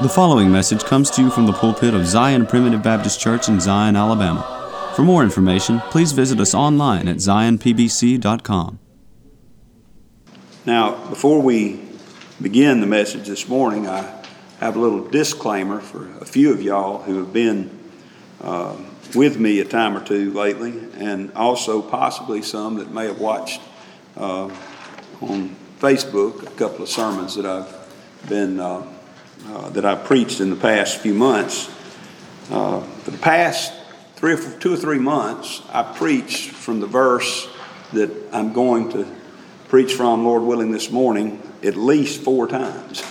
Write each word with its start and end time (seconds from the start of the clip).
The 0.00 0.08
following 0.08 0.52
message 0.52 0.84
comes 0.84 1.10
to 1.10 1.22
you 1.22 1.28
from 1.28 1.46
the 1.46 1.52
pulpit 1.52 1.92
of 1.92 2.06
Zion 2.06 2.46
Primitive 2.46 2.84
Baptist 2.84 3.18
Church 3.18 3.48
in 3.48 3.58
Zion, 3.58 3.96
Alabama. 3.96 4.92
For 4.94 5.02
more 5.02 5.24
information, 5.24 5.80
please 5.90 6.12
visit 6.12 6.38
us 6.38 6.54
online 6.54 7.08
at 7.08 7.16
zionpbc.com. 7.16 8.78
Now, 10.64 11.08
before 11.08 11.42
we 11.42 11.80
begin 12.40 12.80
the 12.80 12.86
message 12.86 13.26
this 13.26 13.48
morning, 13.48 13.88
I 13.88 14.22
have 14.60 14.76
a 14.76 14.78
little 14.78 15.04
disclaimer 15.04 15.80
for 15.80 16.08
a 16.20 16.24
few 16.24 16.52
of 16.52 16.62
y'all 16.62 17.02
who 17.02 17.18
have 17.18 17.32
been 17.32 17.68
uh, 18.40 18.76
with 19.16 19.40
me 19.40 19.58
a 19.58 19.64
time 19.64 19.96
or 19.96 20.04
two 20.04 20.32
lately, 20.32 20.78
and 20.94 21.32
also 21.32 21.82
possibly 21.82 22.40
some 22.42 22.76
that 22.76 22.92
may 22.92 23.06
have 23.06 23.18
watched 23.18 23.60
uh, 24.16 24.44
on 25.20 25.56
Facebook 25.80 26.46
a 26.46 26.50
couple 26.50 26.84
of 26.84 26.88
sermons 26.88 27.34
that 27.34 27.44
I've 27.44 28.28
been. 28.28 28.60
Uh, 28.60 28.94
uh, 29.48 29.70
that 29.70 29.84
I've 29.84 30.04
preached 30.04 30.40
in 30.40 30.50
the 30.50 30.56
past 30.56 30.98
few 30.98 31.14
months. 31.14 31.68
Uh, 32.50 32.80
for 32.80 33.10
the 33.10 33.18
past 33.18 33.72
three 34.16 34.34
or 34.34 34.36
four, 34.36 34.58
two 34.60 34.74
or 34.74 34.76
three 34.76 34.98
months, 34.98 35.62
I 35.72 35.82
preached 35.82 36.50
from 36.50 36.80
the 36.80 36.86
verse 36.86 37.48
that 37.92 38.10
I'm 38.32 38.52
going 38.52 38.90
to 38.92 39.06
preach 39.68 39.94
from, 39.94 40.24
Lord 40.24 40.42
willing, 40.42 40.70
this 40.70 40.90
morning 40.90 41.42
at 41.62 41.76
least 41.76 42.22
four 42.22 42.46
times. 42.46 43.02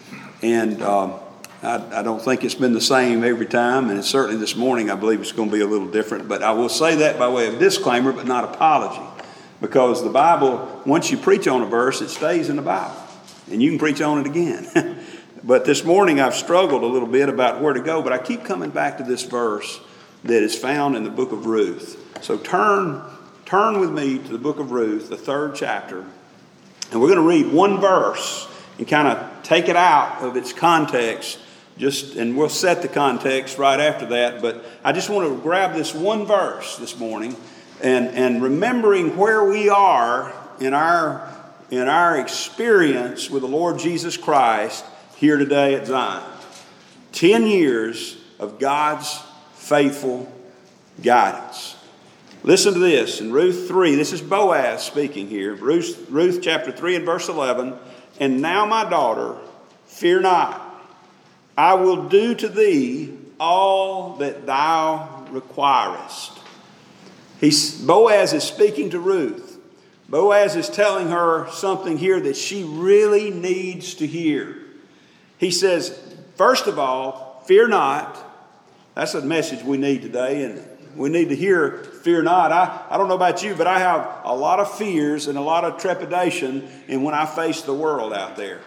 and 0.42 0.82
um, 0.82 1.14
I, 1.62 2.00
I, 2.00 2.02
don't 2.02 2.20
think 2.20 2.44
it's 2.44 2.54
been 2.54 2.72
the 2.72 2.80
same 2.80 3.22
every 3.22 3.46
time, 3.46 3.90
and 3.90 4.04
certainly 4.04 4.38
this 4.38 4.56
morning 4.56 4.90
I 4.90 4.94
believe 4.94 5.20
it's 5.20 5.32
going 5.32 5.50
to 5.50 5.54
be 5.54 5.62
a 5.62 5.66
little 5.66 5.88
different. 5.88 6.28
But 6.28 6.42
I 6.42 6.52
will 6.52 6.68
say 6.68 6.96
that 6.96 7.18
by 7.18 7.28
way 7.28 7.48
of 7.48 7.58
disclaimer, 7.58 8.12
but 8.12 8.26
not 8.26 8.44
apology. 8.44 9.02
Because 9.60 10.02
the 10.02 10.10
Bible, 10.10 10.82
once 10.84 11.10
you 11.10 11.18
preach 11.18 11.46
on 11.46 11.62
a 11.62 11.66
verse, 11.66 12.00
it 12.00 12.08
stays 12.08 12.48
in 12.48 12.56
the 12.56 12.62
Bible, 12.62 12.96
and 13.50 13.62
you 13.62 13.70
can 13.70 13.78
preach 13.78 14.00
on 14.00 14.18
it 14.18 14.26
again. 14.26 14.98
But 15.44 15.64
this 15.64 15.82
morning 15.82 16.20
I've 16.20 16.36
struggled 16.36 16.84
a 16.84 16.86
little 16.86 17.08
bit 17.08 17.28
about 17.28 17.60
where 17.60 17.72
to 17.72 17.80
go, 17.80 18.00
but 18.00 18.12
I 18.12 18.18
keep 18.18 18.44
coming 18.44 18.70
back 18.70 18.98
to 18.98 19.04
this 19.04 19.24
verse 19.24 19.80
that 20.22 20.40
is 20.40 20.56
found 20.56 20.94
in 20.94 21.02
the 21.02 21.10
book 21.10 21.32
of 21.32 21.46
Ruth. 21.46 21.98
So 22.22 22.38
turn, 22.38 23.02
turn 23.44 23.80
with 23.80 23.90
me 23.90 24.18
to 24.18 24.32
the 24.32 24.38
book 24.38 24.60
of 24.60 24.70
Ruth, 24.70 25.08
the 25.08 25.16
third 25.16 25.56
chapter, 25.56 26.04
and 26.92 27.00
we're 27.00 27.08
going 27.08 27.16
to 27.16 27.26
read 27.26 27.52
one 27.52 27.80
verse 27.80 28.46
and 28.78 28.86
kind 28.86 29.08
of 29.08 29.42
take 29.42 29.68
it 29.68 29.74
out 29.74 30.22
of 30.22 30.36
its 30.36 30.52
context. 30.52 31.40
Just 31.76 32.14
and 32.16 32.36
we'll 32.36 32.48
set 32.48 32.82
the 32.82 32.88
context 32.88 33.58
right 33.58 33.80
after 33.80 34.06
that. 34.06 34.42
But 34.42 34.64
I 34.84 34.92
just 34.92 35.10
want 35.10 35.28
to 35.28 35.42
grab 35.42 35.74
this 35.74 35.94
one 35.94 36.26
verse 36.26 36.76
this 36.76 36.98
morning 36.98 37.34
and, 37.82 38.08
and 38.08 38.42
remembering 38.42 39.16
where 39.16 39.42
we 39.42 39.70
are 39.70 40.32
in 40.60 40.74
our 40.74 41.28
in 41.70 41.88
our 41.88 42.18
experience 42.18 43.30
with 43.30 43.40
the 43.40 43.48
Lord 43.48 43.78
Jesus 43.78 44.18
Christ 44.18 44.84
here 45.22 45.36
today 45.36 45.76
at 45.76 45.86
Zion. 45.86 46.20
10 47.12 47.46
years 47.46 48.16
of 48.40 48.58
God's 48.58 49.22
faithful 49.54 50.30
guidance. 51.00 51.76
Listen 52.42 52.74
to 52.74 52.80
this 52.80 53.20
in 53.20 53.32
Ruth 53.32 53.68
3. 53.68 53.94
This 53.94 54.12
is 54.12 54.20
Boaz 54.20 54.82
speaking 54.82 55.28
here. 55.28 55.54
Ruth, 55.54 56.08
Ruth 56.10 56.40
chapter 56.42 56.72
3 56.72 56.96
and 56.96 57.06
verse 57.06 57.28
11. 57.28 57.74
And 58.18 58.42
now, 58.42 58.66
my 58.66 58.90
daughter, 58.90 59.36
fear 59.86 60.20
not. 60.20 60.60
I 61.56 61.74
will 61.74 62.08
do 62.08 62.34
to 62.34 62.48
thee 62.48 63.16
all 63.38 64.16
that 64.16 64.44
thou 64.44 65.24
requirest. 65.30 66.32
He's, 67.38 67.80
Boaz 67.80 68.32
is 68.32 68.42
speaking 68.42 68.90
to 68.90 68.98
Ruth. 68.98 69.56
Boaz 70.08 70.56
is 70.56 70.68
telling 70.68 71.10
her 71.10 71.48
something 71.52 71.96
here 71.96 72.18
that 72.18 72.36
she 72.36 72.64
really 72.64 73.30
needs 73.30 73.94
to 73.94 74.06
hear. 74.08 74.61
He 75.42 75.50
says, 75.50 75.98
first 76.36 76.68
of 76.68 76.78
all, 76.78 77.42
fear 77.48 77.66
not. 77.66 78.16
That's 78.94 79.14
a 79.14 79.22
message 79.22 79.64
we 79.64 79.76
need 79.76 80.02
today, 80.02 80.44
and 80.44 80.64
we 80.96 81.08
need 81.08 81.30
to 81.30 81.34
hear 81.34 81.78
fear 82.04 82.22
not. 82.22 82.52
I, 82.52 82.86
I 82.88 82.96
don't 82.96 83.08
know 83.08 83.16
about 83.16 83.42
you, 83.42 83.56
but 83.56 83.66
I 83.66 83.80
have 83.80 84.20
a 84.22 84.36
lot 84.36 84.60
of 84.60 84.72
fears 84.78 85.26
and 85.26 85.36
a 85.36 85.40
lot 85.40 85.64
of 85.64 85.78
trepidation 85.78 86.70
in 86.86 87.02
when 87.02 87.12
I 87.12 87.26
face 87.26 87.62
the 87.62 87.74
world 87.74 88.12
out 88.12 88.36
there. 88.36 88.60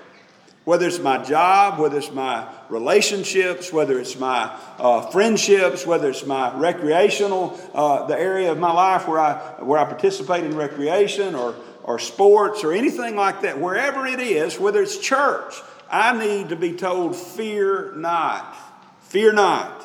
Whether 0.65 0.87
it's 0.87 0.99
my 0.99 1.23
job, 1.23 1.79
whether 1.79 1.97
it's 1.97 2.11
my 2.11 2.45
relationships, 2.67 3.71
whether 3.71 3.97
it's 3.97 4.19
my 4.19 4.53
uh, 4.77 5.09
friendships, 5.11 5.87
whether 5.87 6.09
it's 6.09 6.25
my 6.25 6.59
recreational, 6.59 7.57
uh, 7.73 8.05
the 8.07 8.19
area 8.19 8.51
of 8.51 8.57
my 8.57 8.73
life 8.73 9.07
where 9.07 9.19
I, 9.19 9.63
where 9.63 9.79
I 9.79 9.85
participate 9.85 10.43
in 10.43 10.57
recreation 10.57 11.35
or, 11.35 11.55
or 11.85 11.99
sports 11.99 12.65
or 12.65 12.73
anything 12.73 13.15
like 13.15 13.43
that, 13.43 13.61
wherever 13.61 14.05
it 14.05 14.19
is, 14.19 14.59
whether 14.59 14.81
it's 14.81 14.97
church, 14.97 15.53
I 15.89 16.17
need 16.17 16.49
to 16.49 16.55
be 16.55 16.73
told, 16.73 17.15
fear 17.15 17.93
not. 17.95 18.55
Fear 19.01 19.33
not. 19.33 19.81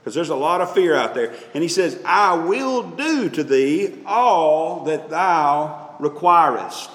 Because 0.00 0.14
there's 0.14 0.28
a 0.28 0.36
lot 0.36 0.60
of 0.60 0.74
fear 0.74 0.94
out 0.94 1.14
there. 1.14 1.34
And 1.54 1.62
he 1.62 1.68
says, 1.68 1.98
I 2.04 2.34
will 2.34 2.90
do 2.90 3.30
to 3.30 3.44
thee 3.44 4.02
all 4.04 4.84
that 4.84 5.08
thou 5.08 5.96
requirest. 5.98 6.90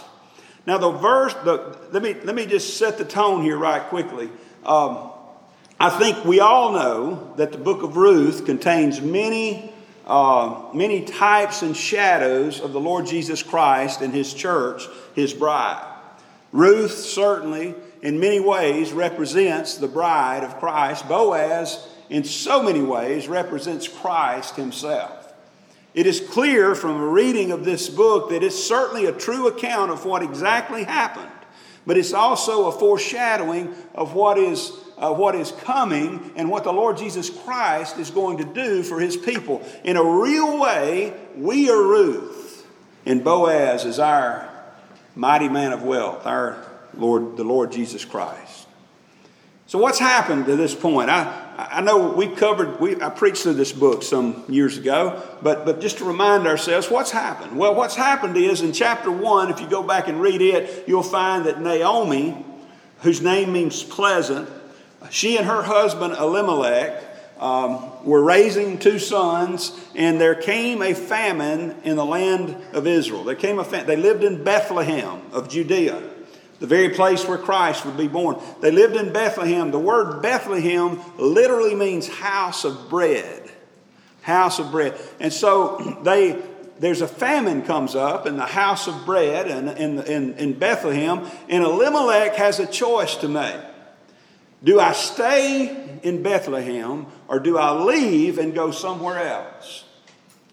Now, 0.68 0.78
the 0.78 0.92
verse, 0.92 1.34
the, 1.34 1.78
let, 1.92 2.04
me, 2.04 2.16
let 2.24 2.36
me 2.36 2.46
just 2.46 2.78
set 2.78 2.98
the 2.98 3.06
tone 3.06 3.42
here 3.42 3.58
right 3.58 3.82
quickly. 3.82 4.30
Um, 4.64 5.10
I 5.80 5.90
think 5.90 6.26
we 6.26 6.40
all 6.40 6.74
know 6.74 7.34
that 7.38 7.52
the 7.52 7.58
book 7.58 7.82
of 7.82 7.98
Ruth 7.98 8.46
contains 8.46 9.02
many, 9.02 9.74
uh, 10.06 10.66
many 10.74 11.06
types 11.06 11.62
and 11.62 11.76
shadows 11.76 12.60
of 12.60 12.74
the 12.74 12.80
Lord 12.80 13.08
Jesus 13.08 13.42
Christ 13.42 14.02
and 14.02 14.14
his 14.14 14.34
church, 14.34 14.84
his 15.16 15.34
bride. 15.34 15.86
Ruth 16.52 16.92
certainly 16.92 17.74
in 18.02 18.20
many 18.20 18.40
ways 18.40 18.94
represents 18.94 19.76
the 19.76 19.88
bride 19.88 20.44
of 20.44 20.60
Christ. 20.60 21.08
Boaz, 21.08 21.88
in 22.10 22.24
so 22.24 22.64
many 22.64 22.82
ways, 22.82 23.28
represents 23.28 23.88
Christ 23.88 24.56
himself. 24.56 25.34
It 25.94 26.06
is 26.06 26.22
clear 26.22 26.76
from 26.76 27.02
a 27.02 27.08
reading 27.08 27.52
of 27.52 27.66
this 27.66 27.90
book 27.90 28.30
that 28.30 28.44
it's 28.44 28.64
certainly 28.64 29.08
a 29.08 29.12
true 29.12 29.48
account 29.48 29.92
of 29.92 30.06
what 30.06 30.22
exactly 30.22 30.84
happened, 30.84 31.32
but 31.86 31.98
it's 31.98 32.14
also 32.14 32.68
a 32.68 32.72
foreshadowing 32.72 33.74
of 33.96 34.14
what 34.14 34.38
is, 34.38 34.72
uh, 34.98 35.12
what 35.14 35.36
is 35.36 35.52
coming 35.52 36.32
and 36.36 36.50
what 36.50 36.64
the 36.64 36.72
Lord 36.72 36.98
Jesus 36.98 37.30
Christ 37.30 37.98
is 37.98 38.12
going 38.12 38.38
to 38.38 38.46
do 38.46 38.84
for 38.84 39.00
his 39.00 39.18
people. 39.18 39.64
In 39.84 39.98
a 39.98 40.04
real 40.04 40.60
way, 40.60 41.14
we 41.36 41.70
are 41.70 41.82
Ruth, 41.82 42.68
and 43.06 43.24
Boaz 43.24 43.84
is 43.84 43.98
our 43.98 44.48
mighty 45.16 45.50
man 45.50 45.74
of 45.74 45.82
wealth, 45.82 46.28
our 46.28 46.69
Lord, 46.96 47.38
the 47.38 47.44
Lord 47.44 47.72
Jesus 47.72 48.06
Christ. 48.06 48.68
So, 49.70 49.78
what's 49.78 50.00
happened 50.00 50.48
to 50.48 50.56
this 50.56 50.74
point? 50.74 51.12
I, 51.12 51.68
I 51.72 51.82
know 51.82 52.10
we 52.10 52.28
covered, 52.28 52.80
we, 52.80 53.00
I 53.00 53.10
preached 53.10 53.44
through 53.44 53.54
this 53.54 53.72
book 53.72 54.02
some 54.02 54.44
years 54.50 54.80
ago, 54.80 55.22
but, 55.44 55.64
but 55.64 55.80
just 55.80 56.00
to 56.00 56.06
remind 56.06 56.48
ourselves, 56.48 56.90
what's 56.90 57.12
happened? 57.12 57.56
Well, 57.56 57.76
what's 57.76 57.96
happened 57.96 58.36
is 58.36 58.62
in 58.62 58.74
chapter 58.74 59.12
1, 59.12 59.52
if 59.52 59.62
you 59.62 59.68
go 59.68 59.84
back 59.84 60.08
and 60.08 60.20
read 60.20 60.42
it, 60.42 60.86
you'll 60.88 61.04
find 61.04 61.46
that 61.46 61.62
Naomi, 61.62 62.44
whose 63.02 63.22
name 63.22 63.54
means 63.54 63.84
pleasant, 63.84 64.50
she 65.12 65.38
and 65.38 65.46
her 65.46 65.62
husband 65.62 66.14
Elimelech 66.14 67.04
um, 67.40 68.04
were 68.04 68.24
raising 68.24 68.80
two 68.80 68.98
sons, 68.98 69.80
and 69.94 70.20
there 70.20 70.34
came 70.34 70.82
a 70.82 70.96
famine 70.96 71.76
in 71.84 71.96
the 71.96 72.06
land 72.06 72.58
of 72.74 72.88
Israel. 72.88 73.24
There 73.24 73.36
came 73.36 73.60
a 73.60 73.64
famine. 73.64 73.86
They 73.86 73.98
lived 73.98 74.24
in 74.24 74.44
Bethlehem 74.44 75.22
of 75.32 75.48
Judea 75.48 76.09
the 76.60 76.68
very 76.68 76.90
place 76.90 77.26
where 77.26 77.38
Christ 77.38 77.86
would 77.86 77.98
be 77.98 78.08
born. 78.08 78.38
They 78.62 78.72
lived 78.72 78.96
in 78.96 79.14
Bethlehem. 79.14 79.72
The 79.72 79.80
word 79.80 80.22
Bethlehem 80.22 81.00
literally 81.18 81.76
means 81.76 82.08
house 82.08 82.66
of 82.66 82.90
bread. 82.90 83.50
House 84.22 84.60
of 84.60 84.72
bread. 84.72 85.00
And 85.20 85.32
so 85.32 86.00
they 86.04 86.42
there's 86.80 87.02
a 87.02 87.08
famine 87.08 87.64
comes 87.64 87.94
up 87.94 88.26
in 88.26 88.38
the 88.38 88.46
house 88.46 88.88
of 88.88 89.06
bread 89.06 89.48
and 89.48 89.70
in, 89.78 90.00
in, 90.00 90.34
in 90.36 90.54
Bethlehem, 90.54 91.30
and 91.50 91.64
Elimelech 91.64 92.36
has 92.36 92.60
a 92.60 92.66
choice 92.66 93.18
to 93.18 93.28
make. 93.28 93.60
Do 94.64 94.80
I 94.80 94.94
stay 94.94 96.00
in 96.04 96.24
Bethlehem 96.24 97.06
or 97.28 97.40
do 97.40 97.58
I 97.58 97.84
leave 97.84 98.40
and 98.40 98.54
go 98.54 98.72
somewhere 98.72 99.20
else? 99.20 99.86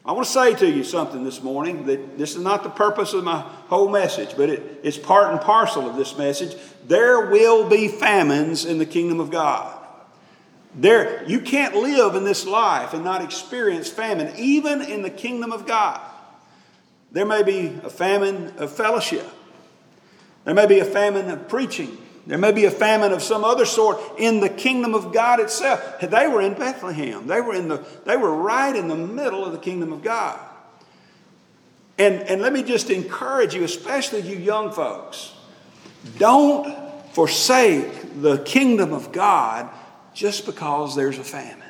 I 0.07 0.13
want 0.13 0.25
to 0.25 0.33
say 0.33 0.55
to 0.55 0.71
you 0.71 0.85
something 0.85 1.25
this 1.25 1.43
morning 1.43 1.87
that 1.87 2.17
this 2.17 2.37
is 2.37 2.43
not 2.43 2.63
the 2.63 2.71
purpose 2.71 3.13
of 3.13 3.25
my 3.25 3.41
whole 3.41 3.89
message, 3.89 4.37
but 4.37 4.49
it, 4.49 4.81
it's 4.85 4.97
part 4.97 5.33
and 5.33 5.41
parcel 5.41 5.91
of 5.91 5.97
this 5.97 6.17
message. 6.17 6.57
There 6.87 7.27
will 7.27 7.69
be 7.69 7.89
famines 7.89 8.65
in 8.65 8.79
the 8.79 8.87
kingdom 8.87 9.19
of 9.19 9.33
God. 9.33 9.77
There, 10.77 11.25
you 11.29 11.41
can't 11.41 11.75
live 11.75 12.15
in 12.15 12.23
this 12.23 12.47
life 12.47 12.95
and 12.95 13.03
not 13.03 13.25
experience 13.25 13.89
famine, 13.89 14.33
even 14.37 14.81
in 14.81 15.03
the 15.03 15.11
kingdom 15.11 15.51
of 15.51 15.67
God. 15.67 16.01
There 17.11 17.27
may 17.27 17.43
be 17.43 17.79
a 17.83 17.91
famine 17.91 18.53
of 18.59 18.71
fellowship. 18.71 19.27
There 20.45 20.55
may 20.55 20.67
be 20.67 20.79
a 20.79 20.85
famine 20.85 21.31
of 21.31 21.49
preaching. 21.49 21.99
There 22.27 22.39
may 22.39 22.51
be 22.51 22.65
a 22.65 22.71
famine 22.71 23.13
of 23.13 23.23
some 23.23 23.45
other 23.45 23.65
sort 23.65 24.01
in 24.19 24.41
the 24.41 24.49
kingdom 24.49 24.95
of 24.95 25.13
God 25.13 25.39
itself. 25.39 26.01
They 26.01 26.27
were 26.27 26.43
in 26.43 26.55
Bethlehem. 26.55 27.29
They 27.29 27.41
were, 27.41 27.55
in 27.55 27.69
the, 27.69 27.87
they 28.05 28.17
were 28.17 28.35
right 28.35 28.75
in 28.75 28.89
the 28.89 28.97
middle 28.97 29.45
of 29.45 29.53
the 29.53 29.59
kingdom 29.59 29.93
of 29.93 30.03
God. 30.03 30.41
And, 31.99 32.23
and 32.23 32.43
let 32.43 32.53
me 32.53 32.63
just 32.63 32.91
encourage 32.91 33.55
you, 33.55 33.63
especially 33.63 34.21
you 34.21 34.37
young 34.37 34.73
folks, 34.73 35.33
don't 36.19 36.77
forsake 37.13 38.21
the 38.21 38.39
kingdom 38.39 38.93
of 38.93 39.13
God 39.13 39.71
just 40.13 40.47
because 40.47 40.97
there's 40.97 41.19
a 41.19 41.25
famine. 41.25 41.66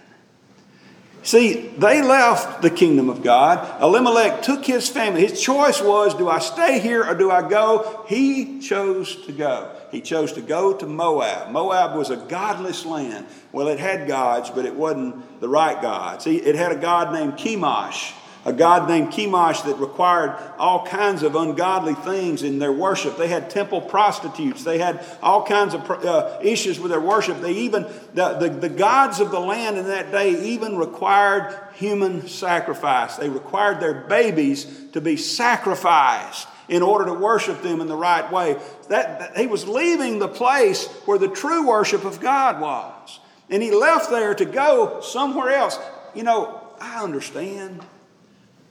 See, 1.26 1.54
they 1.76 2.02
left 2.02 2.62
the 2.62 2.70
kingdom 2.70 3.10
of 3.10 3.20
God. 3.20 3.82
Elimelech 3.82 4.42
took 4.42 4.64
his 4.64 4.88
family. 4.88 5.26
His 5.26 5.40
choice 5.40 5.82
was 5.82 6.14
do 6.14 6.28
I 6.28 6.38
stay 6.38 6.78
here 6.78 7.04
or 7.04 7.16
do 7.16 7.32
I 7.32 7.48
go? 7.48 8.04
He 8.06 8.60
chose 8.60 9.16
to 9.26 9.32
go. 9.32 9.74
He 9.90 10.00
chose 10.00 10.32
to 10.34 10.40
go 10.40 10.72
to 10.72 10.86
Moab. 10.86 11.50
Moab 11.50 11.96
was 11.96 12.10
a 12.10 12.16
godless 12.16 12.86
land. 12.86 13.26
Well, 13.50 13.66
it 13.66 13.80
had 13.80 14.06
gods, 14.06 14.50
but 14.50 14.66
it 14.66 14.76
wasn't 14.76 15.40
the 15.40 15.48
right 15.48 15.82
God. 15.82 16.22
See, 16.22 16.36
it 16.36 16.54
had 16.54 16.70
a 16.70 16.76
god 16.76 17.12
named 17.12 17.32
Chemosh 17.32 18.12
a 18.46 18.52
god 18.52 18.88
named 18.88 19.12
Chemosh 19.12 19.64
that 19.64 19.74
required 19.80 20.38
all 20.56 20.86
kinds 20.86 21.24
of 21.24 21.34
ungodly 21.34 21.94
things 21.94 22.44
in 22.44 22.60
their 22.60 22.72
worship. 22.72 23.18
They 23.18 23.26
had 23.26 23.50
temple 23.50 23.80
prostitutes. 23.80 24.62
They 24.62 24.78
had 24.78 25.04
all 25.20 25.44
kinds 25.44 25.74
of 25.74 25.90
uh, 25.90 26.38
issues 26.40 26.78
with 26.78 26.92
their 26.92 27.00
worship. 27.00 27.40
They 27.40 27.52
even, 27.54 27.82
the, 28.14 28.34
the, 28.34 28.48
the 28.48 28.68
gods 28.68 29.18
of 29.18 29.32
the 29.32 29.40
land 29.40 29.78
in 29.78 29.88
that 29.88 30.12
day 30.12 30.52
even 30.52 30.78
required 30.78 31.58
human 31.74 32.28
sacrifice. 32.28 33.16
They 33.16 33.28
required 33.28 33.80
their 33.80 33.94
babies 33.94 34.64
to 34.92 35.00
be 35.00 35.16
sacrificed 35.16 36.46
in 36.68 36.82
order 36.82 37.06
to 37.06 37.14
worship 37.14 37.62
them 37.62 37.80
in 37.80 37.88
the 37.88 37.96
right 37.96 38.30
way. 38.30 38.54
That, 38.88 39.18
that, 39.18 39.36
he 39.36 39.48
was 39.48 39.66
leaving 39.66 40.20
the 40.20 40.28
place 40.28 40.86
where 41.04 41.18
the 41.18 41.28
true 41.28 41.66
worship 41.66 42.04
of 42.04 42.20
God 42.20 42.60
was. 42.60 43.18
And 43.50 43.60
he 43.60 43.72
left 43.72 44.08
there 44.08 44.36
to 44.36 44.44
go 44.44 45.00
somewhere 45.00 45.50
else. 45.50 45.80
You 46.14 46.22
know, 46.22 46.62
I 46.80 47.02
understand 47.02 47.84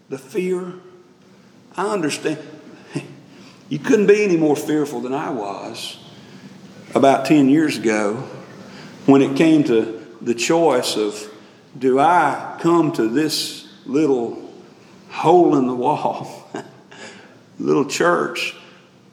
the 0.09 0.17
fear. 0.17 0.73
I 1.75 1.91
understand. 1.91 2.39
You 3.67 3.79
couldn't 3.79 4.07
be 4.07 4.23
any 4.23 4.37
more 4.37 4.55
fearful 4.55 5.01
than 5.01 5.13
I 5.13 5.31
was 5.31 5.97
about 6.93 7.25
10 7.25 7.49
years 7.49 7.77
ago 7.77 8.13
when 9.05 9.21
it 9.21 9.35
came 9.35 9.63
to 9.65 10.05
the 10.21 10.35
choice 10.35 10.95
of 10.95 11.31
do 11.77 11.99
I 11.99 12.57
come 12.61 12.91
to 12.93 13.07
this 13.07 13.67
little 13.85 14.49
hole 15.09 15.57
in 15.57 15.67
the 15.67 15.75
wall, 15.75 16.49
little 17.59 17.85
church 17.85 18.55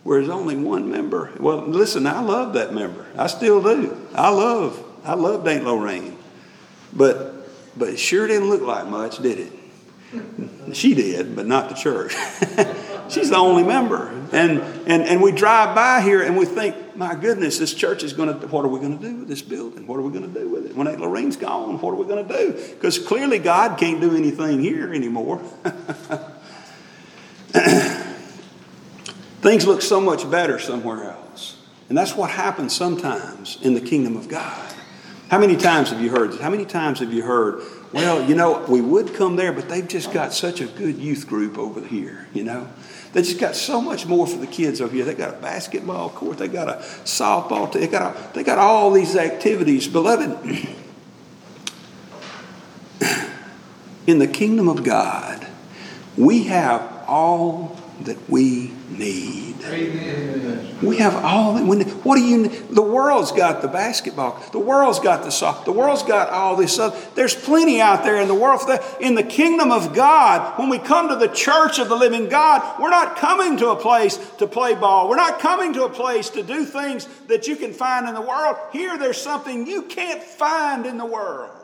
where 0.05 0.21
there's 0.21 0.31
only 0.31 0.57
one 0.57 0.91
member? 0.91 1.33
Well, 1.41 1.63
listen, 1.67 2.07
I 2.07 2.21
love 2.21 2.53
that 2.53 2.75
member. 2.75 3.07
I 3.17 3.29
still 3.29 3.63
do. 3.63 4.07
I 4.15 4.29
love, 4.29 4.85
I 5.05 5.15
love 5.15 5.47
Aunt 5.47 5.65
Lorraine. 5.65 6.19
But, 6.93 7.49
but 7.77 7.89
it 7.89 7.99
sure 7.99 8.27
didn't 8.27 8.51
look 8.51 8.63
like 8.63 8.87
much, 8.87 9.19
did 9.19 9.39
it? 9.41 9.53
She 10.73 10.95
did, 10.95 11.35
but 11.37 11.47
not 11.47 11.69
the 11.69 11.75
church. 11.75 12.15
She's 13.09 13.31
the 13.31 13.37
only 13.37 13.63
member. 13.63 14.09
And, 14.33 14.61
and, 14.87 15.03
and 15.03 15.21
we 15.21 15.33
drive 15.33 15.75
by 15.75 16.01
here 16.01 16.23
and 16.23 16.37
we 16.37 16.47
think, 16.47 16.97
my 16.97 17.15
goodness, 17.15 17.59
this 17.59 17.75
church 17.75 18.03
is 18.03 18.13
going 18.15 18.29
to, 18.41 18.47
what 18.49 18.65
are 18.65 18.69
we 18.69 18.81
going 18.81 18.99
to 18.99 19.05
do 19.05 19.17
with 19.17 19.29
this 19.29 19.43
building? 19.43 19.87
What 19.87 19.99
are 19.99 20.03
we 20.03 20.11
going 20.11 20.33
to 20.33 20.41
do 20.41 20.49
with 20.49 20.67
it? 20.67 20.75
When 20.75 20.87
Aunt 20.87 21.01
Lorraine's 21.01 21.37
gone, 21.37 21.79
what 21.81 21.91
are 21.91 21.97
we 21.97 22.07
going 22.07 22.27
to 22.27 22.35
do? 22.35 22.53
Because 22.53 22.99
clearly 22.99 23.39
God 23.39 23.79
can't 23.79 24.01
do 24.01 24.17
anything 24.17 24.61
here 24.61 24.93
anymore. 24.95 25.39
Things 29.43 29.67
look 29.67 29.83
so 29.83 30.01
much 30.01 30.31
better 30.31 30.59
somewhere 30.59 31.11
else. 31.11 31.59
And 31.89 31.99
that's 31.99 32.17
what 32.17 32.31
happens 32.31 32.75
sometimes 32.75 33.59
in 33.61 33.75
the 33.75 33.81
kingdom 33.81 34.17
of 34.17 34.29
God. 34.29 34.73
How 35.31 35.39
many 35.39 35.57
times 35.57 35.91
have 35.91 36.01
you 36.01 36.11
heard 36.11 36.33
this? 36.33 36.41
How 36.41 36.51
many 36.51 36.65
times 36.65 37.01
have 37.01 37.13
you 37.13 37.23
heard, 37.23 37.63
well, 37.93 38.27
you 38.27 38.35
know, 38.35 38.65
we 38.69 38.81
would 38.81 39.15
come 39.15 39.37
there, 39.37 39.53
but 39.53 39.69
they've 39.69 39.87
just 39.87 40.13
got 40.13 40.33
such 40.33 40.61
a 40.61 40.67
good 40.67 40.97
youth 40.97 41.27
group 41.29 41.59
over 41.59 41.81
here, 41.81 42.27
you 42.33 42.43
know? 42.45 42.69
They 43.13 43.21
just 43.21 43.39
got 43.39 43.55
so 43.55 43.83
much 43.83 44.07
more 44.07 44.27
for 44.27 44.39
the 44.39 44.47
kids 44.47 44.81
over 44.81 44.95
here. 44.95 45.05
They 45.05 45.15
got 45.15 45.35
a 45.35 45.39
basketball 45.39 46.09
court, 46.09 46.39
they 46.39 46.49
got 46.49 46.69
a 46.69 46.77
softball, 47.05 47.71
they 47.71 47.87
got, 47.87 48.17
a, 48.17 48.33
they 48.35 48.43
got 48.43 48.59
all 48.59 48.91
these 48.91 49.15
activities. 49.15 49.87
Beloved, 49.87 50.31
in 54.07 54.19
the 54.19 54.27
kingdom 54.27 54.69
of 54.69 54.83
God, 54.83 55.47
we 56.17 56.45
have 56.45 57.05
all 57.07 57.77
that 58.01 58.31
we 58.31 58.73
need. 58.89 59.42
Amen. 59.65 60.79
We 60.83 60.99
have 60.99 61.15
all 61.25 61.55
that 61.55 61.65
we. 61.65 61.85
What 61.85 62.17
do 62.17 62.23
you? 62.23 62.49
The 62.49 62.83
world's 62.83 63.31
got 63.31 63.63
the 63.63 63.69
basketball. 63.69 64.43
The 64.51 64.59
world's 64.59 64.99
got 64.99 65.23
the 65.23 65.31
soccer. 65.31 65.65
The 65.67 65.73
world's 65.73 66.03
got 66.03 66.31
all 66.31 66.57
this 66.57 66.75
stuff. 66.75 67.15
There's 67.15 67.35
plenty 67.35 67.81
out 67.81 68.03
there 68.03 68.21
in 68.21 68.27
the 68.27 68.35
world. 68.35 68.61
In 69.01 69.15
the 69.15 69.23
kingdom 69.23 69.71
of 69.71 69.95
God, 69.95 70.59
when 70.59 70.69
we 70.69 70.79
come 70.79 71.09
to 71.11 71.17
the 71.17 71.29
church 71.29 71.79
of 71.79 71.89
the 71.89 71.95
living 71.95 72.29
God, 72.29 72.81
we're 72.81 72.91
not 72.91 73.17
coming 73.17 73.57
to 73.59 73.71
a 73.71 73.77
place 73.77 74.17
to 74.39 74.49
play 74.49 74.75
ball. 74.75 75.09
We're 75.09 75.17
not 75.17 75.39
coming 75.39 75.73
to 75.75 75.85
a 75.85 75.89
place 75.89 76.31
to 76.31 76.43
do 76.43 76.65
things 76.65 77.07
that 77.29 77.47
you 77.47 77.55
can 77.55 77.73
find 77.73 78.09
in 78.09 78.15
the 78.15 78.21
world. 78.21 78.57
Here, 78.73 78.99
there's 78.99 79.21
something 79.21 79.67
you 79.67 79.83
can't 79.83 80.23
find 80.23 80.87
in 80.87 80.99
the 80.99 81.07
world. 81.07 81.62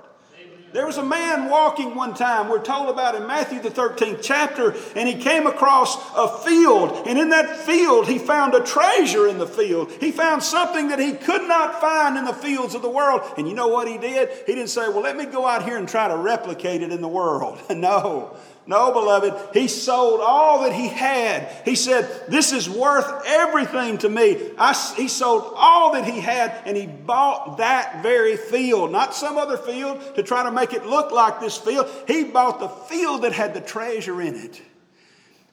There 0.73 0.87
was 0.87 0.99
a 0.99 1.03
man 1.03 1.49
walking 1.49 1.95
one 1.95 2.13
time, 2.13 2.49
we're 2.49 2.63
told 2.63 2.91
about 2.91 3.15
in 3.15 3.27
Matthew 3.27 3.61
the 3.63 3.71
13th 3.71 4.21
chapter, 4.23 4.75
and 4.95 5.09
he 5.09 5.15
came 5.15 5.47
across 5.47 5.97
a 6.15 6.29
field, 6.45 7.07
and 7.07 7.19
in 7.19 7.31
that 7.31 7.57
field 7.57 8.07
he 8.07 8.19
found 8.19 8.55
a 8.55 8.61
treasure 8.61 9.27
in 9.27 9.39
the 9.39 9.47
field. 9.47 9.91
He 9.93 10.13
found 10.13 10.43
something 10.43 10.89
that 10.89 10.99
he 10.99 11.13
could 11.13 11.49
not 11.49 11.81
find 11.81 12.19
in 12.19 12.27
the 12.27 12.35
fields 12.35 12.75
of 12.75 12.83
the 12.83 12.91
world. 12.91 13.23
And 13.39 13.49
you 13.49 13.55
know 13.55 13.69
what 13.69 13.89
he 13.89 13.97
did? 13.97 14.29
He 14.47 14.55
didn't 14.55 14.69
say, 14.69 14.89
Well, 14.89 15.03
let 15.03 15.17
me 15.17 15.25
go 15.25 15.47
out 15.47 15.65
here 15.65 15.79
and 15.79 15.89
try 15.89 16.09
to 16.09 16.17
replicate 16.17 16.83
it 16.83 16.93
in 16.93 17.01
the 17.01 17.09
world. 17.09 17.59
no. 17.71 18.37
No, 18.69 18.93
beloved, 18.93 19.55
he 19.55 19.67
sold 19.67 20.21
all 20.21 20.65
that 20.65 20.75
he 20.75 20.89
had. 20.89 21.51
He 21.65 21.75
said, 21.75 22.07
This 22.29 22.53
is 22.53 22.69
worth 22.69 23.23
everything 23.25 23.97
to 23.99 24.11
me. 24.11 24.51
I, 24.59 24.75
he 24.95 25.09
sold 25.09 25.55
all 25.57 25.95
that 25.95 26.05
he 26.05 26.21
had 26.21 26.53
and 26.67 26.77
he 26.77 26.87
bought 26.87 27.57
that 27.57 28.03
very 28.03 28.37
field, 28.37 28.93
not 28.93 29.15
some 29.15 29.39
other 29.39 29.57
field 29.57 30.17
to 30.17 30.23
try 30.23 30.43
to 30.43 30.53
make 30.53 30.75
it 30.75 30.85
look 30.85 31.11
like 31.13 31.41
this 31.41 31.57
field. 31.57 31.89
He 32.07 32.25
bought 32.25 32.61
the 32.61 32.69
field 32.69 33.23
that 33.23 33.33
had 33.33 33.55
the 33.55 33.63
treasure 33.63 34.21
in 34.21 34.35
it. 34.35 34.61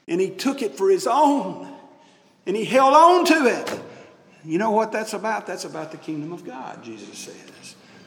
And 0.09 0.19
he 0.19 0.29
took 0.29 0.61
it 0.61 0.75
for 0.75 0.89
his 0.89 1.07
own. 1.07 1.73
And 2.45 2.53
he 2.53 2.65
held 2.65 2.93
on 2.93 3.25
to 3.27 3.45
it. 3.45 3.81
You 4.43 4.57
know 4.57 4.71
what 4.71 4.91
that's 4.91 5.13
about? 5.13 5.47
That's 5.47 5.63
about 5.63 5.91
the 5.91 5.97
kingdom 5.97 6.33
of 6.33 6.45
God, 6.45 6.83
Jesus 6.83 7.17
says. 7.17 7.54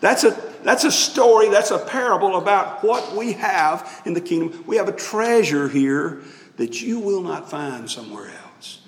That's 0.01 0.25
a, 0.25 0.31
that's 0.63 0.85
a 0.85 0.93
story, 0.93 1.49
that's 1.49 1.71
a 1.71 1.79
parable 1.79 2.37
about 2.37 2.85
what 2.85 3.17
we 3.17 3.33
have 3.33 4.03
in 4.05 4.15
the 4.15 4.21
kingdom. 4.21 4.65
We 4.67 4.77
have 4.77 4.89
a 4.89 4.93
treasure 4.93 5.69
here 5.69 6.23
that 6.57 6.81
you 6.81 7.01
will 7.01 7.23
not 7.23 7.51
find 7.51 7.91
somewhere 7.91 8.31
else. 8.31 8.81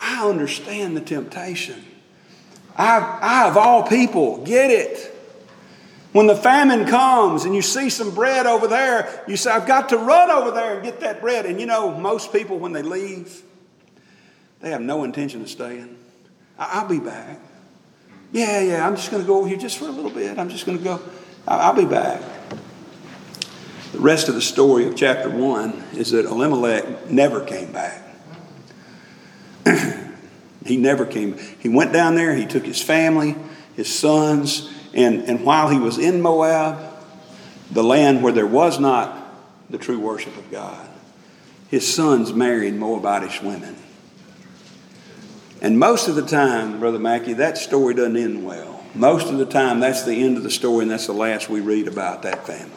I 0.00 0.28
understand 0.28 0.96
the 0.96 1.00
temptation. 1.00 1.84
I, 2.76 3.18
I, 3.20 3.48
of 3.48 3.56
all 3.56 3.82
people, 3.86 4.44
get 4.44 4.70
it. 4.70 5.14
When 6.12 6.26
the 6.26 6.36
famine 6.36 6.86
comes 6.86 7.44
and 7.44 7.54
you 7.54 7.60
see 7.60 7.90
some 7.90 8.14
bread 8.14 8.46
over 8.46 8.66
there, 8.66 9.24
you 9.28 9.36
say, 9.36 9.50
I've 9.50 9.66
got 9.66 9.90
to 9.90 9.98
run 9.98 10.30
over 10.30 10.50
there 10.52 10.74
and 10.74 10.82
get 10.82 11.00
that 11.00 11.20
bread. 11.20 11.44
And 11.44 11.60
you 11.60 11.66
know, 11.66 11.96
most 11.96 12.32
people, 12.32 12.58
when 12.58 12.72
they 12.72 12.82
leave, 12.82 13.42
they 14.60 14.70
have 14.70 14.80
no 14.80 15.04
intention 15.04 15.42
of 15.42 15.48
staying. 15.48 15.96
I'll 16.58 16.88
be 16.88 16.98
back. 16.98 17.38
Yeah, 18.32 18.60
yeah, 18.60 18.86
I'm 18.86 18.94
just 18.96 19.10
going 19.10 19.22
to 19.22 19.26
go 19.26 19.38
over 19.38 19.48
here 19.48 19.56
just 19.56 19.78
for 19.78 19.86
a 19.86 19.90
little 19.90 20.10
bit. 20.10 20.38
I'm 20.38 20.50
just 20.50 20.66
going 20.66 20.78
to 20.78 20.84
go. 20.84 21.00
I'll 21.46 21.74
be 21.74 21.86
back. 21.86 22.20
The 23.92 24.00
rest 24.00 24.28
of 24.28 24.34
the 24.34 24.42
story 24.42 24.86
of 24.86 24.94
chapter 24.96 25.30
1 25.30 25.84
is 25.94 26.10
that 26.10 26.26
Elimelech 26.26 27.10
never 27.10 27.42
came 27.42 27.72
back. 27.72 28.02
he 30.66 30.76
never 30.76 31.06
came. 31.06 31.38
He 31.58 31.70
went 31.70 31.92
down 31.92 32.14
there, 32.14 32.34
he 32.34 32.44
took 32.44 32.66
his 32.66 32.82
family, 32.82 33.34
his 33.76 33.92
sons, 33.92 34.70
and, 34.92 35.22
and 35.22 35.42
while 35.42 35.70
he 35.70 35.78
was 35.78 35.96
in 35.96 36.20
Moab, 36.20 36.78
the 37.70 37.82
land 37.82 38.22
where 38.22 38.32
there 38.32 38.46
was 38.46 38.78
not 38.78 39.16
the 39.70 39.78
true 39.78 39.98
worship 39.98 40.36
of 40.36 40.50
God, 40.50 40.86
his 41.68 41.92
sons 41.92 42.32
married 42.32 42.74
Moabitish 42.74 43.42
women. 43.42 43.76
And 45.60 45.78
most 45.78 46.08
of 46.08 46.14
the 46.14 46.22
time, 46.22 46.78
Brother 46.78 46.98
Mackey, 46.98 47.34
that 47.34 47.58
story 47.58 47.94
doesn't 47.94 48.16
end 48.16 48.46
well. 48.46 48.84
Most 48.94 49.28
of 49.28 49.38
the 49.38 49.46
time, 49.46 49.80
that's 49.80 50.04
the 50.04 50.22
end 50.22 50.36
of 50.36 50.42
the 50.42 50.50
story, 50.50 50.82
and 50.82 50.90
that's 50.90 51.06
the 51.06 51.12
last 51.12 51.48
we 51.48 51.60
read 51.60 51.88
about 51.88 52.22
that 52.22 52.46
family. 52.46 52.72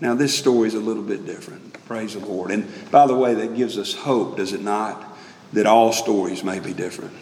Now, 0.00 0.14
this 0.14 0.36
story 0.36 0.68
is 0.68 0.74
a 0.74 0.80
little 0.80 1.02
bit 1.02 1.26
different. 1.26 1.72
Praise 1.86 2.14
the 2.14 2.20
Lord. 2.20 2.50
And 2.50 2.68
by 2.90 3.06
the 3.06 3.14
way, 3.14 3.34
that 3.34 3.56
gives 3.56 3.78
us 3.78 3.94
hope, 3.94 4.36
does 4.36 4.52
it 4.52 4.62
not? 4.62 5.16
That 5.52 5.66
all 5.66 5.92
stories 5.92 6.42
may 6.42 6.58
be 6.58 6.72
different. 6.72 7.12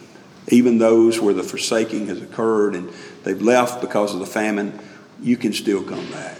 Even 0.47 0.77
those 0.77 1.19
where 1.19 1.33
the 1.33 1.43
forsaking 1.43 2.07
has 2.07 2.21
occurred 2.21 2.75
and 2.75 2.91
they've 3.23 3.41
left 3.41 3.81
because 3.81 4.13
of 4.13 4.19
the 4.19 4.25
famine, 4.25 4.79
you 5.21 5.37
can 5.37 5.53
still 5.53 5.83
come 5.83 6.09
back. 6.11 6.39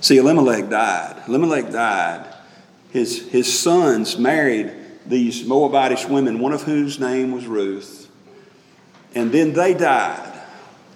See, 0.00 0.18
Elimelech 0.18 0.68
died. 0.68 1.24
Elimelech 1.26 1.72
died. 1.72 2.32
His, 2.90 3.28
his 3.28 3.58
sons 3.58 4.18
married 4.18 4.72
these 5.08 5.44
Moabitish 5.44 6.08
women, 6.08 6.38
one 6.38 6.52
of 6.52 6.62
whose 6.62 6.98
name 6.98 7.32
was 7.32 7.46
Ruth. 7.46 8.10
And 9.14 9.32
then 9.32 9.52
they 9.52 9.74
died. 9.74 10.32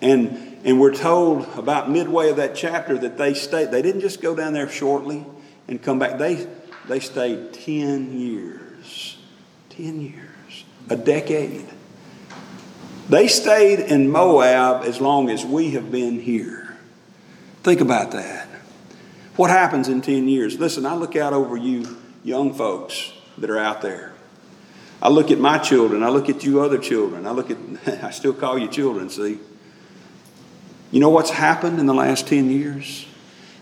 And, 0.00 0.58
and 0.64 0.80
we're 0.80 0.94
told 0.94 1.46
about 1.56 1.90
midway 1.90 2.30
of 2.30 2.36
that 2.36 2.54
chapter 2.54 2.98
that 2.98 3.18
they 3.18 3.34
stayed. 3.34 3.70
They 3.70 3.82
didn't 3.82 4.00
just 4.00 4.20
go 4.20 4.34
down 4.34 4.52
there 4.52 4.68
shortly 4.68 5.24
and 5.68 5.82
come 5.82 5.98
back. 5.98 6.18
They, 6.18 6.46
they 6.88 7.00
stayed 7.00 7.52
10 7.52 8.18
years. 8.18 9.18
10 9.70 10.00
years. 10.00 10.64
A 10.90 10.96
decade. 10.96 11.66
They 13.08 13.28
stayed 13.28 13.80
in 13.80 14.10
Moab 14.10 14.84
as 14.84 15.00
long 15.00 15.30
as 15.30 15.44
we 15.44 15.70
have 15.72 15.90
been 15.90 16.20
here. 16.20 16.76
Think 17.62 17.80
about 17.80 18.12
that. 18.12 18.48
What 19.36 19.50
happens 19.50 19.88
in 19.88 20.02
10 20.02 20.28
years? 20.28 20.58
Listen, 20.58 20.84
I 20.84 20.94
look 20.94 21.16
out 21.16 21.32
over 21.32 21.56
you 21.56 21.96
young 22.24 22.52
folks 22.54 23.12
that 23.38 23.50
are 23.50 23.58
out 23.58 23.82
there. 23.82 24.12
I 25.00 25.08
look 25.08 25.30
at 25.30 25.38
my 25.38 25.58
children. 25.58 26.02
I 26.02 26.08
look 26.10 26.28
at 26.28 26.44
you 26.44 26.60
other 26.60 26.78
children. 26.78 27.26
I 27.26 27.32
look 27.32 27.50
at, 27.50 27.58
I 28.04 28.10
still 28.10 28.32
call 28.32 28.58
you 28.58 28.68
children, 28.68 29.10
see? 29.10 29.38
You 30.92 31.00
know 31.00 31.10
what's 31.10 31.30
happened 31.30 31.80
in 31.80 31.86
the 31.86 31.94
last 31.94 32.28
10 32.28 32.50
years? 32.50 33.06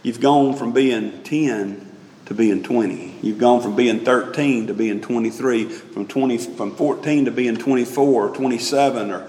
You've 0.03 0.21
gone 0.21 0.57
from 0.57 0.73
being 0.73 1.23
10 1.23 1.91
to 2.27 2.35
being 2.35 2.63
20. 2.63 3.19
You've 3.23 3.39
gone 3.39 3.61
from 3.61 3.77
being 3.77 4.05
13 4.05 4.69
to 4.69 4.75
being 4.75 5.01
23, 5.01 5.65
from 5.69 6.07
20 6.07 6.39
from 6.39 6.77
14 6.77 7.25
to 7.25 7.31
being 7.31 7.57
24 7.57 8.29
or 8.29 8.35
27 8.35 9.11
or 9.11 9.29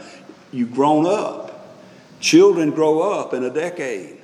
you've 0.51 0.73
grown 0.73 1.05
up. 1.05 1.75
Children 2.19 2.71
grow 2.71 3.01
up 3.01 3.33
in 3.33 3.43
a 3.43 3.49
decade. 3.49 4.20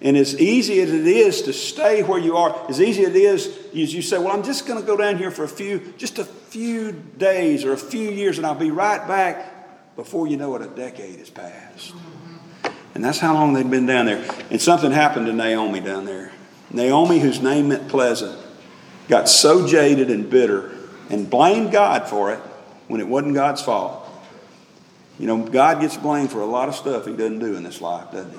And 0.00 0.16
as 0.16 0.38
easy 0.40 0.80
as 0.80 0.92
it 0.92 1.06
is 1.06 1.42
to 1.42 1.52
stay 1.52 2.02
where 2.02 2.20
you 2.20 2.36
are, 2.36 2.68
as 2.68 2.80
easy 2.80 3.02
as 3.02 3.10
it 3.10 3.16
is 3.16 3.46
as 3.74 3.92
you 3.92 4.02
say, 4.02 4.18
well, 4.18 4.32
I'm 4.32 4.44
just 4.44 4.66
going 4.66 4.80
to 4.80 4.86
go 4.86 4.96
down 4.96 5.18
here 5.18 5.30
for 5.30 5.44
a 5.44 5.48
few, 5.48 5.92
just 5.96 6.18
a 6.18 6.24
few 6.24 6.92
days 6.92 7.64
or 7.64 7.72
a 7.72 7.78
few 7.78 8.08
years, 8.10 8.38
and 8.38 8.46
I'll 8.46 8.54
be 8.54 8.70
right 8.70 9.06
back. 9.08 9.96
Before 9.96 10.28
you 10.28 10.36
know 10.36 10.54
it, 10.54 10.62
a 10.62 10.68
decade 10.68 11.18
has 11.18 11.28
passed. 11.28 11.92
And 12.94 13.04
that's 13.04 13.18
how 13.18 13.34
long 13.34 13.52
they've 13.52 13.68
been 13.68 13.86
down 13.86 14.06
there. 14.06 14.24
And 14.50 14.62
something 14.62 14.92
happened 14.92 15.26
to 15.26 15.32
Naomi 15.32 15.80
down 15.80 16.04
there. 16.04 16.30
Naomi, 16.70 17.18
whose 17.18 17.40
name 17.40 17.68
meant 17.68 17.88
pleasant, 17.88 18.38
got 19.08 19.28
so 19.28 19.66
jaded 19.66 20.10
and 20.10 20.30
bitter 20.30 20.70
and 21.10 21.28
blamed 21.28 21.72
God 21.72 22.08
for 22.08 22.32
it 22.32 22.38
when 22.86 23.00
it 23.00 23.08
wasn't 23.08 23.34
God's 23.34 23.62
fault. 23.62 24.08
You 25.18 25.26
know, 25.26 25.38
God 25.44 25.80
gets 25.80 25.96
blamed 25.96 26.30
for 26.30 26.40
a 26.40 26.46
lot 26.46 26.68
of 26.68 26.76
stuff 26.76 27.06
he 27.06 27.12
doesn't 27.12 27.40
do 27.40 27.56
in 27.56 27.64
this 27.64 27.80
life, 27.80 28.12
doesn't 28.12 28.30
he? 28.30 28.38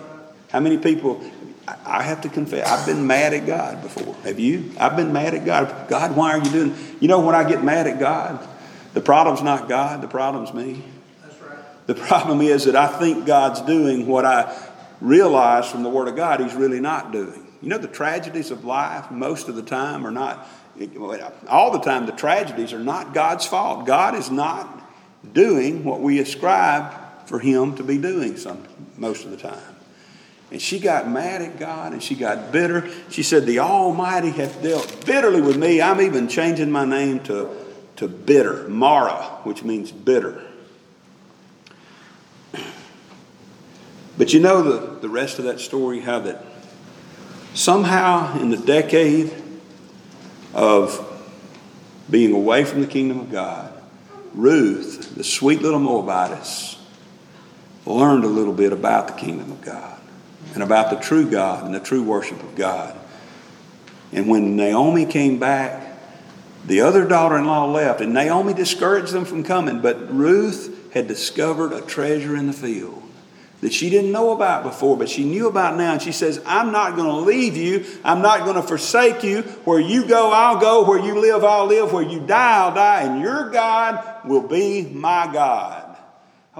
How 0.50 0.60
many 0.60 0.78
people, 0.78 1.22
I 1.86 2.04
have 2.04 2.22
to 2.22 2.30
confess, 2.30 2.68
I've 2.68 2.86
been 2.86 3.06
mad 3.06 3.34
at 3.34 3.46
God 3.46 3.82
before. 3.82 4.16
Have 4.24 4.40
you? 4.40 4.72
I've 4.80 4.96
been 4.96 5.14
mad 5.14 5.34
at 5.34 5.46
God. 5.46 5.90
God, 5.90 6.16
why 6.16 6.32
are 6.32 6.44
you 6.44 6.52
doing? 6.52 6.76
You 7.00 7.08
know, 7.08 7.20
when 7.20 7.36
I 7.36 7.48
get 7.48 7.64
mad 7.64 7.88
at 7.88 8.00
God, 8.00 8.48
the 8.94 9.02
problem's 9.02 9.42
not 9.42 9.70
God, 9.70 10.02
the 10.02 10.08
problem's 10.08 10.54
me. 10.54 10.84
That's 11.22 11.42
right. 11.42 11.60
The 11.88 11.96
problem 11.96 12.42
is 12.42 12.66
that 12.66 12.76
I 12.76 12.88
think 12.88 13.26
God's 13.26 13.62
doing 13.62 14.08
what 14.08 14.26
I 14.26 14.56
realize 15.02 15.70
from 15.70 15.84
the 15.84 15.90
Word 15.90 16.08
of 16.08 16.16
God 16.16 16.40
He's 16.40 16.56
really 16.56 16.80
not 16.80 17.12
doing. 17.12 17.46
You 17.62 17.70
know, 17.70 17.78
the 17.78 17.88
tragedies 17.88 18.52
of 18.52 18.64
life, 18.64 19.12
most 19.12 19.50
of 19.50 19.56
the 19.56 19.62
time, 19.62 20.08
are 20.08 20.12
not, 20.12 20.48
all 21.48 21.72
the 21.72 21.82
time, 21.82 22.06
the 22.06 22.14
tragedies 22.14 22.72
are 22.74 22.80
not 22.80 23.14
God's 23.14 23.46
fault. 23.46 23.86
God 23.86 24.16
is 24.16 24.32
not 24.32 24.82
doing 25.34 25.84
what 25.84 26.00
we 26.00 26.20
ascribe 26.20 27.28
for 27.28 27.40
Him 27.40 27.76
to 27.76 27.84
be 27.84 27.98
doing 27.98 28.38
some, 28.38 28.64
most 28.98 29.26
of 29.26 29.32
the 29.32 29.38
time. 29.38 29.76
And 30.51 30.62
she 30.62 30.79
got 30.79 31.08
mad 31.08 31.41
at 31.41 31.60
God 31.60 31.94
and 31.94 32.01
she 32.01 32.15
got 32.15 32.51
bitter. 32.51 32.89
She 33.10 33.22
said, 33.22 33.46
The 33.46 33.60
Almighty 33.60 34.32
hath 34.32 34.62
dealt 34.63 35.06
bitterly 35.06 35.41
with 35.41 35.58
me. 35.58 35.82
I'm 35.82 36.01
even 36.01 36.27
changing 36.27 36.72
my 36.72 36.86
name 36.86 37.20
to, 37.25 37.50
to 37.98 38.08
bitter, 38.08 38.68
Mara, 38.68 39.39
which 39.44 39.63
means 39.63 39.91
bitter. 39.91 40.44
But 44.18 44.34
you 44.34 44.39
know 44.39 44.63
the, 44.63 45.00
the 45.00 45.10
rest 45.10 45.39
of 45.39 45.46
that 45.46 45.60
story, 45.60 46.00
how 46.00 46.20
that 46.20 46.44
somehow 47.53 48.38
in 48.39 48.50
the 48.50 48.58
decade 48.58 49.32
of 50.53 51.06
being 52.10 52.34
away 52.34 52.65
from 52.65 52.82
the 52.82 52.88
kingdom 52.88 53.20
of 53.20 53.32
God, 53.32 53.72
Ruth, 54.34 55.15
the 55.15 55.24
sweet 55.24 55.62
little 55.62 55.79
Moabitess, 55.79 56.77
learned 57.86 58.24
a 58.24 58.27
little 58.27 58.53
bit 58.53 58.74
about 58.74 59.08
the 59.08 59.13
kingdom 59.13 59.51
of 59.51 59.62
God 59.62 59.99
and 60.53 60.63
about 60.63 60.89
the 60.89 60.98
true 60.98 61.29
God 61.29 61.65
and 61.65 61.74
the 61.74 61.79
true 61.79 62.03
worship 62.03 62.41
of 62.41 62.56
God. 62.56 62.98
And 64.12 64.27
when 64.27 64.56
Naomi 64.56 65.06
came 65.06 65.39
back, 65.39 65.86
the 66.65 66.82
other 66.82 67.08
daughter 67.08 67.38
in 67.38 67.46
law 67.46 67.65
left, 67.65 68.01
and 68.01 68.13
Naomi 68.13 68.53
discouraged 68.53 69.13
them 69.13 69.25
from 69.25 69.44
coming, 69.44 69.82
but 69.82 70.13
Ruth 70.13 70.94
had 70.94 71.08
discovered 71.08 71.74
a 71.74 71.82
treasure 71.82 72.36
in 72.36 72.48
the 72.48 72.53
field 72.53 73.03
that 73.62 73.74
she 73.74 73.89
didn't 73.89 74.12
know 74.12 74.32
about 74.32 74.63
before, 74.63 74.98
but 74.98 75.10
she 75.10 75.25
knew 75.25 75.48
about 75.48 75.77
now. 75.77 75.94
And 75.94 76.01
she 76.01 76.13
says, 76.13 76.41
I'm 76.46 76.72
not 76.72 76.96
going 76.96 77.10
to 77.10 77.15
leave 77.15 77.58
you. 77.58 77.86
I'm 78.03 78.22
not 78.22 78.46
going 78.46 78.56
to 78.56 78.62
forsake 78.62 79.24
you. 79.24 79.41
Where 79.65 79.79
you 79.79 80.08
go, 80.08 80.32
I'll 80.32 80.60
go. 80.60 80.88
Where 80.88 81.00
you 81.00 81.20
live, 81.20 81.44
I'll 81.44 81.65
live. 81.65 81.91
Where 81.91 82.03
you 82.03 82.22
die, 82.22 82.58
I'll 82.58 82.74
die. 82.74 83.01
And 83.01 83.22
your 83.22 83.50
God 83.50 84.25
will 84.25 84.48
be 84.48 84.84
my 84.84 85.29
God. 85.32 85.79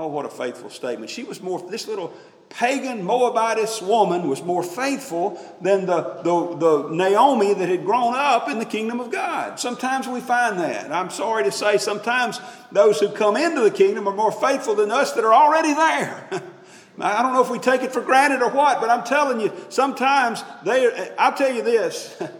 Oh, 0.01 0.08
what 0.08 0.25
a 0.25 0.29
faithful 0.29 0.70
statement. 0.70 1.12
She 1.12 1.25
was 1.25 1.41
more, 1.41 1.62
this 1.70 1.86
little 1.86 2.13
pagan 2.48 3.03
Moabitess 3.03 3.82
woman 3.82 4.29
was 4.29 4.41
more 4.41 4.63
faithful 4.63 5.38
than 5.60 5.88
the, 5.88 6.22
the, 6.24 6.56
the, 6.56 6.89
Naomi 6.96 7.53
that 7.53 7.68
had 7.68 7.84
grown 7.84 8.13
up 8.15 8.48
in 8.48 8.60
the 8.60 8.65
kingdom 8.65 9.01
of 9.01 9.12
God. 9.12 9.60
Sometimes 9.60 10.08
we 10.08 10.22
find 10.22 10.58
that. 10.58 10.89
I'm 10.89 11.10
sorry 11.10 11.44
to 11.44 11.51
say, 11.51 11.77
sometimes 11.77 12.39
those 12.72 13.01
who 13.01 13.10
come 13.10 13.36
into 13.36 13.60
the 13.60 13.72
kingdom 13.72 14.08
are 14.08 14.15
more 14.15 14.32
faithful 14.32 14.74
than 14.74 14.89
us 14.89 15.12
that 15.13 15.25
are 15.25 15.34
already 15.34 15.74
there. 15.74 16.29
I 17.01 17.22
don't 17.22 17.34
know 17.34 17.41
if 17.41 17.50
we 17.50 17.60
take 17.60 17.82
it 17.82 17.91
for 17.91 18.00
granted 18.00 18.41
or 18.41 18.51
what, 18.51 18.79
but 18.79 18.89
I'm 18.89 19.03
telling 19.03 19.41
you, 19.41 19.51
sometimes 19.68 20.41
they, 20.63 21.13
I'll 21.18 21.36
tell 21.36 21.53
you 21.53 21.62
this. 21.62 22.22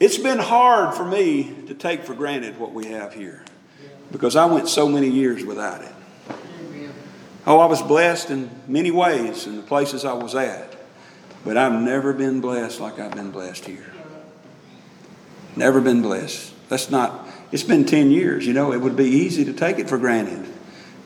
It's 0.00 0.16
been 0.16 0.38
hard 0.38 0.94
for 0.94 1.04
me 1.04 1.54
to 1.66 1.74
take 1.74 2.04
for 2.04 2.14
granted 2.14 2.58
what 2.58 2.72
we 2.72 2.86
have 2.86 3.12
here 3.12 3.44
because 4.12 4.36
I 4.36 4.46
went 4.46 4.68
so 4.68 4.88
many 4.88 5.08
years 5.08 5.44
without 5.44 5.82
it. 5.82 5.92
Oh, 7.46 7.58
I 7.58 7.66
was 7.66 7.80
blessed 7.82 8.30
in 8.30 8.50
many 8.68 8.90
ways 8.90 9.46
in 9.46 9.56
the 9.56 9.62
places 9.62 10.04
I 10.04 10.12
was 10.12 10.34
at, 10.34 10.76
but 11.44 11.56
I've 11.56 11.80
never 11.80 12.12
been 12.12 12.40
blessed 12.40 12.80
like 12.80 12.98
I've 12.98 13.14
been 13.14 13.30
blessed 13.30 13.64
here. 13.64 13.92
Never 15.56 15.80
been 15.80 16.02
blessed. 16.02 16.52
That's 16.68 16.90
not, 16.90 17.26
it's 17.50 17.62
been 17.62 17.84
10 17.84 18.10
years. 18.10 18.46
You 18.46 18.52
know, 18.52 18.72
it 18.72 18.80
would 18.80 18.94
be 18.94 19.06
easy 19.06 19.44
to 19.46 19.52
take 19.52 19.78
it 19.78 19.88
for 19.88 19.98
granted 19.98 20.46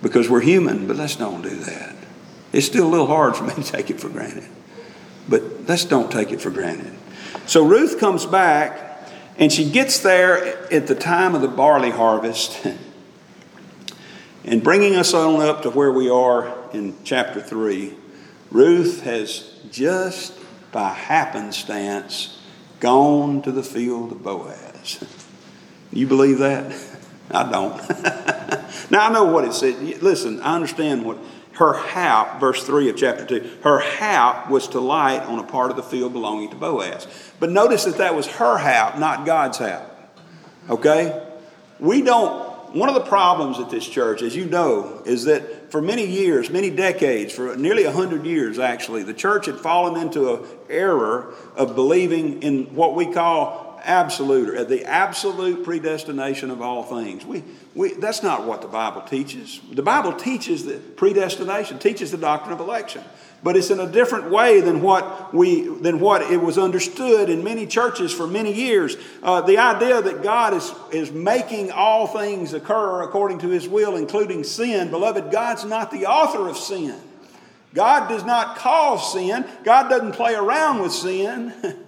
because 0.02 0.28
we're 0.28 0.40
human, 0.40 0.86
but 0.86 0.96
let's 0.96 1.16
don't 1.16 1.42
do 1.42 1.50
that. 1.50 1.94
It's 2.52 2.66
still 2.66 2.86
a 2.86 2.90
little 2.90 3.06
hard 3.06 3.36
for 3.36 3.44
me 3.44 3.54
to 3.54 3.62
take 3.62 3.90
it 3.90 4.00
for 4.00 4.08
granted, 4.08 4.48
but 5.28 5.42
let's 5.66 5.84
don't 5.84 6.10
take 6.10 6.30
it 6.30 6.40
for 6.40 6.50
granted. 6.50 6.92
So 7.46 7.64
Ruth 7.64 7.98
comes 7.98 8.26
back 8.26 9.08
and 9.38 9.52
she 9.52 9.70
gets 9.70 10.00
there 10.00 10.70
at 10.72 10.86
the 10.86 10.94
time 10.94 11.34
of 11.34 11.42
the 11.42 11.48
barley 11.48 11.90
harvest. 11.90 12.66
and 14.44 14.62
bringing 14.62 14.94
us 14.94 15.14
on 15.14 15.40
up 15.40 15.62
to 15.62 15.70
where 15.70 15.90
we 15.90 16.08
are 16.10 16.52
in 16.72 16.94
chapter 17.04 17.40
3, 17.40 17.94
Ruth 18.50 19.02
has 19.02 19.58
just 19.70 20.38
by 20.70 20.90
happenstance 20.90 22.40
gone 22.80 23.42
to 23.42 23.52
the 23.52 23.62
field 23.62 24.12
of 24.12 24.22
Boaz. 24.22 25.02
You 25.92 26.08
believe 26.08 26.38
that? 26.38 26.74
I 27.30 27.48
don't. 27.48 27.76
now 28.90 29.06
I 29.06 29.12
know 29.12 29.26
what 29.26 29.44
it 29.44 29.52
said. 29.52 30.02
Listen, 30.02 30.42
I 30.42 30.56
understand 30.56 31.04
what 31.04 31.18
her 31.54 31.74
hap, 31.74 32.40
verse 32.40 32.64
3 32.64 32.90
of 32.90 32.96
chapter 32.96 33.24
2, 33.24 33.58
her 33.62 33.78
hap 33.78 34.50
was 34.50 34.66
to 34.68 34.80
light 34.80 35.20
on 35.20 35.38
a 35.38 35.44
part 35.44 35.70
of 35.70 35.76
the 35.76 35.84
field 35.84 36.12
belonging 36.12 36.50
to 36.50 36.56
Boaz. 36.56 37.06
But 37.38 37.50
notice 37.50 37.84
that 37.84 37.98
that 37.98 38.14
was 38.14 38.26
her 38.26 38.58
hap, 38.58 38.98
not 38.98 39.24
God's 39.24 39.58
hap. 39.58 40.18
Okay? 40.68 41.22
We 41.78 42.02
don't, 42.02 42.43
one 42.74 42.88
of 42.88 42.96
the 42.96 43.02
problems 43.02 43.60
at 43.60 43.70
this 43.70 43.86
church, 43.86 44.20
as 44.20 44.34
you 44.34 44.46
know, 44.46 45.00
is 45.06 45.24
that 45.24 45.70
for 45.70 45.80
many 45.80 46.04
years, 46.04 46.50
many 46.50 46.70
decades, 46.70 47.32
for 47.32 47.54
nearly 47.56 47.84
100 47.84 48.26
years 48.26 48.58
actually, 48.58 49.04
the 49.04 49.14
church 49.14 49.46
had 49.46 49.56
fallen 49.56 50.00
into 50.00 50.34
an 50.34 50.44
error 50.68 51.32
of 51.54 51.76
believing 51.76 52.42
in 52.42 52.74
what 52.74 52.96
we 52.96 53.06
call 53.06 53.80
absolute, 53.84 54.48
or 54.48 54.64
the 54.64 54.84
absolute 54.84 55.62
predestination 55.62 56.50
of 56.50 56.60
all 56.60 56.82
things. 56.82 57.24
We, 57.24 57.44
we, 57.74 57.94
that's 57.94 58.22
not 58.22 58.44
what 58.44 58.62
the 58.62 58.68
Bible 58.68 59.02
teaches. 59.02 59.60
The 59.70 59.82
Bible 59.82 60.14
teaches 60.14 60.64
that 60.64 60.96
predestination, 60.96 61.78
teaches 61.78 62.10
the 62.10 62.18
doctrine 62.18 62.54
of 62.54 62.60
election. 62.60 63.04
But 63.44 63.58
it's 63.58 63.70
in 63.70 63.78
a 63.78 63.86
different 63.86 64.30
way 64.30 64.62
than 64.62 64.80
what, 64.80 65.34
we, 65.34 65.68
than 65.68 66.00
what 66.00 66.22
it 66.22 66.38
was 66.38 66.56
understood 66.56 67.28
in 67.28 67.44
many 67.44 67.66
churches 67.66 68.10
for 68.10 68.26
many 68.26 68.54
years. 68.54 68.96
Uh, 69.22 69.42
the 69.42 69.58
idea 69.58 70.00
that 70.00 70.22
God 70.22 70.54
is, 70.54 70.72
is 70.90 71.12
making 71.12 71.70
all 71.70 72.06
things 72.06 72.54
occur 72.54 73.02
according 73.02 73.40
to 73.40 73.48
His 73.48 73.68
will, 73.68 73.96
including 73.96 74.44
sin. 74.44 74.90
Beloved, 74.90 75.30
God's 75.30 75.66
not 75.66 75.90
the 75.90 76.06
author 76.06 76.48
of 76.48 76.56
sin. 76.56 76.98
God 77.74 78.08
does 78.08 78.24
not 78.24 78.56
cause 78.56 79.12
sin. 79.12 79.44
God 79.62 79.90
doesn't 79.90 80.12
play 80.12 80.34
around 80.34 80.80
with 80.80 80.92
sin. 80.92 81.52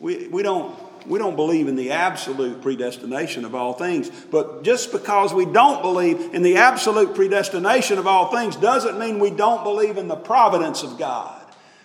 We, 0.00 0.28
we, 0.28 0.42
don't, 0.42 0.74
we 1.06 1.18
don't 1.18 1.36
believe 1.36 1.68
in 1.68 1.76
the 1.76 1.90
absolute 1.92 2.62
predestination 2.62 3.44
of 3.44 3.54
all 3.54 3.72
things. 3.72 4.10
But 4.30 4.62
just 4.62 4.92
because 4.92 5.32
we 5.32 5.46
don't 5.46 5.82
believe 5.82 6.34
in 6.34 6.42
the 6.42 6.56
absolute 6.56 7.14
predestination 7.14 7.98
of 7.98 8.06
all 8.06 8.30
things 8.30 8.56
doesn't 8.56 8.98
mean 8.98 9.18
we 9.18 9.30
don't 9.30 9.64
believe 9.64 9.96
in 9.96 10.08
the 10.08 10.16
providence 10.16 10.82
of 10.82 10.98
God. 10.98 11.40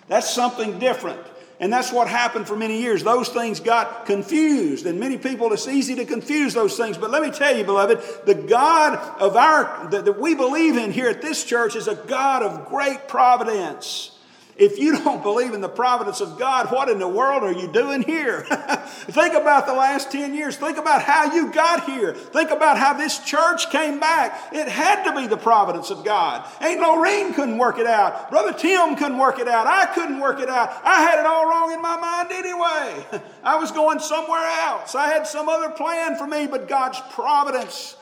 That's 0.08 0.28
something 0.28 0.78
different. 0.78 1.20
And 1.58 1.72
that's 1.72 1.90
what 1.90 2.06
happened 2.06 2.46
for 2.46 2.54
many 2.54 2.82
years. 2.82 3.02
Those 3.02 3.30
things 3.30 3.60
got 3.60 4.04
confused. 4.04 4.84
And 4.84 5.00
many 5.00 5.16
people, 5.16 5.52
it's 5.52 5.66
easy 5.66 5.94
to 5.94 6.04
confuse 6.04 6.52
those 6.52 6.76
things. 6.76 6.98
But 6.98 7.10
let 7.10 7.22
me 7.22 7.30
tell 7.30 7.56
you, 7.56 7.64
beloved, 7.64 8.26
the 8.26 8.34
God 8.34 8.98
of 9.18 9.36
our, 9.36 9.88
that, 9.90 10.04
that 10.04 10.20
we 10.20 10.34
believe 10.34 10.76
in 10.76 10.92
here 10.92 11.08
at 11.08 11.22
this 11.22 11.44
church 11.44 11.74
is 11.74 11.88
a 11.88 11.94
God 11.94 12.42
of 12.42 12.66
great 12.66 13.08
providence. 13.08 14.15
If 14.58 14.78
you 14.78 14.98
don't 14.98 15.22
believe 15.22 15.52
in 15.52 15.60
the 15.60 15.68
providence 15.68 16.22
of 16.22 16.38
God, 16.38 16.72
what 16.72 16.88
in 16.88 16.98
the 16.98 17.08
world 17.08 17.42
are 17.42 17.52
you 17.52 17.70
doing 17.70 18.02
here? 18.02 18.40
Think 18.88 19.34
about 19.34 19.66
the 19.66 19.74
last 19.74 20.10
10 20.10 20.34
years. 20.34 20.56
Think 20.56 20.78
about 20.78 21.02
how 21.02 21.34
you 21.34 21.52
got 21.52 21.84
here. 21.84 22.14
Think 22.14 22.50
about 22.50 22.78
how 22.78 22.94
this 22.94 23.18
church 23.18 23.70
came 23.70 24.00
back. 24.00 24.48
It 24.52 24.66
had 24.66 25.04
to 25.04 25.14
be 25.14 25.26
the 25.26 25.36
providence 25.36 25.90
of 25.90 26.04
God. 26.04 26.48
Ain't 26.62 26.80
Lorraine 26.80 27.34
couldn't 27.34 27.58
work 27.58 27.78
it 27.78 27.86
out. 27.86 28.30
Brother 28.30 28.54
Tim 28.54 28.96
couldn't 28.96 29.18
work 29.18 29.38
it 29.38 29.48
out. 29.48 29.66
I 29.66 29.86
couldn't 29.94 30.20
work 30.20 30.40
it 30.40 30.48
out. 30.48 30.70
I 30.82 31.02
had 31.02 31.18
it 31.18 31.26
all 31.26 31.46
wrong 31.46 31.72
in 31.72 31.82
my 31.82 31.98
mind 31.98 32.32
anyway. 32.32 33.22
I 33.44 33.56
was 33.56 33.70
going 33.72 33.98
somewhere 33.98 34.46
else. 34.62 34.94
I 34.94 35.08
had 35.08 35.26
some 35.26 35.50
other 35.50 35.68
plan 35.70 36.16
for 36.16 36.26
me, 36.26 36.46
but 36.46 36.66
God's 36.66 37.00
providence 37.10 37.96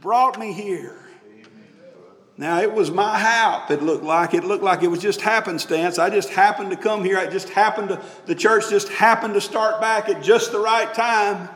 brought 0.00 0.40
me 0.40 0.52
here. 0.52 1.09
Now 2.40 2.62
it 2.62 2.72
was 2.72 2.90
my 2.90 3.18
help. 3.18 3.70
It 3.70 3.82
looked 3.82 4.02
like 4.02 4.32
it 4.32 4.44
looked 4.44 4.64
like 4.64 4.82
it 4.82 4.88
was 4.88 5.00
just 5.00 5.20
happenstance. 5.20 5.98
I 5.98 6.08
just 6.08 6.30
happened 6.30 6.70
to 6.70 6.76
come 6.76 7.04
here. 7.04 7.18
I 7.18 7.26
just 7.26 7.50
happened 7.50 7.90
to 7.90 8.02
the 8.24 8.34
church 8.34 8.70
just 8.70 8.88
happened 8.88 9.34
to 9.34 9.42
start 9.42 9.78
back 9.78 10.08
at 10.08 10.22
just 10.22 10.50
the 10.50 10.58
right 10.58 10.92
time. 10.94 11.50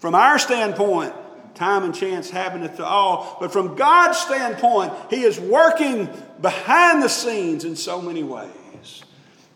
From 0.00 0.14
our 0.14 0.38
standpoint, 0.38 1.14
time 1.54 1.82
and 1.82 1.94
chance 1.94 2.28
happeneth 2.28 2.76
to 2.76 2.84
all. 2.84 3.38
But 3.40 3.54
from 3.54 3.74
God's 3.74 4.18
standpoint, 4.18 4.92
He 5.08 5.22
is 5.22 5.40
working 5.40 6.10
behind 6.42 7.02
the 7.02 7.08
scenes 7.08 7.64
in 7.64 7.74
so 7.74 8.02
many 8.02 8.22
ways. 8.22 9.02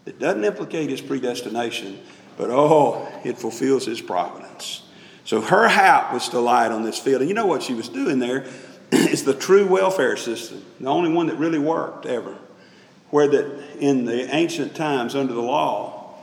It 0.07 0.19
doesn't 0.19 0.43
implicate 0.43 0.88
His 0.88 1.02
predestination, 1.02 2.00
but 2.38 2.49
oh, 2.49 3.07
it 3.25 3.37
fulfills 3.37 3.85
His 3.85 4.00
providence. 4.00 4.85
So 5.25 5.43
her 5.43 5.69
hap 5.69 6.14
was 6.14 6.31
to 6.31 6.41
light 6.41 6.73
on 6.73 6.83
this 6.83 6.99
field. 6.99 7.21
And 7.21 7.29
you 7.29 7.35
know 7.35 7.47
what 7.47 7.62
she 7.62 7.75
was 7.75 7.91
doing 7.91 8.21
there? 8.21 8.47
it's 8.94 9.22
the 9.22 9.32
true 9.32 9.66
welfare 9.66 10.18
system, 10.18 10.62
the 10.78 10.88
only 10.88 11.11
one 11.11 11.28
that 11.28 11.37
really 11.37 11.58
worked 11.58 12.04
ever. 12.04 12.37
Where 13.08 13.26
that 13.26 13.78
in 13.78 14.04
the 14.04 14.34
ancient 14.34 14.75
times 14.75 15.14
under 15.14 15.32
the 15.32 15.40
law, 15.40 16.14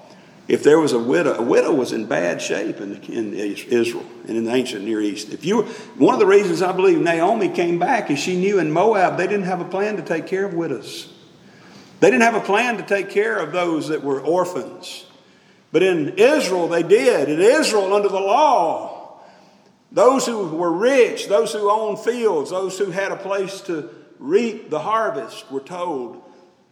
if 0.47 0.63
there 0.63 0.79
was 0.79 0.93
a 0.93 0.99
widow, 0.99 1.33
a 1.33 1.41
widow 1.41 1.73
was 1.73 1.93
in 1.93 2.05
bad 2.05 2.41
shape 2.41 2.79
in, 2.79 2.95
in 3.03 3.33
Israel 3.33 4.05
and 4.27 4.37
in 4.37 4.45
the 4.45 4.53
ancient 4.53 4.83
Near 4.85 5.01
East. 5.01 5.31
If 5.31 5.45
you, 5.45 5.63
one 5.97 6.13
of 6.13 6.19
the 6.19 6.25
reasons 6.27 6.61
I 6.61 6.71
believe 6.71 6.99
Naomi 6.99 7.49
came 7.49 7.79
back 7.79 8.11
is 8.11 8.19
she 8.19 8.35
knew 8.35 8.59
in 8.59 8.71
Moab 8.71 9.17
they 9.17 9.27
didn't 9.27 9.45
have 9.45 9.61
a 9.61 9.65
plan 9.65 9.97
to 9.97 10.03
take 10.03 10.27
care 10.27 10.45
of 10.45 10.53
widows. 10.53 11.11
They 11.99 12.09
didn't 12.11 12.23
have 12.23 12.35
a 12.35 12.41
plan 12.41 12.77
to 12.77 12.83
take 12.83 13.09
care 13.09 13.37
of 13.37 13.51
those 13.51 13.89
that 13.89 14.03
were 14.03 14.21
orphans. 14.21 15.05
But 15.71 15.83
in 15.83 16.17
Israel, 16.17 16.67
they 16.67 16.83
did. 16.83 17.29
In 17.29 17.39
Israel, 17.39 17.93
under 17.93 18.09
the 18.09 18.19
law, 18.19 18.98
those 19.91 20.25
who 20.25 20.47
were 20.47 20.71
rich, 20.71 21.27
those 21.27 21.53
who 21.53 21.69
owned 21.69 21.99
fields, 21.99 22.51
those 22.51 22.77
who 22.77 22.91
had 22.91 23.11
a 23.11 23.15
place 23.15 23.61
to 23.61 23.89
reap 24.19 24.69
the 24.69 24.79
harvest 24.79 25.51
were 25.51 25.59
told, 25.59 26.21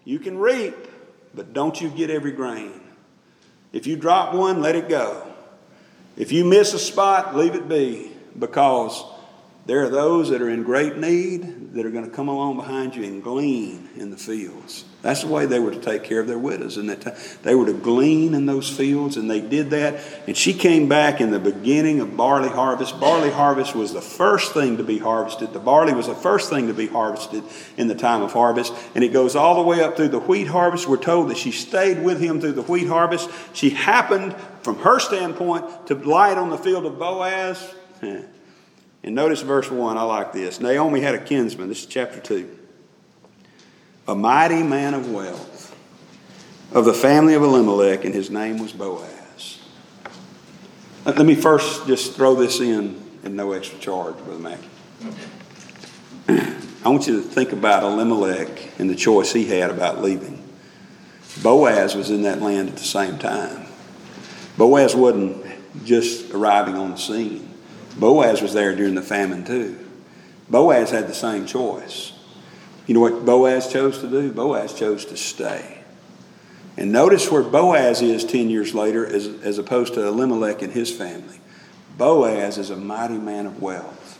You 0.04 0.20
can 0.20 0.38
reap, 0.38 0.76
but 1.34 1.54
don't 1.54 1.80
you 1.80 1.90
get 1.90 2.10
every 2.10 2.32
grain. 2.32 2.80
If 3.74 3.88
you 3.88 3.96
drop 3.96 4.34
one, 4.34 4.62
let 4.62 4.76
it 4.76 4.88
go. 4.88 5.26
If 6.16 6.32
you 6.32 6.46
miss 6.46 6.74
a 6.74 6.80
spot, 6.80 7.36
leave 7.36 7.56
it 7.56 7.68
be, 7.68 8.12
because 8.38 9.04
there 9.66 9.84
are 9.84 9.90
those 9.90 10.30
that 10.30 10.42
are 10.42 10.50
in 10.50 10.64
great 10.64 10.98
need 10.98 11.74
that 11.74 11.86
are 11.86 11.92
going 11.92 12.06
to 12.06 12.16
come 12.16 12.28
along 12.28 12.56
behind 12.56 12.96
you 12.96 13.04
and 13.04 13.24
glean 13.24 13.90
in 13.96 14.12
the 14.12 14.18
fields. 14.18 14.86
That's 15.04 15.22
the 15.22 15.28
way 15.28 15.46
they 15.46 15.60
were 15.60 15.72
to 15.72 15.80
take 15.80 16.04
care 16.04 16.20
of 16.20 16.28
their 16.28 16.40
widows, 16.40 16.78
and 16.78 16.90
that 16.90 17.02
time. 17.02 17.16
they 17.44 17.54
were 17.54 17.68
to 17.68 17.74
glean 17.74 18.34
in 18.34 18.48
those 18.48 18.68
fields, 18.68 19.16
and 19.16 19.30
they 19.30 19.42
did 19.42 19.70
that. 19.70 20.04
And 20.26 20.36
she 20.36 20.54
came 20.54 20.90
back 20.90 21.22
in 21.22 21.30
the 21.30 21.40
beginning 21.40 22.00
of 22.00 22.18
barley 22.18 22.50
harvest. 22.50 23.00
Barley 23.00 23.30
harvest 23.30 23.76
was 23.76 23.94
the 23.94 24.02
first 24.02 24.54
thing 24.54 24.78
to 24.78 24.84
be 24.84 24.98
harvested. 24.98 25.54
The 25.54 25.60
barley 25.60 25.94
was 25.94 26.08
the 26.08 26.16
first 26.16 26.50
thing 26.50 26.66
to 26.68 26.74
be 26.74 26.88
harvested 26.88 27.44
in 27.78 27.88
the 27.88 27.96
time 27.96 28.24
of 28.24 28.34
harvest, 28.34 28.74
and 28.96 29.04
it 29.04 29.14
goes 29.14 29.36
all 29.36 29.56
the 29.56 29.62
way 29.62 29.82
up 29.82 29.98
through 29.98 30.10
the 30.10 30.20
wheat 30.20 30.48
harvest. 30.48 30.88
We're 30.88 30.98
told 30.98 31.30
that 31.30 31.38
she 31.38 31.52
stayed 31.52 32.04
with 32.04 32.20
him 32.20 32.42
through 32.42 32.54
the 32.54 32.64
wheat 32.64 32.88
harvest. 32.88 33.30
She 33.54 33.70
happened, 33.70 34.36
from 34.64 34.80
her 34.80 35.00
standpoint, 35.00 35.88
to 35.88 35.96
light 35.96 36.38
on 36.40 36.50
the 36.50 36.58
field 36.58 36.86
of 36.86 36.98
Boaz. 36.98 37.76
And 39.04 39.16
notice 39.16 39.42
verse 39.42 39.72
1, 39.72 39.96
I 39.96 40.02
like 40.02 40.34
this. 40.34 40.60
Naomi 40.60 41.00
had 41.00 41.16
a 41.16 41.24
kinsman. 41.24 41.70
This 41.70 41.82
is 41.82 41.86
chapter 41.86 42.20
2 42.20 42.67
a 44.08 44.16
mighty 44.16 44.64
man 44.64 44.94
of 44.94 45.12
wealth 45.12 45.76
of 46.72 46.86
the 46.86 46.94
family 46.94 47.34
of 47.34 47.44
Elimelech, 47.44 48.06
and 48.06 48.14
his 48.14 48.30
name 48.30 48.60
was 48.60 48.72
Boaz. 48.72 49.60
Let 51.06 51.26
me 51.26 51.36
first 51.36 51.88
just 51.88 52.16
throw 52.16 52.36
this 52.36 52.60
in 52.60 53.02
at 53.24 53.32
no 53.32 53.54
extra 53.54 53.80
charge, 53.80 54.16
Brother 54.18 54.40
Mackey. 54.40 54.70
I 56.86 56.90
want 56.90 57.08
you 57.08 57.22
to 57.22 57.28
think 57.28 57.52
about 57.52 57.84
Elimelech 57.84 58.80
and 58.80 58.90
the 58.90 58.96
choice 58.96 59.34
he 59.34 59.46
had 59.46 59.70
about 59.70 60.02
leaving. 60.02 60.44
Boaz 61.42 61.96
was 61.96 62.10
in 62.10 62.24
that 62.24 62.42
land 62.42 62.70
at 62.70 62.78
the 62.78 62.84
same 62.84 63.18
time. 63.18 63.66
Boaz 64.58 64.96
wasn't 64.96 65.46
just 65.86 66.32
arriving 66.32 66.76
on 66.76 66.92
the 66.92 66.98
scene. 66.98 67.54
Boaz 67.98 68.42
was 68.42 68.54
there 68.54 68.76
during 68.76 68.96
the 68.96 69.02
famine 69.02 69.46
too. 69.46 69.78
Boaz 70.50 70.92
had 70.92 71.08
the 71.08 71.14
same 71.14 71.46
choice. 71.46 72.14
You 72.88 72.94
know 72.94 73.02
what 73.02 73.26
Boaz 73.26 73.72
chose 73.72 74.00
to 74.00 74.10
do? 74.10 74.32
Boaz 74.32 74.74
chose 74.74 75.06
to 75.06 75.18
stay. 75.18 75.84
And 76.78 76.92
notice 76.92 77.30
where 77.30 77.44
Boaz 77.44 78.02
is 78.02 78.24
10 78.24 78.50
years 78.50 78.74
later 78.74 79.06
as, 79.06 79.28
as 79.44 79.58
opposed 79.58 79.96
to 79.96 80.08
Elimelech 80.08 80.62
and 80.62 80.72
his 80.72 80.96
family. 80.96 81.40
Boaz 81.98 82.58
is 82.58 82.70
a 82.70 82.78
mighty 82.78 83.18
man 83.18 83.46
of 83.46 83.62
wealth. 83.62 84.20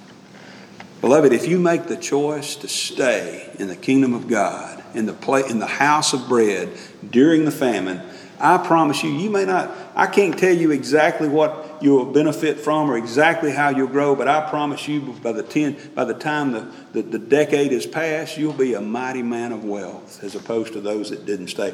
Beloved, 1.00 1.32
if 1.32 1.48
you 1.48 1.60
make 1.60 1.86
the 1.86 1.96
choice 1.96 2.56
to 2.58 2.68
stay 2.68 3.50
in 3.60 3.68
the 3.68 3.76
kingdom 3.76 4.14
of 4.14 4.28
God, 4.28 4.84
in 4.96 5.06
the, 5.06 5.14
play, 5.14 5.44
in 5.48 5.60
the 5.60 5.68
house 5.68 6.12
of 6.14 6.28
bread 6.28 6.70
during 7.08 7.46
the 7.46 7.52
famine, 7.52 8.02
I 8.40 8.58
promise 8.58 9.04
you, 9.04 9.12
you 9.12 9.30
may 9.30 9.46
not, 9.46 9.72
I 9.98 10.06
can't 10.06 10.38
tell 10.38 10.54
you 10.54 10.70
exactly 10.70 11.28
what 11.28 11.80
you'll 11.82 12.06
benefit 12.06 12.60
from 12.60 12.92
or 12.92 12.98
exactly 12.98 13.52
how 13.52 13.70
you'll 13.70 13.88
grow, 13.88 14.16
but 14.16 14.28
I 14.28 14.48
promise 14.48 14.88
you 14.88 15.02
by 15.24 15.32
the, 15.32 15.42
ten, 15.42 15.76
by 15.96 16.06
the 16.06 16.14
time 16.14 16.52
the, 16.52 16.72
the, 16.94 17.02
the 17.02 17.18
decade 17.18 17.72
is 17.72 17.88
passed, 17.88 18.38
you'll 18.38 18.54
be 18.54 18.76
a 18.76 18.82
mighty 18.82 19.24
man 19.24 19.52
of 19.52 19.66
wealth 19.66 20.24
as 20.24 20.36
opposed 20.36 20.74
to 20.74 20.82
those 20.82 21.10
that 21.10 21.26
didn't 21.26 21.48
stay. 21.48 21.74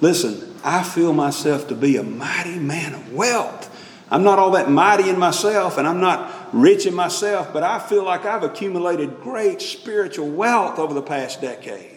Listen, 0.00 0.54
I 0.62 0.84
feel 0.84 1.12
myself 1.12 1.66
to 1.66 1.74
be 1.74 1.96
a 1.96 2.04
mighty 2.04 2.60
man 2.60 2.94
of 2.94 3.12
wealth. 3.12 3.68
I'm 4.12 4.22
not 4.22 4.38
all 4.38 4.52
that 4.52 4.70
mighty 4.70 5.08
in 5.08 5.18
myself 5.18 5.76
and 5.76 5.88
I'm 5.88 6.00
not 6.00 6.32
rich 6.52 6.86
in 6.86 6.94
myself, 6.94 7.52
but 7.52 7.64
I 7.64 7.80
feel 7.80 8.04
like 8.04 8.24
I've 8.24 8.44
accumulated 8.44 9.20
great 9.22 9.60
spiritual 9.60 10.28
wealth 10.28 10.78
over 10.78 10.94
the 10.94 11.02
past 11.02 11.40
decade. 11.40 11.95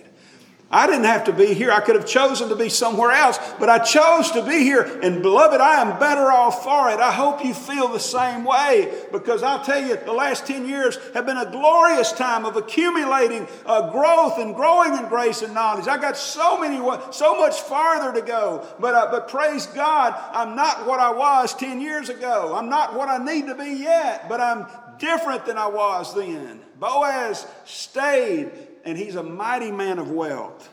I 0.72 0.86
didn't 0.86 1.06
have 1.06 1.24
to 1.24 1.34
be 1.34 1.56
here. 1.56 1.72
I 1.72 1.80
could 1.80 1.96
have 1.96 2.06
chosen 2.06 2.50
to 2.50 2.56
be 2.56 2.70
somewhere 2.70 3.10
else, 3.12 3.40
but 3.60 3.70
I 3.70 3.80
chose 3.80 4.30
to 4.32 4.44
be 4.44 4.60
here. 4.60 4.82
And 5.02 5.24
beloved, 5.24 5.60
I 5.60 5.82
am 5.82 5.98
better 5.98 6.32
off 6.32 6.64
for 6.64 6.92
it. 6.92 7.00
I 7.00 7.12
hope 7.12 7.44
you 7.44 7.56
feel 7.56 7.88
the 7.88 8.00
same 8.00 8.44
way 8.44 8.94
because 9.12 9.42
I'll 9.42 9.66
tell 9.66 9.84
you, 9.84 9.96
the 9.96 10.14
last 10.14 10.46
10 10.46 10.68
years 10.68 11.00
have 11.16 11.26
been 11.26 11.38
a 11.38 11.50
glorious 11.50 12.12
time 12.12 12.46
of 12.46 12.56
accumulating 12.56 13.48
uh, 13.66 13.90
growth 13.92 14.38
and 14.38 14.54
growing 14.54 14.96
in 14.96 15.10
grace 15.10 15.42
and 15.42 15.56
knowledge. 15.56 15.88
I 15.88 15.98
got 15.98 16.16
so 16.16 16.60
many, 16.60 16.78
so 17.12 17.36
much 17.36 17.60
farther 17.62 18.20
to 18.20 18.26
go. 18.26 18.68
But, 18.80 18.94
uh, 18.94 19.08
but 19.10 19.28
praise 19.28 19.66
God, 19.66 20.14
I'm 20.34 20.56
not 20.56 20.86
what 20.86 21.00
I 21.00 21.12
was 21.12 21.56
10 21.56 21.82
years 21.82 22.10
ago. 22.10 22.54
I'm 22.56 22.70
not 22.70 22.96
what 22.96 23.10
I 23.10 23.18
need 23.18 23.48
to 23.48 23.56
be 23.56 23.72
yet, 23.72 24.30
but 24.30 24.40
I'm 24.40 24.68
different 25.00 25.48
than 25.48 25.58
I 25.58 25.68
was 25.68 26.14
then. 26.14 26.62
Boaz 26.80 27.48
stayed 27.66 28.52
and 28.86 28.98
he's 28.98 29.16
a 29.16 29.24
mighty 29.24 29.72
man 29.72 30.00
of 30.00 30.12
wealth. 30.12 30.70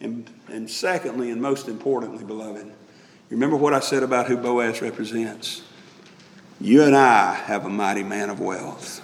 And, 0.00 0.28
and 0.48 0.68
secondly, 0.68 1.30
and 1.30 1.40
most 1.40 1.68
importantly, 1.68 2.24
beloved, 2.24 2.72
remember 3.30 3.56
what 3.56 3.72
I 3.72 3.80
said 3.80 4.02
about 4.02 4.26
who 4.26 4.36
Boaz 4.36 4.82
represents? 4.82 5.62
You 6.60 6.82
and 6.84 6.96
I 6.96 7.34
have 7.34 7.66
a 7.66 7.68
mighty 7.68 8.02
man 8.02 8.30
of 8.30 8.40
wealth. 8.40 9.01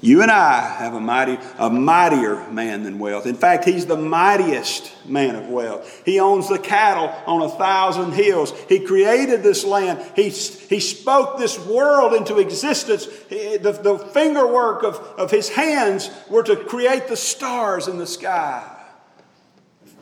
You 0.00 0.22
and 0.22 0.30
I 0.30 0.60
have 0.60 0.94
a 0.94 1.00
mighty, 1.00 1.38
a 1.58 1.68
mightier 1.68 2.48
man 2.50 2.84
than 2.84 3.00
wealth. 3.00 3.26
In 3.26 3.34
fact, 3.34 3.64
he's 3.64 3.86
the 3.86 3.96
mightiest 3.96 4.92
man 5.04 5.34
of 5.34 5.48
wealth. 5.48 6.02
He 6.04 6.20
owns 6.20 6.48
the 6.48 6.58
cattle 6.58 7.12
on 7.26 7.42
a 7.42 7.48
thousand 7.48 8.12
hills. 8.12 8.52
He 8.68 8.78
created 8.78 9.42
this 9.42 9.64
land. 9.64 10.00
He, 10.14 10.28
he 10.28 10.78
spoke 10.78 11.38
this 11.38 11.58
world 11.58 12.12
into 12.12 12.38
existence. 12.38 13.06
The, 13.06 13.80
the 13.82 13.98
fingerwork 14.12 14.84
of, 14.84 14.96
of 15.18 15.32
his 15.32 15.48
hands 15.48 16.10
were 16.30 16.44
to 16.44 16.54
create 16.54 17.08
the 17.08 17.16
stars 17.16 17.88
in 17.88 17.98
the 17.98 18.06
sky. 18.06 18.77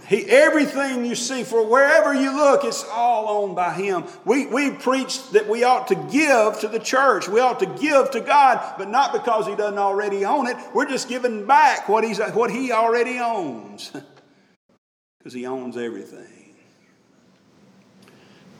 He, 0.08 0.24
everything 0.26 1.04
you 1.04 1.16
see, 1.16 1.42
for 1.42 1.66
wherever 1.66 2.14
you 2.14 2.32
look, 2.34 2.64
it's 2.64 2.84
all 2.84 3.42
owned 3.42 3.56
by 3.56 3.72
Him. 3.72 4.04
We, 4.24 4.46
we 4.46 4.70
preach 4.70 5.30
that 5.30 5.48
we 5.48 5.64
ought 5.64 5.88
to 5.88 5.96
give 5.96 6.60
to 6.60 6.68
the 6.68 6.78
church. 6.78 7.28
We 7.28 7.40
ought 7.40 7.58
to 7.58 7.66
give 7.66 8.12
to 8.12 8.20
God, 8.20 8.74
but 8.78 8.88
not 8.88 9.12
because 9.12 9.46
He 9.48 9.56
doesn't 9.56 9.78
already 9.78 10.24
own 10.24 10.46
it. 10.46 10.56
We're 10.72 10.88
just 10.88 11.08
giving 11.08 11.46
back 11.46 11.88
what, 11.88 12.04
he's, 12.04 12.20
what 12.20 12.50
He 12.50 12.72
already 12.72 13.18
owns. 13.18 13.92
Because 15.18 15.32
He 15.34 15.44
owns 15.44 15.76
everything. 15.76 16.54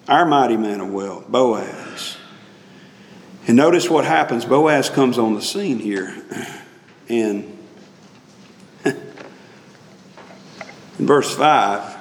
our 0.09 0.27
mighty 0.27 0.57
man 0.57 0.81
of 0.81 0.93
wealth, 0.93 1.29
Boaz. 1.29 2.17
And 3.47 3.57
notice 3.57 3.89
what 3.89 4.05
happens. 4.05 4.45
Boaz 4.45 4.91
comes 4.91 5.17
on 5.17 5.35
the 5.35 5.43
scene 5.43 5.79
here. 5.79 6.13
And 7.09 7.57
in 8.85 8.97
verse 10.99 11.35
5, 11.35 11.97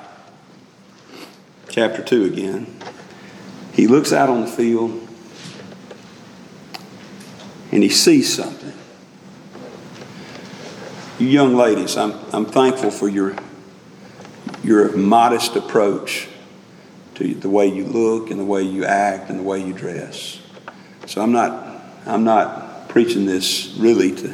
chapter 1.69 2.01
2 2.01 2.25
again, 2.25 2.79
he 3.73 3.87
looks 3.87 4.13
out 4.13 4.29
on 4.29 4.41
the 4.41 4.47
field 4.47 5.05
and 7.71 7.83
he 7.83 7.89
sees 7.89 8.33
something. 8.33 8.71
You 11.19 11.27
young 11.27 11.55
ladies, 11.55 11.97
I'm, 11.97 12.13
I'm 12.31 12.45
thankful 12.45 12.91
for 12.91 13.09
your, 13.09 13.35
your 14.63 14.95
modest 14.95 15.55
approach 15.55 16.27
to 17.15 17.33
the 17.33 17.49
way 17.49 17.67
you 17.67 17.85
look 17.85 18.31
and 18.31 18.39
the 18.39 18.45
way 18.45 18.63
you 18.63 18.85
act 18.85 19.29
and 19.29 19.39
the 19.39 19.43
way 19.43 19.65
you 19.65 19.73
dress. 19.73 20.39
So 21.05 21.21
I'm 21.21 21.31
not, 21.31 21.81
I'm 22.05 22.23
not 22.23 22.89
preaching 22.89 23.25
this 23.25 23.75
really 23.77 24.13
to 24.15 24.33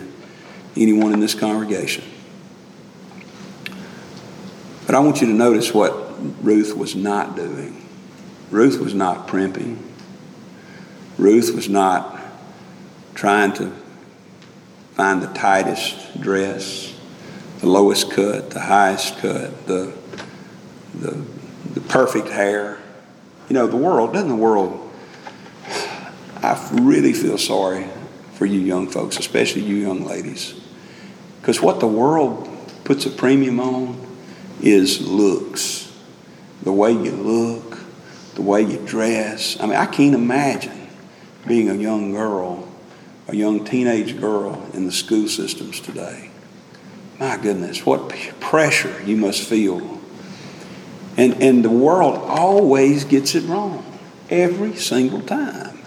anyone 0.76 1.14
in 1.14 1.20
this 1.20 1.36
congregation. 1.36 2.04
But 4.92 4.98
I 4.98 5.00
want 5.00 5.22
you 5.22 5.28
to 5.28 5.34
notice 5.34 5.74
what 5.74 5.94
Ruth 6.44 6.76
was 6.76 6.98
not 6.98 7.38
doing. 7.38 7.82
Ruth 8.50 8.78
was 8.78 8.94
not 8.94 9.26
primping. 9.26 9.82
Ruth 11.18 11.56
was 11.56 11.70
not 11.70 12.20
trying 13.16 13.54
to 13.54 13.72
find 14.92 15.22
the 15.22 15.28
tightest 15.28 16.20
dress, 16.20 16.94
the 17.60 17.68
lowest 17.68 18.12
cut, 18.12 18.50
the 18.50 18.60
highest 18.60 19.18
cut, 19.20 19.66
the, 19.66 19.94
the, 20.96 21.24
the 21.74 21.80
perfect 21.80 22.28
hair. 22.28 22.78
You 23.48 23.54
know, 23.54 23.68
the 23.68 23.78
world, 23.78 24.12
doesn't 24.12 24.28
the 24.28 24.36
world, 24.36 24.92
I 26.44 26.70
really 26.82 27.14
feel 27.14 27.38
sorry 27.38 27.88
for 28.34 28.46
you 28.46 28.60
young 28.60 28.90
folks, 28.90 29.18
especially 29.18 29.62
you 29.62 29.78
young 29.78 30.04
ladies. 30.04 30.54
Because 31.40 31.62
what 31.62 31.80
the 31.80 31.88
world 31.88 32.50
puts 32.84 33.06
a 33.06 33.10
premium 33.10 33.62
on 33.62 34.11
is 34.62 35.02
looks. 35.02 35.92
The 36.64 36.72
way 36.72 36.92
you 36.92 37.12
look, 37.12 37.80
the 38.36 38.42
way 38.42 38.62
you 38.62 38.78
dress. 38.86 39.60
I 39.60 39.66
mean, 39.66 39.76
I 39.76 39.86
can't 39.86 40.16
imagine 40.16 40.90
being 41.48 41.70
a 41.70 41.76
young 41.76 42.12
girl, 42.12 42.68
a 43.28 43.36
young 43.36 43.66
teenage 43.66 44.20
girl 44.20 44.64
in 44.74 44.86
the 44.86 44.92
school 44.92 45.28
systems 45.28 45.80
today. 45.80 46.30
My 47.20 47.38
goodness, 47.38 47.86
what 47.86 48.10
pressure 48.40 49.02
you 49.06 49.18
must 49.18 49.44
feel. 49.48 50.00
And, 51.18 51.42
and 51.42 51.64
the 51.64 51.70
world 51.70 52.16
always 52.16 53.04
gets 53.04 53.36
it 53.36 53.44
wrong, 53.46 53.86
every 54.30 54.76
single 54.76 55.22
time. 55.22 55.80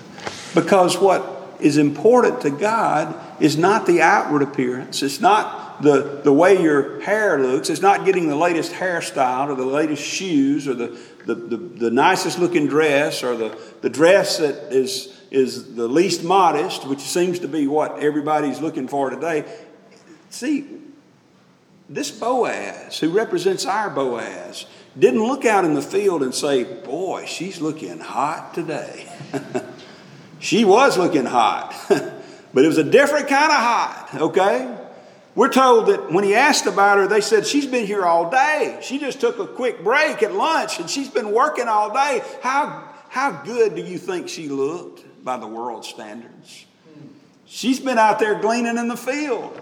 Because 0.55 0.99
what 0.99 1.57
is 1.61 1.79
important 1.79 2.43
to 2.43 2.51
God 2.51 3.15
is 3.41 3.57
not 3.57 3.87
the 3.87 4.01
outward 4.01 4.43
appearance, 4.43 5.03
it's 5.03 5.21
not 5.21 5.64
the, 5.81 6.21
the 6.23 6.33
way 6.33 6.61
your 6.61 7.01
hair 7.01 7.39
looks, 7.39 7.71
it's 7.71 7.81
not 7.81 8.05
getting 8.05 8.29
the 8.29 8.37
latest 8.37 8.73
hairstyle 8.73 9.49
or 9.49 9.55
the 9.55 9.65
latest 9.65 10.03
shoes 10.03 10.69
or 10.69 10.75
the, 10.75 10.99
the, 11.27 11.35
the, 11.35 11.57
the 11.57 11.91
nicest 11.91 12.39
looking 12.39 12.67
dress 12.67 13.23
or 13.23 13.37
the, 13.37 13.59
the 13.81 13.91
dress 13.91 14.39
that 14.39 14.73
is, 14.73 15.21
is 15.31 15.75
the 15.75 15.89
least 15.89 16.23
modest, 16.23 16.87
which 16.87 17.01
seems 17.01 17.39
to 17.41 17.49
be 17.49 17.67
what 17.67 17.99
everybody's 17.99 18.61
looking 18.61 18.89
for 18.89 19.11
today. 19.11 19.45
See, 20.31 20.67
this 21.89 22.11
Boaz, 22.11 22.99
who 22.99 23.11
represents 23.11 23.67
our 23.67 23.91
Boaz, 23.91 24.67
didn't 24.99 25.23
look 25.23 25.45
out 25.45 25.65
in 25.65 25.75
the 25.75 25.83
field 25.83 26.23
and 26.23 26.35
say, 26.35 26.65
Boy, 26.65 27.27
she's 27.27 27.61
looking 27.61 27.99
hot 27.99 28.55
today. 28.55 29.13
she 30.39 30.65
was 30.65 30.97
looking 30.97 31.27
hot. 31.27 31.75
But 32.55 32.65
it 32.65 32.69
was 32.69 32.79
a 32.79 32.85
different 32.85 33.27
kind 33.27 33.51
of 33.51 33.59
hot, 33.59 34.11
okay? 34.15 34.84
We're 35.35 35.49
told 35.49 35.87
that 35.87 36.13
when 36.13 36.23
he 36.23 36.35
asked 36.35 36.67
about 36.67 36.99
her, 36.99 37.09
they 37.09 37.21
said, 37.21 37.47
She's 37.47 37.67
been 37.67 37.87
here 37.87 38.05
all 38.05 38.31
day. 38.31 38.79
She 38.83 38.99
just 38.99 39.21
took 39.21 39.39
a 39.39 39.47
quick 39.47 39.83
break 39.83 40.23
at 40.23 40.33
lunch 40.33 40.79
and 40.79 40.89
she's 40.89 41.09
been 41.09 41.33
working 41.33 41.67
all 41.67 41.93
day. 41.93 42.23
How, 42.41 42.89
how 43.09 43.43
good 43.43 43.75
do 43.75 43.83
you 43.83 43.99
think 43.99 44.29
she 44.29 44.49
looked 44.49 45.25
by 45.25 45.37
the 45.37 45.47
world 45.47 45.85
standards? 45.85 46.67
She's 47.47 47.81
been 47.81 47.99
out 47.99 48.21
there 48.21 48.39
gleaning 48.41 48.79
in 48.79 48.89
the 48.89 48.97
field. 48.97 49.61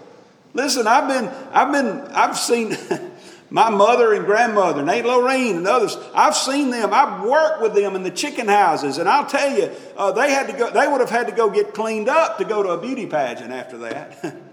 Listen, 0.53 0.85
I've 0.85 1.07
been, 1.07 1.27
I've 1.51 1.71
been, 1.71 2.01
I've 2.13 2.37
seen. 2.37 2.77
My 3.49 3.69
mother 3.69 4.13
and 4.13 4.25
grandmother, 4.25 4.79
and 4.79 4.89
Aunt 4.89 5.05
Lorraine 5.05 5.57
and 5.57 5.67
others, 5.67 5.95
I've 6.15 6.35
seen 6.35 6.71
them. 6.71 6.89
I've 6.91 7.21
worked 7.23 7.61
with 7.61 7.75
them 7.75 7.95
in 7.95 8.01
the 8.01 8.09
chicken 8.09 8.47
houses, 8.47 8.97
and 8.97 9.07
I'll 9.07 9.27
tell 9.27 9.55
you, 9.55 9.69
uh, 9.95 10.11
they 10.11 10.31
had 10.31 10.47
to 10.47 10.53
go. 10.53 10.71
They 10.71 10.87
would 10.87 11.01
have 11.01 11.11
had 11.11 11.27
to 11.27 11.33
go 11.33 11.51
get 11.51 11.71
cleaned 11.75 12.09
up 12.09 12.39
to 12.39 12.45
go 12.45 12.63
to 12.63 12.69
a 12.69 12.81
beauty 12.81 13.05
pageant 13.05 13.51
after 13.51 13.77
that. 13.79 14.35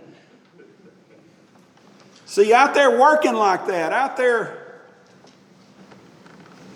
See, 2.31 2.53
out 2.53 2.75
there 2.75 2.97
working 2.97 3.35
like 3.35 3.67
that, 3.67 3.93
out 3.93 4.17
there 4.17 4.57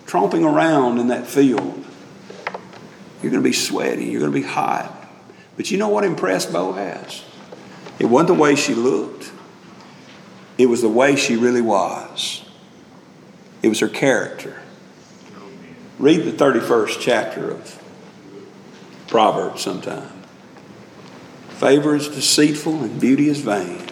tromping 0.04 0.44
around 0.44 0.98
in 0.98 1.06
that 1.06 1.28
field, 1.28 1.84
you're 3.22 3.30
going 3.30 3.40
to 3.40 3.48
be 3.48 3.52
sweaty. 3.52 4.06
You're 4.06 4.18
going 4.18 4.32
to 4.32 4.36
be 4.36 4.44
hot. 4.44 4.92
But 5.56 5.70
you 5.70 5.78
know 5.78 5.90
what 5.90 6.02
impressed 6.02 6.52
Boaz? 6.52 7.22
It 8.00 8.06
wasn't 8.06 8.36
the 8.36 8.42
way 8.42 8.56
she 8.56 8.74
looked. 8.74 9.30
It 10.58 10.66
was 10.66 10.82
the 10.82 10.88
way 10.88 11.14
she 11.14 11.36
really 11.36 11.62
was, 11.62 12.44
it 13.62 13.68
was 13.68 13.78
her 13.78 13.88
character. 13.88 14.60
Read 16.00 16.24
the 16.24 16.32
31st 16.32 16.96
chapter 16.98 17.52
of 17.52 17.80
Proverbs 19.06 19.62
sometime. 19.62 20.24
Favor 21.50 21.94
is 21.94 22.08
deceitful 22.08 22.82
and 22.82 23.00
beauty 23.00 23.28
is 23.28 23.38
vain, 23.38 23.83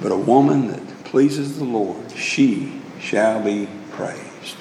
but 0.00 0.12
a 0.12 0.16
woman 0.16 0.68
that 0.68 1.04
pleases 1.04 1.58
the 1.58 1.64
Lord, 1.64 2.10
she 2.12 2.80
shall 3.00 3.42
be 3.42 3.68
praised. 3.92 4.56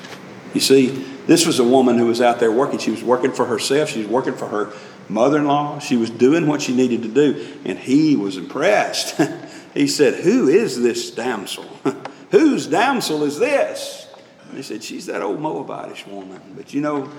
You 0.54 0.62
see, 0.62 0.88
this 1.28 1.46
was 1.46 1.60
a 1.60 1.64
woman 1.64 1.98
who 1.98 2.06
was 2.06 2.22
out 2.22 2.40
there 2.40 2.52
working. 2.52 2.80
She 2.80 2.92
was 2.92 3.04
working 3.04 3.32
for 3.32 3.46
herself, 3.46 3.90
she 3.90 4.00
was 4.00 4.08
working 4.08 4.34
for 4.34 4.48
her 4.48 4.74
mother 5.10 5.38
in 5.38 5.46
law, 5.46 5.80
she 5.80 5.98
was 5.98 6.10
doing 6.10 6.48
what 6.48 6.62
she 6.62 6.76
needed 6.76 7.04
to 7.04 7.10
do, 7.10 7.58
and 7.66 7.78
he 7.78 8.16
was 8.16 8.38
impressed. 8.38 9.20
he 9.74 9.88
said, 9.88 10.16
Who 10.24 10.48
is 10.48 10.82
this 10.82 11.12
damsel? 11.12 11.64
Whose 12.32 12.68
damsel 12.68 13.24
is 13.24 13.40
this? 13.40 14.08
And 14.48 14.58
he 14.58 14.64
said, 14.64 14.84
She's 14.84 15.06
that 15.06 15.22
old 15.22 15.40
Moabitish 15.40 16.08
woman. 16.08 16.42
But 16.56 16.74
you 16.74 16.82
know, 16.82 17.10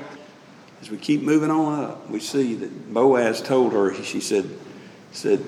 as 0.81 0.90
we 0.90 0.96
keep 0.96 1.22
moving 1.22 1.50
on 1.50 1.85
up, 1.85 2.11
we 2.11 2.20
see 2.20 2.54
that 2.54 2.92
Boaz 2.92 3.42
told 3.42 3.72
her, 3.72 3.94
she 4.02 4.20
said, 4.20 4.48
said 5.12 5.44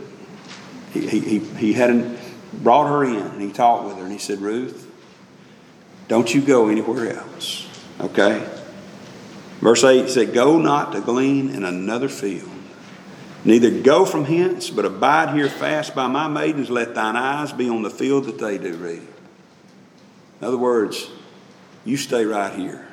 he, 0.93 1.09
he, 1.09 1.39
he 1.39 1.73
hadn't 1.73 2.19
brought 2.53 2.89
her 2.89 3.05
in 3.05 3.27
and 3.27 3.41
he 3.41 3.53
talked 3.53 3.87
with 3.87 3.97
her 3.97 4.05
and 4.05 4.13
he 4.13 4.19
said, 4.19 4.41
Ruth, 4.41 4.87
don't 6.09 6.35
you 6.35 6.41
go 6.41 6.69
anywhere 6.69 7.17
else. 7.17 7.67
Okay? 8.01 8.47
Verse 9.61 9.85
8 9.85 10.03
he 10.03 10.09
said, 10.09 10.33
Go 10.33 10.59
not 10.59 10.93
to 10.93 11.01
glean 11.01 11.51
in 11.51 11.65
another 11.65 12.09
field. 12.09 12.51
Neither 13.45 13.71
go 13.83 14.05
from 14.05 14.25
hence, 14.25 14.69
but 14.69 14.85
abide 14.85 15.35
here 15.35 15.49
fast 15.49 15.95
by 15.95 16.07
my 16.07 16.29
maidens. 16.29 16.69
Let 16.69 16.95
thine 16.95 17.17
eyes 17.17 17.53
be 17.53 17.69
on 17.69 17.83
the 17.83 17.91
field 17.91 18.25
that 18.25 18.39
they 18.39 18.59
do 18.59 18.75
reap. 18.75 19.03
In 20.41 20.47
other 20.47 20.59
words, 20.59 21.11
you 21.85 21.97
stay 21.97 22.25
right 22.25 22.53
here. 22.55 22.87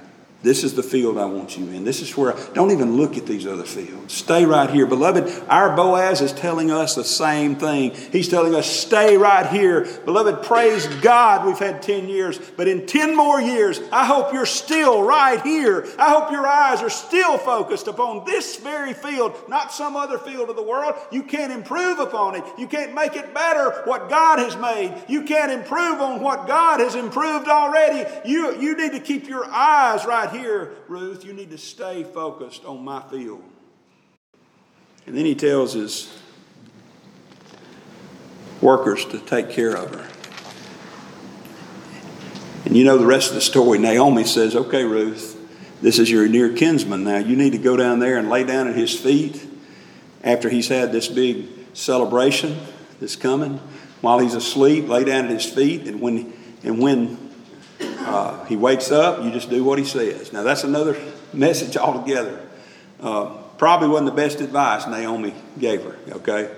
This 0.44 0.64
is 0.64 0.76
the 0.76 0.84
field 0.84 1.18
I 1.18 1.26
want 1.26 1.58
you 1.58 1.68
in. 1.70 1.84
This 1.84 2.00
is 2.00 2.16
where, 2.16 2.36
I, 2.36 2.50
don't 2.54 2.70
even 2.70 2.96
look 2.96 3.18
at 3.18 3.26
these 3.26 3.48
other 3.48 3.64
fields. 3.64 4.14
Stay 4.14 4.46
right 4.46 4.70
here. 4.70 4.86
Beloved, 4.86 5.28
our 5.50 5.76
Boaz 5.76 6.22
is 6.22 6.32
telling 6.32 6.70
us 6.70 6.94
the 6.94 7.04
same 7.04 7.56
thing. 7.56 7.96
He's 8.12 8.30
telling 8.30 8.54
us, 8.54 8.68
stay 8.68 9.18
right 9.18 9.48
here. 9.48 9.86
Beloved, 10.06 10.44
praise 10.44 10.86
God 11.02 11.46
we've 11.48 11.58
had 11.58 11.82
10 11.82 12.08
years, 12.08 12.40
but 12.56 12.68
in 12.68 12.86
10 12.86 13.16
more 13.18 13.42
years, 13.42 13.82
I 13.92 14.06
hope 14.06 14.32
you're 14.32 14.46
still 14.46 15.02
right 15.02 15.42
here. 15.42 15.88
I 15.98 16.12
hope 16.12 16.32
your 16.32 16.46
eyes 16.46 16.84
are 16.84 16.90
still 16.90 17.40
focused 17.40 17.88
upon 17.88 18.24
this 18.26 18.58
very 18.58 18.94
field, 18.94 19.36
not 19.48 19.72
some 19.72 19.96
other 19.96 20.20
field 20.20 20.52
of 20.52 20.56
the 20.56 20.64
world. 20.64 20.94
You 21.12 21.24
can't 21.24 21.52
improve 21.52 21.98
upon 21.98 22.36
it. 22.36 22.44
You 22.60 22.68
can't 22.68 22.94
make 22.94 23.16
it 23.16 23.34
better 23.34 23.82
what 23.86 24.08
God 24.08 24.38
has 24.38 24.56
made. 24.56 24.94
You 25.08 25.24
can't 25.24 25.52
improve 25.52 26.00
on 26.00 26.22
what 26.22 26.48
God 26.48 26.80
has 26.80 26.94
improved 26.94 27.48
already. 27.48 28.08
You, 28.24 28.56
you 28.60 28.78
need 28.78 28.92
to 28.92 29.00
keep 29.00 29.28
your 29.28 29.46
eyes 29.46 30.06
right 30.06 30.27
right 30.28 30.40
here, 30.40 30.76
Ruth, 30.88 31.26
you 31.26 31.34
need 31.34 31.52
to 31.52 31.58
stay 31.58 32.04
focused 32.04 32.66
on 32.66 32.84
my 32.84 33.02
field. 33.10 33.44
And 35.06 35.18
then 35.18 35.26
he 35.26 35.36
tells 35.36 35.74
his 35.74 36.14
workers 38.62 39.06
to 39.06 39.20
take 39.20 39.50
care 39.50 39.76
of 39.76 39.94
her. 39.94 40.08
And 42.66 42.76
you 42.76 42.84
know 42.84 42.98
the 42.98 43.06
rest 43.06 43.30
of 43.30 43.36
the 43.36 43.42
story. 43.42 43.80
Naomi 43.80 44.26
says, 44.26 44.56
Okay, 44.56 44.84
Ruth, 44.84 45.36
this 45.82 46.00
is 46.00 46.12
your 46.12 46.28
near 46.28 46.52
kinsman 46.54 47.06
now. 47.06 47.18
You 47.18 47.38
need 47.38 47.52
to 47.52 47.58
go 47.58 47.78
down 47.78 48.00
there 48.00 48.18
and 48.18 48.30
lay 48.30 48.44
down 48.44 48.68
at 48.68 48.76
his 48.76 48.98
feet 49.00 49.48
after 50.24 50.50
he's 50.50 50.68
had 50.68 50.92
this 50.92 51.08
big 51.08 51.48
celebration 51.74 52.60
that's 53.00 53.16
coming. 53.16 53.60
While 54.02 54.20
he's 54.20 54.34
asleep, 54.34 54.90
lay 54.90 55.06
down 55.06 55.26
at 55.26 55.32
his 55.32 55.46
feet. 55.46 55.88
And 55.88 56.02
when, 56.02 56.34
and 56.64 56.80
when 56.80 57.27
Uh, 57.80 58.44
he 58.46 58.56
wakes 58.56 58.92
up, 58.92 59.24
you 59.24 59.32
just 59.32 59.50
do 59.50 59.64
what 59.64 59.78
he 59.78 59.86
says. 59.86 60.32
Now, 60.34 60.44
that's 60.44 60.64
another 60.64 60.98
message 61.34 61.78
altogether. 61.78 62.42
Uh, 63.00 63.36
probably 63.58 63.90
wasn't 63.90 64.10
the 64.10 64.16
best 64.16 64.40
advice 64.42 64.88
Naomi 64.88 65.34
gave 65.60 65.84
her, 65.84 65.98
okay? 66.12 66.50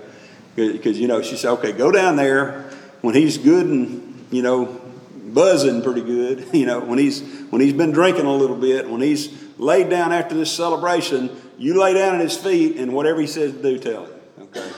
Because, 0.54 0.98
you 0.98 1.08
know, 1.08 1.22
she 1.22 1.36
said, 1.36 1.52
okay, 1.52 1.72
go 1.72 1.90
down 1.90 2.16
there 2.16 2.70
when 3.00 3.14
he's 3.14 3.38
good 3.38 3.66
and, 3.66 4.26
you 4.30 4.42
know, 4.42 4.80
buzzing 5.14 5.82
pretty 5.82 6.02
good, 6.02 6.48
you 6.52 6.66
know, 6.66 6.80
when 6.80 6.98
he's, 6.98 7.22
when 7.50 7.60
he's 7.60 7.72
been 7.72 7.92
drinking 7.92 8.26
a 8.26 8.34
little 8.34 8.56
bit, 8.56 8.88
when 8.88 9.00
he's 9.00 9.32
laid 9.58 9.90
down 9.90 10.12
after 10.12 10.34
this 10.34 10.50
celebration, 10.50 11.30
you 11.58 11.80
lay 11.80 11.94
down 11.94 12.14
at 12.14 12.20
his 12.20 12.36
feet 12.36 12.76
and 12.76 12.94
whatever 12.94 13.20
he 13.20 13.26
says 13.26 13.52
do, 13.52 13.78
tell 13.78 14.06
him, 14.06 14.14
okay? 14.42 14.70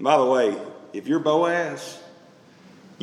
By 0.00 0.16
the 0.18 0.26
way, 0.26 0.56
if 0.92 1.06
you're 1.06 1.20
Boaz, 1.20 2.01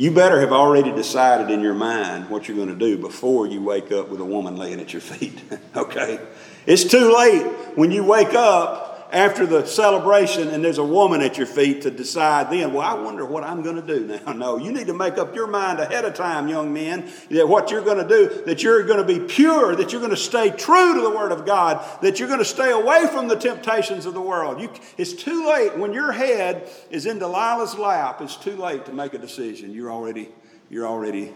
you 0.00 0.10
better 0.10 0.40
have 0.40 0.50
already 0.50 0.90
decided 0.90 1.50
in 1.50 1.60
your 1.60 1.74
mind 1.74 2.30
what 2.30 2.48
you're 2.48 2.56
going 2.56 2.70
to 2.70 2.74
do 2.74 2.96
before 2.96 3.46
you 3.46 3.60
wake 3.60 3.92
up 3.92 4.08
with 4.08 4.18
a 4.18 4.24
woman 4.24 4.56
laying 4.56 4.80
at 4.80 4.94
your 4.94 5.02
feet. 5.02 5.38
okay? 5.76 6.18
It's 6.64 6.84
too 6.84 7.14
late 7.14 7.44
when 7.76 7.90
you 7.90 8.02
wake 8.02 8.32
up 8.32 8.89
after 9.12 9.46
the 9.46 9.66
celebration 9.66 10.48
and 10.48 10.64
there's 10.64 10.78
a 10.78 10.84
woman 10.84 11.20
at 11.20 11.36
your 11.36 11.46
feet 11.46 11.82
to 11.82 11.90
decide 11.90 12.50
then, 12.50 12.72
well, 12.72 12.86
I 12.86 13.00
wonder 13.00 13.24
what 13.24 13.42
I'm 13.44 13.62
going 13.62 13.76
to 13.76 13.82
do 13.82 14.06
now. 14.06 14.32
No, 14.40 14.56
you 14.56 14.72
need 14.72 14.86
to 14.86 14.94
make 14.94 15.18
up 15.18 15.34
your 15.34 15.46
mind 15.46 15.80
ahead 15.80 16.06
of 16.06 16.14
time, 16.14 16.48
young 16.48 16.72
men, 16.72 17.10
that 17.30 17.46
what 17.46 17.70
you're 17.70 17.82
going 17.82 17.98
to 17.98 18.08
do, 18.08 18.42
that 18.46 18.62
you're 18.62 18.84
going 18.84 19.04
to 19.06 19.20
be 19.20 19.26
pure, 19.26 19.76
that 19.76 19.92
you're 19.92 20.00
going 20.00 20.12
to 20.12 20.16
stay 20.16 20.50
true 20.50 20.94
to 20.94 21.00
the 21.02 21.10
Word 21.10 21.30
of 21.30 21.44
God, 21.44 21.84
that 22.00 22.18
you're 22.18 22.28
going 22.28 22.38
to 22.38 22.44
stay 22.44 22.70
away 22.70 23.06
from 23.08 23.28
the 23.28 23.34
temptations 23.36 24.06
of 24.06 24.14
the 24.14 24.20
world. 24.20 24.60
You, 24.60 24.70
it's 24.96 25.12
too 25.12 25.46
late 25.46 25.76
when 25.76 25.92
your 25.92 26.12
head 26.12 26.70
is 26.90 27.04
in 27.04 27.18
Delilah's 27.18 27.76
lap. 27.76 28.22
It's 28.22 28.36
too 28.36 28.56
late 28.56 28.86
to 28.86 28.92
make 28.92 29.12
a 29.12 29.18
decision. 29.18 29.74
You're 29.74 29.90
already, 29.90 30.30
you're 30.70 30.86
already 30.86 31.34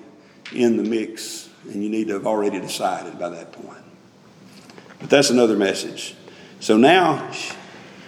in 0.53 0.79
the 0.79 0.85
mix, 0.85 1.51
and 1.71 1.83
you 1.83 1.91
need 1.91 2.09
to 2.09 2.15
have 2.15 2.27
already 2.27 2.61
decided 2.61 3.19
by 3.19 3.29
that 3.31 3.53
point. 3.53 3.85
But 4.99 5.11
that's 5.11 5.29
another 5.29 5.57
message. 5.57 6.15
So 6.61 6.79
now 6.79 7.31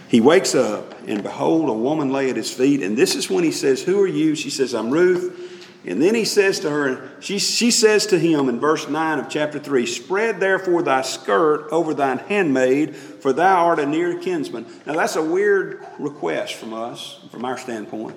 he 0.09 0.21
wakes 0.21 0.55
up, 0.55 0.95
and 1.07 1.23
behold, 1.23 1.69
a 1.69 1.73
woman 1.73 2.11
lay 2.11 2.31
at 2.31 2.37
his 2.37 2.53
feet. 2.53 2.83
And 2.83 2.97
this 2.97 3.15
is 3.15 3.29
when 3.29 3.45
he 3.45 3.53
says, 3.53 3.83
Who 3.83 4.01
are 4.01 4.07
you? 4.07 4.35
She 4.35 4.51
says, 4.51 4.75
I'm 4.75 4.91
Ruth. 4.91 5.55
And 5.87 6.03
then 6.03 6.17
he 6.17 6.25
says 6.25 6.59
to 6.61 6.71
her, 6.71 7.09
she, 7.21 7.39
she 7.39 7.71
says 7.71 8.07
to 8.07 8.19
him 8.19 8.49
in 8.49 8.59
verse 8.59 8.89
9 8.89 9.21
of 9.21 9.29
chapter 9.29 9.61
3 9.61 9.87
Spread 9.87 10.41
therefore 10.41 10.83
thy 10.83 11.03
skirt 11.03 11.69
over 11.71 11.95
thine 11.95 12.19
handmaid, 12.19 12.97
for 12.97 13.33
thou 13.33 13.67
art 13.67 13.79
a 13.79 13.87
near 13.87 14.19
kinsman. 14.19 14.67
Now 14.85 14.95
that's 14.95 15.15
a 15.15 15.23
weird 15.23 15.87
request 16.01 16.55
from 16.55 16.75
us, 16.75 17.21
from 17.31 17.45
our 17.45 17.57
standpoint. 17.57 18.17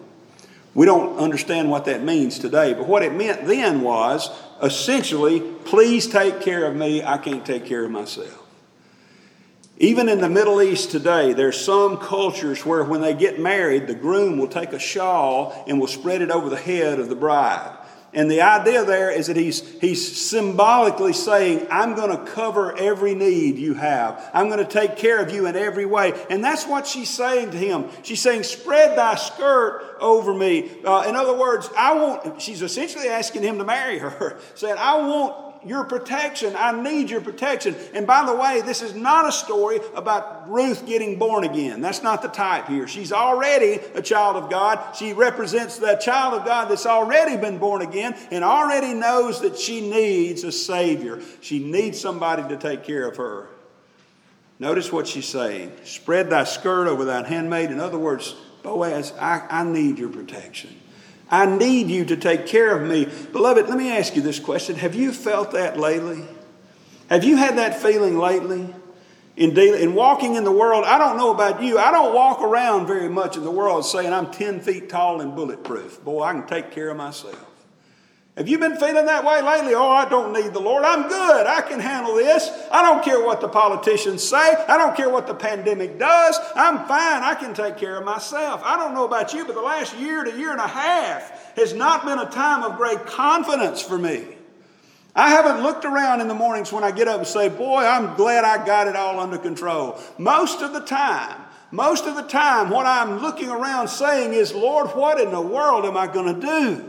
We 0.73 0.87
don't 0.87 1.17
understand 1.17 1.69
what 1.69 1.85
that 1.85 2.03
means 2.03 2.39
today, 2.39 2.73
but 2.73 2.87
what 2.87 3.03
it 3.03 3.13
meant 3.13 3.45
then 3.45 3.81
was 3.81 4.29
essentially, 4.63 5.39
please 5.39 6.07
take 6.07 6.41
care 6.41 6.65
of 6.65 6.75
me, 6.75 7.03
I 7.03 7.17
can't 7.17 7.45
take 7.45 7.65
care 7.65 7.85
of 7.85 7.91
myself. 7.91 8.38
Even 9.81 10.09
in 10.09 10.19
the 10.19 10.29
Middle 10.29 10.61
East 10.61 10.91
today, 10.91 11.31
there's 11.31 11.59
some 11.59 11.97
cultures 11.97 12.65
where 12.65 12.83
when 12.83 12.99
they 12.99 13.13
get 13.13 13.39
married, 13.39 13.87
the 13.87 13.95
groom 13.95 14.37
will 14.37 14.49
take 14.49 14.73
a 14.73 14.79
shawl 14.79 15.63
and 15.67 15.79
will 15.79 15.87
spread 15.87 16.21
it 16.21 16.29
over 16.29 16.49
the 16.49 16.57
head 16.57 16.99
of 16.99 17.07
the 17.07 17.15
bride. 17.15 17.77
And 18.11 18.29
the 18.29 18.41
idea 18.41 18.83
there 18.83 19.11
is 19.11 19.27
that 19.27 19.37
he's, 19.37 19.61
he's 19.79 20.19
symbolically 20.19 21.13
saying, 21.13 21.67
I'm 21.69 21.95
going 21.95 22.09
to 22.09 22.31
cover 22.31 22.75
every 22.77 23.13
need 23.13 23.57
you 23.57 23.75
have. 23.75 24.29
I'm 24.33 24.47
going 24.47 24.59
to 24.59 24.69
take 24.69 24.97
care 24.97 25.19
of 25.19 25.31
you 25.31 25.45
in 25.45 25.55
every 25.55 25.85
way. 25.85 26.13
And 26.29 26.43
that's 26.43 26.65
what 26.65 26.87
she's 26.87 27.09
saying 27.09 27.51
to 27.51 27.57
him. 27.57 27.85
She's 28.01 28.21
saying, 28.21 28.43
Spread 28.43 28.97
thy 28.97 29.15
skirt 29.15 29.97
over 29.99 30.33
me. 30.33 30.71
Uh, 30.83 31.05
in 31.07 31.15
other 31.15 31.37
words, 31.37 31.69
I 31.77 31.93
want, 31.93 32.41
she's 32.41 32.63
essentially 32.63 33.07
asking 33.07 33.43
him 33.43 33.59
to 33.59 33.63
marry 33.63 33.99
her, 33.99 34.39
saying, 34.55 34.75
I 34.77 34.97
want 34.97 35.48
your 35.65 35.83
protection. 35.83 36.55
I 36.57 36.71
need 36.71 37.09
your 37.09 37.21
protection. 37.21 37.75
And 37.93 38.07
by 38.07 38.25
the 38.25 38.35
way, 38.35 38.61
this 38.61 38.81
is 38.81 38.95
not 38.95 39.27
a 39.27 39.31
story 39.31 39.79
about 39.95 40.49
Ruth 40.49 40.85
getting 40.85 41.19
born 41.19 41.43
again. 41.43 41.81
That's 41.81 42.03
not 42.03 42.21
the 42.21 42.27
type 42.27 42.67
here. 42.67 42.87
She's 42.87 43.11
already 43.11 43.79
a 43.93 44.01
child 44.01 44.35
of 44.35 44.49
God. 44.49 44.95
She 44.95 45.13
represents 45.13 45.77
the 45.77 45.95
child 45.95 46.39
of 46.39 46.45
God 46.45 46.69
that's 46.69 46.85
already 46.85 47.37
been 47.37 47.57
born 47.57 47.81
again 47.81 48.15
and 48.31 48.43
already 48.43 48.93
knows 48.93 49.41
that 49.41 49.57
she 49.57 49.89
needs 49.89 50.43
a 50.43 50.51
Savior. 50.51 51.21
She 51.41 51.59
needs 51.59 51.99
somebody 51.99 52.43
to 52.49 52.57
take 52.57 52.83
care 52.83 53.07
of 53.07 53.17
her. 53.17 53.47
Notice 54.59 54.91
what 54.91 55.07
she's 55.07 55.27
saying 55.27 55.71
spread 55.83 56.29
thy 56.29 56.43
skirt 56.43 56.87
over 56.87 57.05
thine 57.05 57.25
handmaid. 57.25 57.71
In 57.71 57.79
other 57.79 57.97
words, 57.97 58.35
Boaz, 58.61 59.13
I, 59.19 59.45
I 59.49 59.63
need 59.63 59.97
your 59.97 60.09
protection. 60.09 60.75
I 61.31 61.45
need 61.45 61.87
you 61.87 62.05
to 62.05 62.17
take 62.17 62.47
care 62.47 62.75
of 62.75 62.87
me. 62.87 63.05
Beloved, 63.31 63.67
let 63.67 63.77
me 63.77 63.91
ask 63.91 64.15
you 64.15 64.21
this 64.21 64.39
question. 64.39 64.75
Have 64.75 64.95
you 64.95 65.11
felt 65.11 65.51
that 65.51 65.79
lately? 65.79 66.23
Have 67.09 67.23
you 67.23 67.37
had 67.37 67.57
that 67.57 67.81
feeling 67.81 68.17
lately? 68.17 68.73
In, 69.35 69.53
dealing, 69.53 69.81
in 69.81 69.93
walking 69.95 70.35
in 70.35 70.43
the 70.43 70.51
world, 70.51 70.83
I 70.85 70.97
don't 70.97 71.15
know 71.15 71.31
about 71.31 71.63
you. 71.63 71.77
I 71.77 71.91
don't 71.91 72.13
walk 72.13 72.41
around 72.41 72.87
very 72.87 73.07
much 73.07 73.37
in 73.37 73.43
the 73.43 73.51
world 73.51 73.85
saying 73.85 74.11
I'm 74.11 74.31
10 74.31 74.59
feet 74.59 74.89
tall 74.89 75.21
and 75.21 75.33
bulletproof. 75.35 76.03
Boy, 76.03 76.23
I 76.23 76.33
can 76.33 76.45
take 76.45 76.71
care 76.71 76.89
of 76.89 76.97
myself. 76.97 77.48
Have 78.39 78.47
you 78.47 78.57
been 78.57 78.77
feeling 78.77 79.07
that 79.07 79.25
way 79.25 79.41
lately? 79.41 79.73
Oh, 79.73 79.89
I 79.89 80.07
don't 80.07 80.31
need 80.31 80.53
the 80.53 80.61
Lord. 80.61 80.85
I'm 80.85 81.09
good. 81.09 81.45
I 81.45 81.59
can 81.59 81.81
handle 81.81 82.15
this. 82.15 82.49
I 82.71 82.81
don't 82.81 83.03
care 83.03 83.21
what 83.21 83.41
the 83.41 83.49
politicians 83.49 84.23
say. 84.23 84.37
I 84.37 84.77
don't 84.77 84.95
care 84.95 85.09
what 85.09 85.27
the 85.27 85.33
pandemic 85.33 85.99
does. 85.99 86.39
I'm 86.55 86.77
fine. 86.87 87.21
I 87.21 87.35
can 87.37 87.53
take 87.53 87.75
care 87.75 87.97
of 87.97 88.05
myself. 88.05 88.61
I 88.63 88.77
don't 88.77 88.93
know 88.93 89.03
about 89.03 89.33
you, 89.33 89.43
but 89.43 89.55
the 89.55 89.61
last 89.61 89.93
year 89.97 90.23
to 90.23 90.31
year 90.39 90.53
and 90.53 90.61
a 90.61 90.69
half 90.69 91.53
has 91.57 91.73
not 91.73 92.05
been 92.05 92.17
a 92.17 92.29
time 92.29 92.63
of 92.63 92.77
great 92.77 93.05
confidence 93.05 93.81
for 93.81 93.97
me. 93.97 94.23
I 95.13 95.31
haven't 95.31 95.61
looked 95.61 95.83
around 95.83 96.21
in 96.21 96.29
the 96.29 96.33
mornings 96.33 96.71
when 96.71 96.85
I 96.85 96.91
get 96.91 97.09
up 97.09 97.17
and 97.17 97.27
say, 97.27 97.49
Boy, 97.49 97.83
I'm 97.83 98.15
glad 98.15 98.45
I 98.45 98.65
got 98.65 98.87
it 98.87 98.95
all 98.95 99.19
under 99.19 99.37
control. 99.37 99.99
Most 100.17 100.61
of 100.61 100.71
the 100.71 100.79
time, 100.79 101.41
most 101.71 102.05
of 102.05 102.15
the 102.15 102.21
time, 102.21 102.69
what 102.69 102.85
I'm 102.85 103.19
looking 103.19 103.49
around 103.49 103.89
saying 103.89 104.33
is, 104.33 104.53
Lord, 104.53 104.91
what 104.91 105.19
in 105.19 105.29
the 105.29 105.41
world 105.41 105.83
am 105.83 105.97
I 105.97 106.07
going 106.07 106.39
to 106.39 106.39
do? 106.39 106.88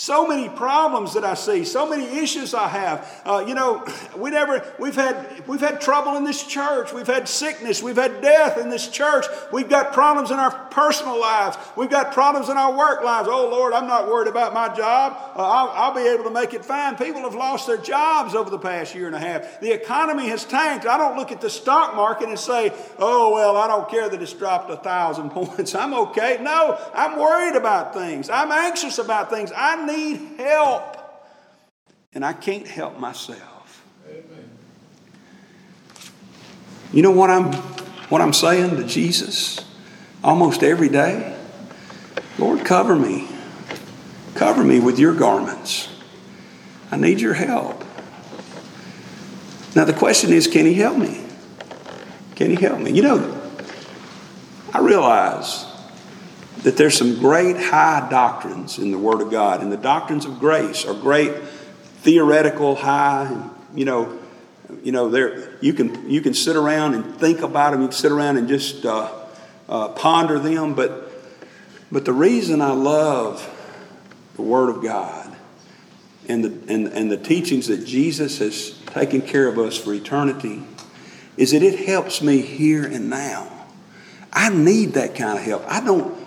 So 0.00 0.26
many 0.26 0.48
problems 0.48 1.12
that 1.12 1.24
I 1.24 1.34
see, 1.34 1.62
so 1.62 1.86
many 1.86 2.20
issues 2.20 2.54
I 2.54 2.68
have. 2.68 3.22
Uh, 3.26 3.44
you 3.46 3.54
know, 3.54 3.86
we 4.16 4.30
never, 4.30 4.64
we've 4.78 4.94
had, 4.94 5.46
we've 5.46 5.60
had 5.60 5.78
trouble 5.82 6.16
in 6.16 6.24
this 6.24 6.42
church. 6.42 6.94
We've 6.94 7.06
had 7.06 7.28
sickness. 7.28 7.82
We've 7.82 7.98
had 7.98 8.22
death 8.22 8.56
in 8.56 8.70
this 8.70 8.88
church. 8.88 9.26
We've 9.52 9.68
got 9.68 9.92
problems 9.92 10.30
in 10.30 10.38
our 10.38 10.52
personal 10.70 11.18
lives. 11.20 11.56
We've 11.76 11.90
got 11.90 12.12
problems 12.12 12.48
in 12.48 12.56
our 12.56 12.76
work 12.76 13.02
lives. 13.02 13.28
Oh, 13.30 13.48
Lord, 13.48 13.72
I'm 13.72 13.86
not 13.86 14.08
worried 14.08 14.28
about 14.28 14.54
my 14.54 14.74
job. 14.74 15.16
Uh, 15.36 15.42
I'll, 15.42 15.68
I'll 15.70 15.94
be 15.94 16.08
able 16.08 16.24
to 16.24 16.30
make 16.30 16.54
it 16.54 16.64
fine. 16.64 16.96
People 16.96 17.22
have 17.22 17.34
lost 17.34 17.66
their 17.66 17.76
jobs 17.76 18.34
over 18.34 18.50
the 18.50 18.58
past 18.58 18.94
year 18.94 19.06
and 19.06 19.14
a 19.14 19.18
half. 19.18 19.60
The 19.60 19.72
economy 19.72 20.28
has 20.28 20.44
tanked. 20.44 20.86
I 20.86 20.96
don't 20.98 21.16
look 21.16 21.32
at 21.32 21.40
the 21.40 21.50
stock 21.50 21.94
market 21.94 22.28
and 22.28 22.38
say, 22.38 22.72
oh, 22.98 23.32
well, 23.32 23.56
I 23.56 23.66
don't 23.66 23.88
care 23.88 24.08
that 24.08 24.20
it's 24.20 24.32
dropped 24.32 24.70
a 24.70 24.76
thousand 24.76 25.30
points. 25.30 25.74
I'm 25.74 25.94
okay. 25.94 26.38
No, 26.40 26.78
I'm 26.94 27.18
worried 27.18 27.56
about 27.56 27.94
things. 27.94 28.30
I'm 28.30 28.52
anxious 28.52 28.98
about 28.98 29.30
things. 29.30 29.52
I 29.56 29.84
need 29.84 30.38
help. 30.38 30.96
And 32.12 32.24
I 32.24 32.32
can't 32.32 32.66
help 32.66 32.98
myself. 32.98 33.84
Amen. 34.08 34.50
You 36.92 37.02
know 37.02 37.12
what 37.12 37.30
I'm 37.30 37.52
what 38.10 38.20
I'm 38.20 38.32
saying 38.32 38.76
to 38.76 38.84
Jesus 38.84 39.64
almost 40.22 40.62
every 40.62 40.88
day? 40.88 41.36
Lord, 42.38 42.64
cover 42.64 42.96
me. 42.96 43.28
Cover 44.34 44.64
me 44.64 44.80
with 44.80 44.98
your 44.98 45.14
garments. 45.14 45.88
I 46.90 46.96
need 46.96 47.20
your 47.20 47.34
help. 47.34 47.84
Now 49.76 49.84
the 49.84 49.92
question 49.92 50.32
is, 50.32 50.46
can 50.46 50.66
he 50.66 50.74
help 50.74 50.96
me? 50.96 51.24
Can 52.34 52.50
he 52.50 52.56
help 52.56 52.80
me? 52.80 52.90
You 52.90 53.02
know, 53.02 53.40
I 54.72 54.80
realize 54.80 55.66
that 56.62 56.76
there's 56.76 56.96
some 56.96 57.18
great 57.18 57.56
high 57.56 58.08
doctrines 58.10 58.78
in 58.78 58.90
the 58.90 58.98
Word 58.98 59.20
of 59.20 59.30
God, 59.30 59.62
and 59.62 59.70
the 59.70 59.76
doctrines 59.76 60.24
of 60.24 60.38
grace 60.38 60.84
are 60.84 60.94
great 60.94 61.34
theoretical 62.02 62.76
high. 62.76 63.48
You 63.74 63.84
know, 63.84 64.18
you 64.82 64.92
know, 64.92 65.08
there 65.08 65.56
you 65.60 65.72
can 65.72 66.10
you 66.10 66.20
can 66.20 66.34
sit 66.34 66.56
around 66.56 66.94
and 66.94 67.16
think 67.16 67.40
about 67.40 67.72
them. 67.72 67.82
You 67.82 67.88
can 67.88 67.96
sit 67.96 68.12
around 68.12 68.36
and 68.38 68.48
just 68.48 68.84
uh, 68.84 69.10
uh, 69.70 69.88
ponder 69.88 70.38
them. 70.38 70.74
But 70.74 71.10
but 71.90 72.04
the 72.04 72.12
reason 72.12 72.60
I 72.60 72.72
love 72.72 73.48
the 74.36 74.42
Word 74.42 74.68
of 74.68 74.82
God 74.82 75.34
and 76.28 76.44
the 76.44 76.72
and, 76.72 76.88
and 76.88 77.10
the 77.10 77.16
teachings 77.16 77.68
that 77.68 77.86
Jesus 77.86 78.38
has 78.38 78.72
taken 78.86 79.22
care 79.22 79.48
of 79.48 79.58
us 79.58 79.78
for 79.78 79.94
eternity 79.94 80.62
is 81.36 81.52
that 81.52 81.62
it 81.62 81.86
helps 81.86 82.20
me 82.20 82.42
here 82.42 82.84
and 82.84 83.08
now. 83.08 83.46
I 84.32 84.50
need 84.50 84.94
that 84.94 85.14
kind 85.14 85.38
of 85.38 85.44
help. 85.44 85.64
I 85.66 85.84
don't 85.84 86.19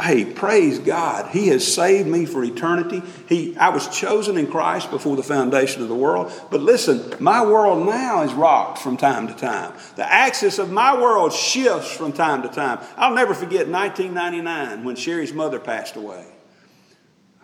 hey, 0.00 0.24
praise 0.24 0.78
God. 0.78 1.30
He 1.30 1.48
has 1.48 1.74
saved 1.74 2.08
me 2.08 2.26
for 2.26 2.42
eternity. 2.42 3.02
He, 3.28 3.56
I 3.56 3.70
was 3.70 3.88
chosen 3.88 4.36
in 4.36 4.46
Christ 4.50 4.90
before 4.90 5.16
the 5.16 5.22
foundation 5.22 5.82
of 5.82 5.88
the 5.88 5.94
world. 5.94 6.32
But 6.50 6.60
listen, 6.60 7.14
my 7.18 7.44
world 7.44 7.86
now 7.86 8.22
is 8.22 8.32
rocked 8.32 8.78
from 8.78 8.96
time 8.96 9.28
to 9.28 9.34
time. 9.34 9.72
The 9.96 10.10
axis 10.10 10.58
of 10.58 10.70
my 10.70 11.00
world 11.00 11.32
shifts 11.32 11.94
from 11.94 12.12
time 12.12 12.42
to 12.42 12.48
time. 12.48 12.80
I'll 12.96 13.14
never 13.14 13.34
forget 13.34 13.68
1999 13.68 14.84
when 14.84 14.96
Sherry's 14.96 15.32
mother 15.32 15.58
passed 15.58 15.96
away. 15.96 16.26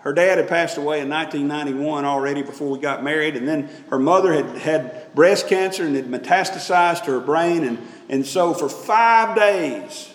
Her 0.07 0.13
dad 0.13 0.39
had 0.39 0.49
passed 0.49 0.77
away 0.77 1.01
in 1.01 1.09
1991 1.09 2.05
already 2.05 2.43
before 2.43 2.71
we 2.71 2.79
got 2.79 3.03
married, 3.03 3.35
and 3.35 3.49
then 3.49 3.69
her 3.91 3.99
mother 3.99 4.33
had 4.33 4.57
had 4.57 5.13
breast 5.17 5.49
cancer 5.49 5.85
and 5.85 5.97
had 5.97 6.07
metastasized 6.07 7.07
to 7.07 7.11
her 7.11 7.21
brain. 7.21 7.65
And, 7.65 7.79
and 8.09 8.25
so 8.25 8.55
for 8.55 8.69
five 8.69 9.35
days, 9.35 10.13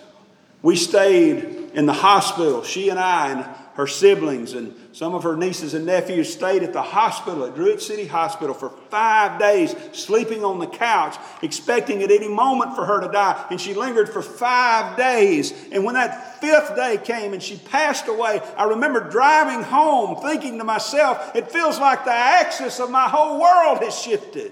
we 0.61 0.77
stayed 0.77 1.60
in 1.73 1.85
the 1.85 1.93
hospital, 1.93 2.63
she 2.63 2.89
and 2.89 2.99
I, 2.99 3.29
and 3.29 3.45
her 3.75 3.87
siblings 3.87 4.53
and 4.53 4.75
some 4.91 5.15
of 5.15 5.23
her 5.23 5.37
nieces 5.37 5.73
and 5.73 5.85
nephews 5.85 6.31
stayed 6.31 6.61
at 6.61 6.73
the 6.73 6.81
hospital, 6.81 7.45
at 7.45 7.55
Druid 7.55 7.81
City 7.81 8.05
Hospital, 8.05 8.53
for 8.53 8.69
five 8.89 9.39
days, 9.39 9.73
sleeping 9.93 10.43
on 10.43 10.59
the 10.59 10.67
couch, 10.67 11.15
expecting 11.41 12.03
at 12.03 12.11
any 12.11 12.27
moment 12.27 12.75
for 12.75 12.85
her 12.85 12.99
to 12.99 13.07
die. 13.07 13.45
And 13.49 13.59
she 13.59 13.73
lingered 13.73 14.09
for 14.09 14.21
five 14.21 14.97
days. 14.97 15.53
And 15.71 15.85
when 15.85 15.95
that 15.95 16.41
fifth 16.41 16.75
day 16.75 16.97
came 16.97 17.31
and 17.31 17.41
she 17.41 17.57
passed 17.57 18.07
away, 18.07 18.41
I 18.57 18.65
remember 18.65 19.09
driving 19.09 19.63
home 19.63 20.21
thinking 20.21 20.57
to 20.57 20.65
myself, 20.65 21.33
it 21.35 21.49
feels 21.49 21.79
like 21.79 22.03
the 22.03 22.11
axis 22.11 22.79
of 22.79 22.91
my 22.91 23.07
whole 23.07 23.39
world 23.39 23.81
has 23.81 23.97
shifted. 23.97 24.51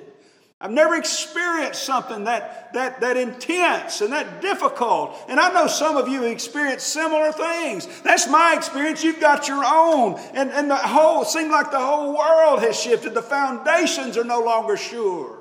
I've 0.61 0.71
never 0.71 0.95
experienced 0.95 1.83
something 1.83 2.25
that, 2.25 2.73
that, 2.73 2.99
that 2.99 3.15
intense 3.15 4.01
and 4.01 4.11
that 4.11 4.41
difficult. 4.41 5.15
And 5.29 5.39
I 5.39 5.53
know 5.53 5.67
some 5.67 5.95
of 5.95 6.09
you 6.09 6.25
experienced 6.25 6.87
similar 6.87 7.31
things. 7.31 7.87
That's 8.01 8.27
my 8.27 8.55
experience. 8.57 9.01
You've 9.01 9.21
got 9.21 9.47
your 9.47 9.63
own. 9.65 10.19
And, 10.33 10.51
and 10.51 10.69
the 10.69 10.75
whole, 10.75 11.23
seemed 11.23 11.51
like 11.51 11.71
the 11.71 11.79
whole 11.79 12.17
world 12.17 12.59
has 12.59 12.77
shifted. 12.77 13.13
The 13.13 13.21
foundations 13.21 14.17
are 14.17 14.25
no 14.25 14.41
longer 14.41 14.75
sure. 14.75 15.39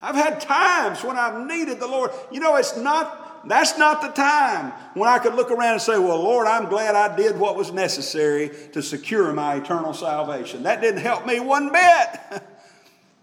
I've 0.00 0.14
had 0.14 0.40
times 0.40 1.04
when 1.04 1.18
I've 1.18 1.46
needed 1.46 1.78
the 1.78 1.86
Lord. 1.86 2.10
You 2.32 2.40
know, 2.40 2.56
it's 2.56 2.78
not, 2.78 3.46
that's 3.46 3.76
not 3.76 4.00
the 4.00 4.08
time 4.08 4.72
when 4.94 5.10
I 5.10 5.18
could 5.18 5.34
look 5.34 5.50
around 5.50 5.74
and 5.74 5.82
say, 5.82 5.98
Well, 5.98 6.22
Lord, 6.22 6.46
I'm 6.46 6.70
glad 6.70 6.94
I 6.94 7.14
did 7.14 7.38
what 7.38 7.54
was 7.54 7.70
necessary 7.70 8.50
to 8.72 8.82
secure 8.82 9.30
my 9.34 9.56
eternal 9.56 9.92
salvation. 9.92 10.62
That 10.62 10.80
didn't 10.80 11.02
help 11.02 11.26
me 11.26 11.38
one 11.38 11.70
bit. 11.70 12.42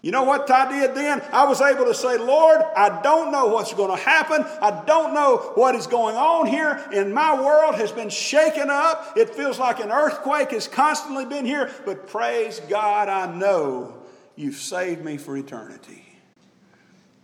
You 0.00 0.12
know 0.12 0.22
what 0.22 0.48
I 0.48 0.70
did 0.70 0.94
then? 0.94 1.22
I 1.32 1.44
was 1.46 1.60
able 1.60 1.84
to 1.86 1.94
say, 1.94 2.18
Lord, 2.18 2.60
I 2.76 3.02
don't 3.02 3.32
know 3.32 3.46
what's 3.46 3.74
going 3.74 3.90
to 3.90 4.02
happen. 4.02 4.44
I 4.62 4.84
don't 4.86 5.12
know 5.12 5.38
what 5.56 5.74
is 5.74 5.88
going 5.88 6.14
on 6.14 6.46
here. 6.46 6.84
And 6.94 7.12
my 7.12 7.40
world 7.40 7.74
has 7.74 7.90
been 7.90 8.08
shaken 8.08 8.70
up. 8.70 9.14
It 9.16 9.34
feels 9.34 9.58
like 9.58 9.80
an 9.80 9.90
earthquake 9.90 10.52
has 10.52 10.68
constantly 10.68 11.24
been 11.24 11.44
here. 11.44 11.70
But 11.84 12.06
praise 12.06 12.60
God, 12.68 13.08
I 13.08 13.34
know 13.34 13.92
you've 14.36 14.56
saved 14.56 15.04
me 15.04 15.16
for 15.16 15.36
eternity. 15.36 16.04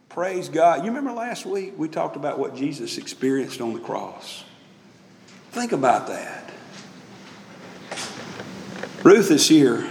Praise 0.09 0.49
God. 0.49 0.81
You 0.81 0.91
remember 0.91 1.13
last 1.13 1.47
week 1.47 1.75
we 1.77 1.89
talked 1.89 2.17
about 2.17 2.41
what 2.41 2.57
Jesus 2.57 2.99
experienced 2.99 3.61
on 3.61 3.73
the 3.73 3.81
cross? 3.81 4.43
Think 5.53 5.71
about 5.71 6.09
that. 6.09 6.51
Ruth 9.05 9.31
is 9.31 9.49
here. 9.49 9.89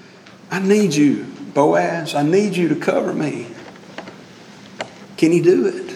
I 0.50 0.58
need 0.58 0.94
you. 0.94 1.37
Boaz, 1.54 2.14
I 2.14 2.22
need 2.22 2.56
you 2.56 2.68
to 2.68 2.76
cover 2.76 3.12
me. 3.12 3.46
Can 5.16 5.32
he 5.32 5.40
do 5.40 5.66
it? 5.66 5.92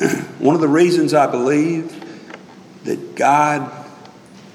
One 0.38 0.54
of 0.54 0.60
the 0.60 0.68
reasons 0.68 1.14
I 1.14 1.26
believe 1.30 1.98
that 2.84 3.14
God 3.14 3.70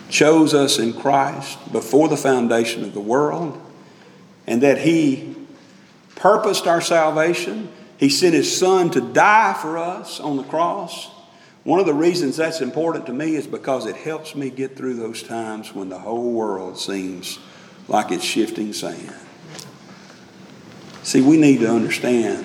chose 0.10 0.54
us 0.54 0.80
in 0.80 0.94
Christ 0.94 1.72
before 1.72 2.08
the 2.08 2.18
foundation 2.18 2.84
of 2.84 2.94
the 2.94 3.02
world 3.02 3.62
and 4.46 4.62
that 4.64 4.80
he 4.80 5.36
purposed 6.16 6.68
our 6.68 6.82
salvation. 6.82 7.70
He 7.98 8.10
sent 8.10 8.34
his 8.34 8.58
son 8.58 8.90
to 8.92 9.02
die 9.02 9.54
for 9.54 9.78
us 9.78 10.20
on 10.20 10.38
the 10.38 10.44
cross. 10.44 11.10
One 11.64 11.80
of 11.82 11.86
the 11.86 11.94
reasons 11.94 12.38
that's 12.38 12.62
important 12.62 13.06
to 13.08 13.14
me 13.14 13.36
is 13.36 13.46
because 13.46 13.86
it 13.86 13.96
helps 13.98 14.36
me 14.36 14.50
get 14.50 14.78
through 14.78 14.96
those 14.96 15.22
times 15.22 15.76
when 15.76 15.90
the 15.90 16.00
whole 16.00 16.32
world 16.32 16.80
seems 16.80 17.40
like 17.90 18.12
it's 18.12 18.24
shifting 18.24 18.72
sand. 18.72 19.14
See, 21.08 21.22
we 21.22 21.38
need 21.38 21.62
to 21.62 21.70
understand 21.70 22.44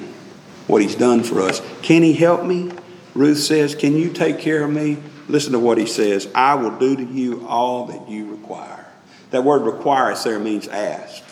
what 0.68 0.82
He's 0.82 0.94
done 0.94 1.24
for 1.24 1.40
us. 1.40 1.60
Can 1.82 2.04
He 2.04 2.12
help 2.12 2.44
me? 2.44 2.70
Ruth 3.12 3.38
says, 3.38 3.74
Can 3.74 3.96
you 3.96 4.12
take 4.12 4.38
care 4.38 4.62
of 4.62 4.70
me? 4.70 4.98
Listen 5.26 5.50
to 5.54 5.58
what 5.58 5.78
He 5.78 5.86
says 5.86 6.28
I 6.32 6.54
will 6.54 6.78
do 6.78 6.94
to 6.94 7.02
you 7.02 7.44
all 7.48 7.86
that 7.86 8.08
you 8.08 8.30
require. 8.30 8.86
That 9.32 9.42
word 9.42 9.62
require 9.62 10.14
there 10.14 10.38
means 10.38 10.68
ask. 10.68 11.24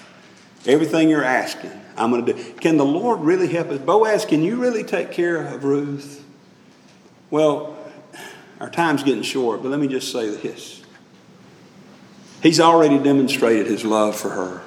Everything 0.66 1.08
you're 1.08 1.22
asking, 1.22 1.70
I'm 1.96 2.10
going 2.10 2.26
to 2.26 2.32
do. 2.32 2.52
Can 2.54 2.78
the 2.78 2.84
Lord 2.84 3.20
really 3.20 3.46
help 3.46 3.68
us? 3.68 3.78
Boaz, 3.78 4.24
can 4.24 4.42
you 4.42 4.56
really 4.56 4.82
take 4.82 5.12
care 5.12 5.36
of 5.36 5.62
Ruth? 5.62 6.24
Well, 7.30 7.78
our 8.58 8.70
time's 8.70 9.04
getting 9.04 9.22
short, 9.22 9.62
but 9.62 9.68
let 9.68 9.78
me 9.78 9.86
just 9.86 10.10
say 10.10 10.30
this. 10.30 10.82
He's 12.42 12.58
already 12.58 12.98
demonstrated 12.98 13.68
his 13.68 13.84
love 13.84 14.16
for 14.16 14.30
her. 14.30 14.62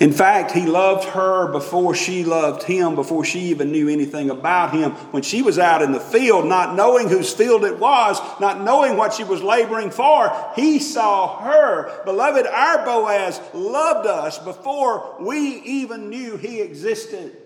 In 0.00 0.12
fact, 0.12 0.52
he 0.52 0.64
loved 0.66 1.04
her 1.08 1.50
before 1.50 1.94
she 1.94 2.24
loved 2.24 2.62
him, 2.62 2.94
before 2.94 3.24
she 3.24 3.40
even 3.40 3.72
knew 3.72 3.88
anything 3.88 4.30
about 4.30 4.72
him. 4.72 4.92
When 5.10 5.22
she 5.22 5.42
was 5.42 5.58
out 5.58 5.82
in 5.82 5.90
the 5.90 5.98
field, 5.98 6.46
not 6.46 6.76
knowing 6.76 7.08
whose 7.08 7.32
field 7.32 7.64
it 7.64 7.78
was, 7.78 8.20
not 8.38 8.60
knowing 8.62 8.96
what 8.96 9.14
she 9.14 9.24
was 9.24 9.42
laboring 9.42 9.90
for, 9.90 10.30
he 10.54 10.78
saw 10.78 11.38
her. 11.40 12.04
Beloved, 12.04 12.46
our 12.46 12.84
Boaz 12.84 13.40
loved 13.52 14.06
us 14.06 14.38
before 14.38 15.16
we 15.18 15.60
even 15.62 16.10
knew 16.10 16.36
he 16.36 16.60
existed. 16.60 17.36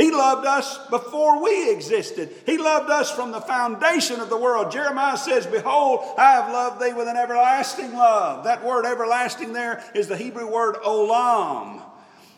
He 0.00 0.10
loved 0.10 0.46
us 0.46 0.78
before 0.88 1.42
we 1.42 1.70
existed. 1.70 2.30
He 2.46 2.56
loved 2.56 2.88
us 2.88 3.10
from 3.10 3.32
the 3.32 3.40
foundation 3.40 4.18
of 4.20 4.30
the 4.30 4.36
world. 4.36 4.72
Jeremiah 4.72 5.18
says, 5.18 5.46
Behold, 5.46 6.00
I 6.16 6.32
have 6.32 6.50
loved 6.50 6.82
thee 6.82 6.94
with 6.94 7.06
an 7.06 7.18
everlasting 7.18 7.92
love. 7.92 8.44
That 8.44 8.64
word 8.64 8.86
everlasting 8.86 9.52
there 9.52 9.84
is 9.94 10.08
the 10.08 10.16
Hebrew 10.16 10.50
word 10.50 10.76
olam. 10.76 11.82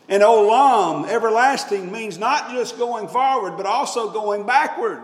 And 0.09 0.21
olam, 0.21 1.07
everlasting, 1.07 1.89
means 1.89 2.17
not 2.17 2.51
just 2.51 2.77
going 2.77 3.07
forward, 3.07 3.55
but 3.55 3.65
also 3.65 4.11
going 4.11 4.45
backward. 4.45 5.01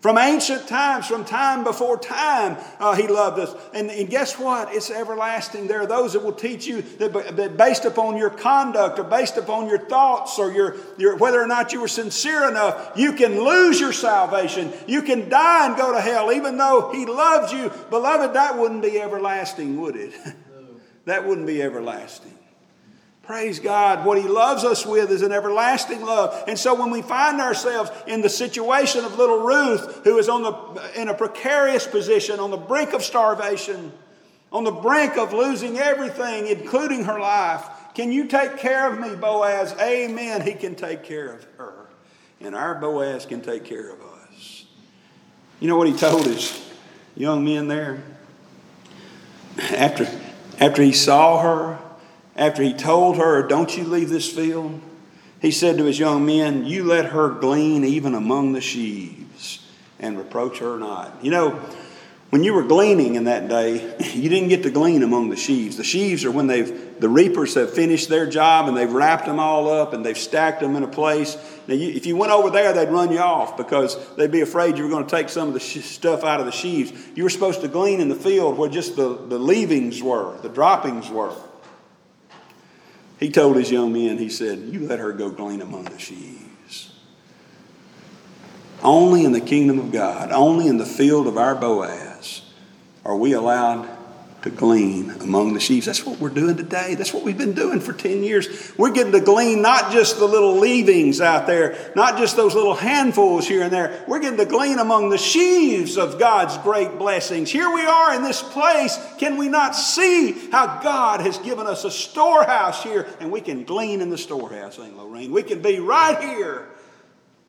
From 0.00 0.16
ancient 0.16 0.68
times, 0.68 1.08
from 1.08 1.24
time 1.24 1.64
before 1.64 1.98
time, 1.98 2.56
uh, 2.78 2.94
he 2.94 3.08
loved 3.08 3.40
us. 3.40 3.52
And, 3.74 3.90
and, 3.90 4.08
guess 4.08 4.38
what? 4.38 4.72
It's 4.72 4.92
everlasting. 4.92 5.66
There 5.66 5.80
are 5.80 5.86
those 5.86 6.12
that 6.12 6.22
will 6.22 6.32
teach 6.32 6.68
you 6.68 6.82
that, 6.98 7.12
that 7.36 7.56
based 7.56 7.84
upon 7.84 8.16
your 8.16 8.30
conduct 8.30 9.00
or 9.00 9.02
based 9.02 9.38
upon 9.38 9.68
your 9.68 9.80
thoughts 9.80 10.38
or 10.38 10.52
your, 10.52 10.76
your, 10.98 11.16
whether 11.16 11.42
or 11.42 11.48
not 11.48 11.72
you 11.72 11.80
were 11.80 11.88
sincere 11.88 12.48
enough, 12.48 12.92
you 12.94 13.12
can 13.12 13.42
lose 13.42 13.80
your 13.80 13.92
salvation. 13.92 14.72
You 14.86 15.02
can 15.02 15.28
die 15.28 15.66
and 15.66 15.76
go 15.76 15.92
to 15.92 16.00
hell, 16.00 16.30
even 16.30 16.56
though 16.56 16.92
he 16.92 17.04
loves 17.04 17.52
you. 17.52 17.72
Beloved, 17.90 18.34
that 18.34 18.56
wouldn't 18.56 18.82
be 18.82 19.00
everlasting, 19.00 19.80
would 19.80 19.96
it? 19.96 20.12
that 21.06 21.26
wouldn't 21.26 21.48
be 21.48 21.60
everlasting. 21.60 22.37
Praise 23.28 23.60
God. 23.60 24.06
What 24.06 24.16
He 24.16 24.26
loves 24.26 24.64
us 24.64 24.86
with 24.86 25.10
is 25.10 25.20
an 25.20 25.32
everlasting 25.32 26.00
love. 26.00 26.44
And 26.48 26.58
so 26.58 26.74
when 26.74 26.90
we 26.90 27.02
find 27.02 27.42
ourselves 27.42 27.90
in 28.06 28.22
the 28.22 28.30
situation 28.30 29.04
of 29.04 29.18
little 29.18 29.40
Ruth, 29.40 30.02
who 30.02 30.16
is 30.16 30.30
on 30.30 30.44
the, 30.44 30.90
in 30.98 31.08
a 31.08 31.14
precarious 31.14 31.86
position, 31.86 32.40
on 32.40 32.50
the 32.50 32.56
brink 32.56 32.94
of 32.94 33.04
starvation, 33.04 33.92
on 34.50 34.64
the 34.64 34.70
brink 34.70 35.18
of 35.18 35.34
losing 35.34 35.76
everything, 35.76 36.46
including 36.46 37.04
her 37.04 37.20
life, 37.20 37.68
can 37.92 38.10
you 38.12 38.28
take 38.28 38.56
care 38.56 38.90
of 38.90 38.98
me, 38.98 39.14
Boaz? 39.14 39.74
Amen. 39.78 40.40
He 40.40 40.54
can 40.54 40.74
take 40.74 41.02
care 41.02 41.34
of 41.34 41.44
her. 41.58 41.86
And 42.40 42.54
our 42.54 42.76
Boaz 42.76 43.26
can 43.26 43.42
take 43.42 43.66
care 43.66 43.90
of 43.90 44.00
us. 44.00 44.64
You 45.60 45.68
know 45.68 45.76
what 45.76 45.86
he 45.86 45.92
told 45.92 46.24
his 46.24 46.66
young 47.14 47.44
men 47.44 47.68
there? 47.68 48.02
After, 49.58 50.08
after 50.58 50.80
he 50.80 50.92
saw 50.92 51.42
her, 51.42 51.78
after 52.38 52.62
he 52.62 52.72
told 52.72 53.16
her, 53.16 53.46
Don't 53.46 53.76
you 53.76 53.84
leave 53.84 54.08
this 54.08 54.32
field, 54.32 54.80
he 55.42 55.50
said 55.50 55.76
to 55.78 55.84
his 55.84 55.98
young 55.98 56.24
men, 56.24 56.64
You 56.64 56.84
let 56.84 57.06
her 57.06 57.28
glean 57.28 57.84
even 57.84 58.14
among 58.14 58.52
the 58.52 58.60
sheaves 58.60 59.66
and 59.98 60.16
reproach 60.16 60.58
her 60.58 60.78
not. 60.78 61.22
You 61.22 61.32
know, 61.32 61.50
when 62.30 62.44
you 62.44 62.54
were 62.54 62.62
gleaning 62.62 63.16
in 63.16 63.24
that 63.24 63.48
day, 63.48 63.96
you 64.14 64.28
didn't 64.28 64.48
get 64.48 64.62
to 64.62 64.70
glean 64.70 65.02
among 65.02 65.30
the 65.30 65.36
sheaves. 65.36 65.76
The 65.76 65.84
sheaves 65.84 66.24
are 66.24 66.30
when 66.30 66.46
they've 66.46 66.86
the 67.00 67.08
reapers 67.08 67.54
have 67.54 67.72
finished 67.72 68.08
their 68.08 68.26
job 68.26 68.66
and 68.66 68.76
they've 68.76 68.92
wrapped 68.92 69.26
them 69.26 69.38
all 69.38 69.70
up 69.70 69.92
and 69.92 70.04
they've 70.04 70.18
stacked 70.18 70.60
them 70.60 70.74
in 70.74 70.82
a 70.82 70.88
place. 70.88 71.36
Now, 71.68 71.74
you, 71.74 71.90
if 71.90 72.06
you 72.06 72.16
went 72.16 72.32
over 72.32 72.50
there, 72.50 72.72
they'd 72.72 72.88
run 72.88 73.12
you 73.12 73.20
off 73.20 73.56
because 73.56 73.96
they'd 74.16 74.32
be 74.32 74.40
afraid 74.40 74.76
you 74.76 74.82
were 74.82 74.90
going 74.90 75.06
to 75.06 75.10
take 75.10 75.28
some 75.28 75.46
of 75.46 75.54
the 75.54 75.60
sh- 75.60 75.84
stuff 75.84 76.24
out 76.24 76.40
of 76.40 76.46
the 76.46 76.52
sheaves. 76.52 76.92
You 77.14 77.22
were 77.22 77.30
supposed 77.30 77.60
to 77.60 77.68
glean 77.68 78.00
in 78.00 78.08
the 78.08 78.16
field 78.16 78.58
where 78.58 78.68
just 78.68 78.96
the, 78.96 79.14
the 79.14 79.38
leavings 79.38 80.02
were, 80.02 80.36
the 80.42 80.48
droppings 80.48 81.08
were. 81.08 81.34
He 83.18 83.30
told 83.30 83.56
his 83.56 83.70
young 83.70 83.92
men, 83.92 84.18
he 84.18 84.28
said, 84.28 84.60
You 84.60 84.86
let 84.86 84.98
her 85.00 85.12
go 85.12 85.30
glean 85.30 85.60
among 85.60 85.84
the 85.84 85.98
sheaves. 85.98 86.92
Only 88.82 89.24
in 89.24 89.32
the 89.32 89.40
kingdom 89.40 89.80
of 89.80 89.90
God, 89.90 90.30
only 90.30 90.68
in 90.68 90.78
the 90.78 90.86
field 90.86 91.26
of 91.26 91.36
our 91.36 91.56
Boaz, 91.56 92.42
are 93.04 93.16
we 93.16 93.32
allowed 93.32 93.88
to 94.42 94.50
glean 94.50 95.10
among 95.10 95.54
the 95.54 95.60
sheaves. 95.60 95.86
That's 95.86 96.06
what 96.06 96.20
we're 96.20 96.28
doing 96.28 96.56
today. 96.56 96.94
That's 96.94 97.12
what 97.12 97.24
we've 97.24 97.36
been 97.36 97.54
doing 97.54 97.80
for 97.80 97.92
10 97.92 98.22
years. 98.22 98.72
We're 98.78 98.92
getting 98.92 99.12
to 99.12 99.20
glean 99.20 99.62
not 99.62 99.92
just 99.92 100.18
the 100.18 100.26
little 100.26 100.58
leavings 100.58 101.20
out 101.20 101.46
there, 101.46 101.92
not 101.96 102.18
just 102.18 102.36
those 102.36 102.54
little 102.54 102.74
handfuls 102.74 103.48
here 103.48 103.62
and 103.62 103.72
there. 103.72 104.04
We're 104.06 104.20
getting 104.20 104.38
to 104.38 104.44
glean 104.44 104.78
among 104.78 105.10
the 105.10 105.18
sheaves 105.18 105.98
of 105.98 106.20
God's 106.20 106.56
great 106.58 106.98
blessings. 106.98 107.50
Here 107.50 107.72
we 107.72 107.84
are 107.84 108.14
in 108.14 108.22
this 108.22 108.40
place. 108.40 108.96
Can 109.18 109.38
we 109.38 109.48
not 109.48 109.74
see 109.74 110.32
how 110.50 110.80
God 110.82 111.20
has 111.20 111.38
given 111.38 111.66
us 111.66 111.84
a 111.84 111.90
storehouse 111.90 112.84
here? 112.84 113.08
And 113.18 113.32
we 113.32 113.40
can 113.40 113.64
glean 113.64 114.00
in 114.00 114.10
the 114.10 114.18
storehouse, 114.18 114.78
ain't 114.78 114.96
Lorraine? 114.96 115.32
We 115.32 115.42
can 115.42 115.62
be 115.62 115.80
right 115.80 116.18
here 116.20 116.68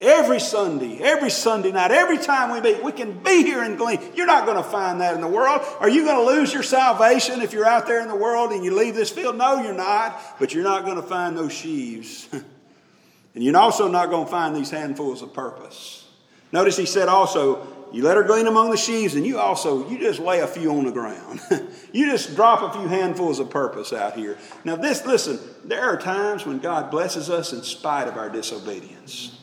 Every 0.02 0.40
Sunday, 0.40 1.00
every 1.02 1.30
Sunday 1.30 1.74
night, 1.74 1.92
every 1.92 2.18
time 2.18 2.52
we 2.52 2.62
meet, 2.62 2.82
we 2.82 2.94
can 2.94 3.22
be 3.22 3.44
here 3.44 3.62
and 3.62 3.78
glean. 3.78 4.00
You're 4.16 4.28
not 4.28 4.46
going 4.46 4.56
to 4.56 4.64
find 4.64 5.02
that 5.02 5.14
in 5.14 5.20
the 5.20 5.28
world. 5.28 5.62
Are 5.82 5.90
you 5.90 6.06
going 6.06 6.26
to 6.26 6.36
lose 6.36 6.54
your 6.54 6.64
salvation 6.64 7.42
if 7.42 7.52
you're 7.52 7.66
out 7.66 7.86
there 7.86 8.02
in 8.02 8.08
the 8.08 8.16
world 8.16 8.54
and 8.54 8.64
you 8.64 8.74
leave 8.74 8.96
this 8.96 9.10
field? 9.10 9.36
No, 9.36 9.62
you're 9.62 9.74
not. 9.74 10.18
But 10.40 10.54
you're 10.54 10.64
not 10.64 10.86
going 10.86 10.96
to 10.96 11.04
find 11.04 11.38
those 11.38 11.52
sheaves. 11.52 12.30
and 12.32 13.44
you're 13.44 13.58
also 13.58 13.90
not 13.90 14.10
going 14.10 14.24
to 14.24 14.32
find 14.32 14.56
these 14.56 14.70
handfuls 14.70 15.22
of 15.22 15.34
purpose. 15.34 16.08
Notice 16.54 16.78
he 16.78 16.86
said 16.86 17.10
also, 17.10 17.68
you 17.92 18.04
let 18.04 18.16
her 18.16 18.24
glean 18.24 18.48
among 18.48 18.70
the 18.72 18.78
sheaves, 18.78 19.16
and 19.16 19.26
you 19.26 19.38
also, 19.38 19.90
you 19.90 20.00
just 20.00 20.20
lay 20.20 20.40
a 20.40 20.48
few 20.48 20.72
on 20.72 20.86
the 20.86 20.92
ground. 20.92 21.42
you 21.92 22.10
just 22.10 22.36
drop 22.36 22.62
a 22.62 22.78
few 22.78 22.88
handfuls 22.88 23.40
of 23.40 23.50
purpose 23.50 23.92
out 23.92 24.16
here. 24.16 24.38
Now, 24.64 24.78
this, 24.78 25.06
listen, 25.06 25.40
there 25.66 25.82
are 25.82 25.98
times 25.98 26.46
when 26.46 26.60
God 26.60 26.90
blesses 26.90 27.30
us 27.30 27.52
in 27.52 27.64
spite 27.64 28.08
of 28.08 28.16
our 28.16 28.30
disobedience. 28.30 29.39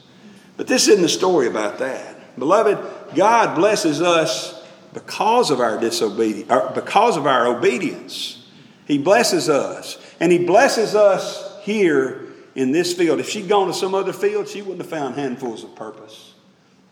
But 0.56 0.66
this 0.66 0.88
isn't 0.88 1.02
the 1.02 1.08
story 1.08 1.46
about 1.46 1.78
that. 1.78 2.38
Beloved, 2.38 3.14
God 3.14 3.54
blesses 3.54 4.00
us 4.00 4.62
because 4.92 5.50
of 5.50 5.60
our 5.60 5.78
disobedience, 5.78 6.50
because 6.74 7.16
of 7.16 7.26
our 7.26 7.46
obedience. 7.46 8.46
He 8.86 8.98
blesses 8.98 9.48
us. 9.48 9.98
And 10.20 10.32
He 10.32 10.44
blesses 10.44 10.94
us 10.94 11.62
here 11.62 12.22
in 12.54 12.72
this 12.72 12.94
field. 12.94 13.20
If 13.20 13.28
she'd 13.28 13.48
gone 13.48 13.68
to 13.68 13.74
some 13.74 13.94
other 13.94 14.12
field, 14.12 14.48
she 14.48 14.62
wouldn't 14.62 14.80
have 14.80 14.90
found 14.90 15.16
handfuls 15.16 15.62
of 15.64 15.74
purpose. 15.76 16.34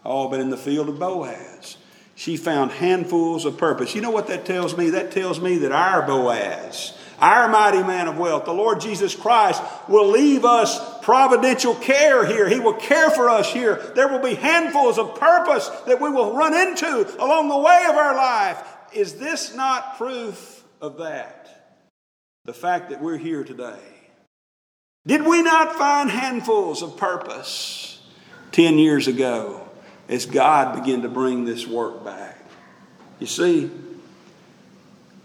Oh, 0.05 0.29
but 0.29 0.41
in 0.41 0.51
the 0.51 0.57
field 0.57 0.89
of 0.91 0.99
Boaz, 0.99 1.79
she 2.15 2.37
found 2.37 2.73
handfuls 2.73 3.47
of 3.47 3.57
purpose. 3.57 3.95
You 3.95 4.03
know 4.03 4.11
what 4.11 4.27
that 4.27 4.45
tells 4.45 4.77
me? 4.77 4.91
That 4.91 5.11
tells 5.11 5.41
me 5.41 5.57
that 5.59 5.73
our 5.73 6.03
Boaz, 6.03 6.97
our 7.19 7.49
mighty 7.49 7.83
man 7.83 8.09
of 8.09 8.19
wealth, 8.19 8.45
the 8.45 8.53
Lord 8.53 8.81
Jesus 8.81 9.15
Christ, 9.15 9.63
will 9.89 10.09
leave 10.09 10.45
us 10.45 10.99
providential 11.05 11.75
care 11.75 12.25
here. 12.27 12.49
He 12.49 12.61
will 12.61 12.75
care 12.75 13.11
for 13.11 13.29
us 13.29 13.53
here. 13.53 13.77
There 13.95 14.09
will 14.09 14.23
be 14.23 14.35
handfuls 14.35 14.99
of 14.99 15.19
purpose 15.19 15.69
that 15.87 16.01
we 16.01 16.11
will 16.11 16.37
run 16.37 16.55
into 16.55 17.15
along 17.23 17.49
the 17.49 17.59
way 17.59 17.87
of 17.89 17.97
our 17.97 18.15
life. 18.15 18.63
Is 18.93 19.15
this 19.17 19.55
not 19.55 19.97
proof 19.99 20.65
of 20.81 20.99
that? 20.99 21.75
The 22.45 22.55
fact 22.55 22.91
that 22.91 23.01
we're 23.01 23.19
here 23.19 23.45
today. 23.45 23.79
Did 25.07 25.27
we 25.27 25.43
not 25.43 25.77
find 25.77 26.11
handfuls 26.11 26.83
of 26.83 26.97
purpose 26.97 28.03
10 28.53 28.79
years 28.79 29.07
ago 29.07 29.69
as 30.09 30.25
God 30.25 30.75
began 30.75 31.03
to 31.03 31.09
bring 31.09 31.45
this 31.45 31.67
work 31.67 32.05
back? 32.05 32.39
You 33.21 33.27
see, 33.27 33.71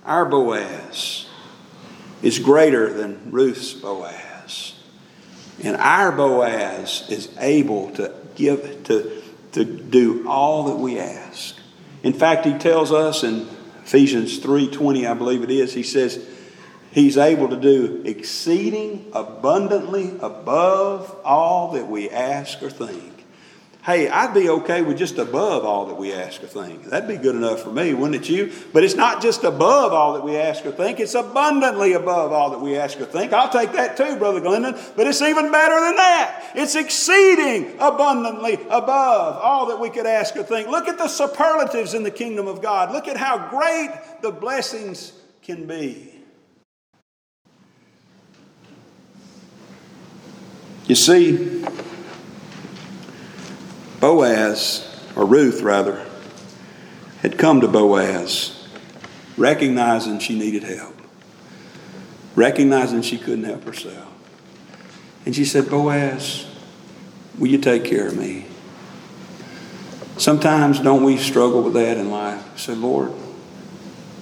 our 0.05 0.25
Boaz 0.25 1.28
is 2.21 2.39
greater 2.39 2.91
than 2.91 3.31
Ruth's 3.31 3.73
Boaz. 3.73 4.75
And 5.63 5.75
our 5.77 6.11
Boaz 6.11 7.05
is 7.09 7.29
able 7.37 7.91
to 7.91 8.13
give 8.35 8.83
to, 8.85 9.21
to 9.53 9.65
do 9.65 10.27
all 10.27 10.65
that 10.65 10.77
we 10.77 10.99
ask. 10.99 11.55
In 12.03 12.13
fact, 12.13 12.45
he 12.45 12.57
tells 12.57 12.91
us 12.91 13.23
in 13.23 13.47
Ephesians 13.83 14.39
3:20, 14.39 15.09
I 15.09 15.13
believe 15.13 15.43
it 15.43 15.51
is, 15.51 15.73
he 15.73 15.83
says 15.83 16.25
he's 16.91 17.17
able 17.17 17.49
to 17.49 17.57
do 17.57 18.01
exceeding 18.05 19.07
abundantly 19.13 20.13
above 20.21 21.15
all 21.25 21.73
that 21.73 21.87
we 21.87 22.09
ask 22.09 22.61
or 22.63 22.69
think 22.69 23.18
Hey, 23.81 24.09
I'd 24.09 24.33
be 24.33 24.49
okay 24.49 24.81
with 24.81 24.97
just 24.97 25.17
above 25.17 25.63
all 25.63 25.85
that 25.85 25.95
we 25.95 26.11
ask 26.11 26.43
or 26.43 26.47
think. 26.47 26.83
That'd 26.85 27.07
be 27.07 27.15
good 27.15 27.35
enough 27.35 27.63
for 27.63 27.71
me, 27.71 27.93
wouldn't 27.93 28.21
it 28.21 28.29
you? 28.29 28.51
But 28.73 28.83
it's 28.83 28.95
not 28.95 29.21
just 29.21 29.45
above 29.45 29.93
all 29.93 30.13
that 30.13 30.23
we 30.23 30.35
ask 30.35 30.65
or 30.65 30.71
think, 30.73 30.99
it's 30.99 31.15
abundantly 31.15 31.93
above 31.93 32.33
all 32.33 32.49
that 32.49 32.59
we 32.59 32.75
ask 32.75 32.99
or 32.99 33.05
think. 33.05 33.31
I'll 33.31 33.49
take 33.49 33.71
that 33.71 33.95
too, 33.95 34.17
Brother 34.17 34.41
Glendon, 34.41 34.77
but 34.97 35.07
it's 35.07 35.21
even 35.21 35.49
better 35.49 35.79
than 35.79 35.95
that. 35.95 36.51
It's 36.55 36.75
exceeding 36.75 37.77
abundantly 37.79 38.55
above 38.69 39.37
all 39.41 39.67
that 39.67 39.79
we 39.79 39.89
could 39.89 40.05
ask 40.05 40.35
or 40.35 40.43
think. 40.43 40.67
Look 40.67 40.89
at 40.89 40.97
the 40.97 41.07
superlatives 41.07 41.93
in 41.93 42.03
the 42.03 42.11
kingdom 42.11 42.47
of 42.47 42.61
God. 42.61 42.91
Look 42.91 43.07
at 43.07 43.15
how 43.15 43.49
great 43.49 43.91
the 44.21 44.31
blessings 44.31 45.13
can 45.41 45.67
be. 45.67 46.15
You 50.85 50.95
see, 50.95 51.63
Boaz, 53.99 54.87
or 55.15 55.25
Ruth 55.25 55.61
rather, 55.61 56.05
had 57.21 57.37
come 57.37 57.61
to 57.61 57.67
Boaz 57.67 58.55
recognizing 59.37 60.19
she 60.19 60.37
needed 60.37 60.63
help, 60.63 60.95
recognizing 62.35 63.01
she 63.01 63.17
couldn't 63.17 63.45
help 63.45 63.63
herself. 63.63 64.07
And 65.25 65.35
she 65.35 65.45
said, 65.45 65.69
Boaz, 65.69 66.45
will 67.37 67.47
you 67.47 67.57
take 67.57 67.85
care 67.85 68.07
of 68.07 68.17
me? 68.17 68.45
Sometimes 70.17 70.79
don't 70.79 71.03
we 71.03 71.17
struggle 71.17 71.63
with 71.63 71.73
that 71.73 71.97
in 71.97 72.11
life? 72.11 72.59
Say, 72.59 72.75
Lord, 72.75 73.13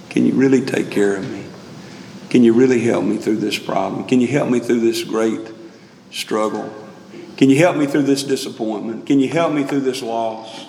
can 0.09 0.25
you 0.25 0.33
really 0.33 0.63
take 0.63 0.91
care 0.91 1.15
of 1.17 1.29
me? 1.29 1.43
Can 2.29 2.43
you 2.43 2.53
really 2.53 2.81
help 2.81 3.03
me 3.03 3.17
through 3.17 3.37
this 3.37 3.57
problem? 3.57 4.05
Can 4.05 4.21
you 4.21 4.27
help 4.27 4.49
me 4.49 4.59
through 4.59 4.81
this 4.81 5.03
great 5.03 5.41
struggle? 6.11 6.71
Can 7.37 7.51
you 7.51 7.57
help 7.57 7.77
me 7.77 7.85
through 7.85 8.03
this 8.03 8.23
disappointment? 8.23 9.05
Can 9.05 9.19
you 9.19 9.29
help 9.29 9.53
me 9.53 9.63
through 9.63 9.81
this 9.81 10.01
loss? 10.01 10.65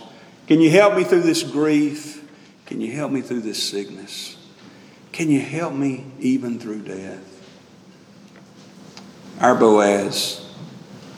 Can 0.47 0.61
you 0.61 0.71
help 0.71 0.95
me 0.95 1.03
through 1.03 1.23
this 1.23 1.43
grief? 1.43 2.23
Can 2.67 2.83
you 2.83 2.93
help 2.93 3.11
me 3.11 3.23
through 3.23 3.41
this 3.41 3.63
sickness? 3.63 4.37
Can 5.11 5.31
you 5.31 5.41
help 5.41 5.73
me 5.73 6.05
even 6.21 6.59
through 6.59 6.83
death? 6.83 7.25
Our 9.41 9.55
Boaz, 9.55 10.47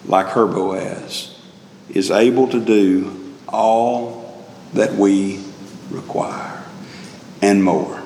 like 0.07 0.29
her 0.29 0.47
Boaz, 0.47 1.37
is 1.89 2.11
able 2.13 2.47
to 2.49 2.65
do 2.65 3.35
all 3.49 4.45
that 4.75 4.93
we 4.93 5.45
require 5.91 6.65
and 7.43 7.65
more. 7.65 8.01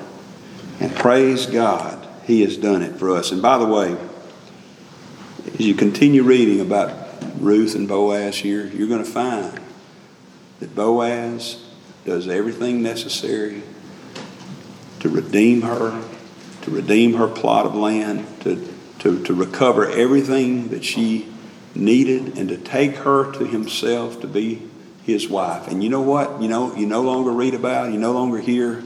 And 0.79 0.95
praise 0.95 1.45
God, 1.45 2.07
He 2.25 2.41
has 2.41 2.57
done 2.57 2.81
it 2.81 2.97
for 2.97 3.11
us. 3.15 3.31
And 3.31 3.41
by 3.41 3.59
the 3.59 3.65
way, 3.65 3.95
as 5.53 5.59
you 5.59 5.75
continue 5.75 6.23
reading 6.23 6.59
about 6.59 7.04
Ruth 7.39 7.75
and 7.75 7.87
Boaz 7.87 8.37
here, 8.37 8.65
you're 8.67 8.87
going 8.87 9.03
to 9.03 9.09
find 9.09 9.59
that 10.59 10.75
Boaz 10.75 11.63
does 12.05 12.27
everything 12.27 12.81
necessary 12.81 13.63
to 14.99 15.09
redeem 15.09 15.61
her, 15.61 16.03
to 16.61 16.71
redeem 16.71 17.13
her 17.15 17.27
plot 17.27 17.65
of 17.65 17.75
land, 17.75 18.25
to, 18.41 18.73
to, 18.99 19.23
to 19.23 19.33
recover 19.33 19.89
everything 19.89 20.69
that 20.69 20.83
she 20.83 21.31
needed, 21.73 22.37
and 22.37 22.49
to 22.49 22.57
take 22.57 22.95
her 22.97 23.31
to 23.33 23.45
himself 23.45 24.21
to 24.21 24.27
be 24.27 24.61
his 25.03 25.27
wife. 25.29 25.67
And 25.67 25.83
you 25.83 25.89
know 25.89 26.01
what? 26.01 26.41
You 26.41 26.47
know, 26.47 26.75
you 26.75 26.85
no 26.85 27.01
longer 27.01 27.31
read 27.31 27.53
about, 27.53 27.91
you 27.91 27.99
no 27.99 28.13
longer 28.13 28.39
hear 28.39 28.83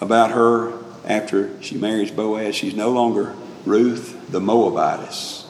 about 0.00 0.32
her 0.32 0.78
after 1.04 1.62
she 1.62 1.76
marries 1.76 2.10
Boaz. 2.10 2.54
She's 2.54 2.74
no 2.74 2.90
longer 2.90 3.34
Ruth 3.64 4.30
the 4.30 4.40
Moabitess. 4.40 5.46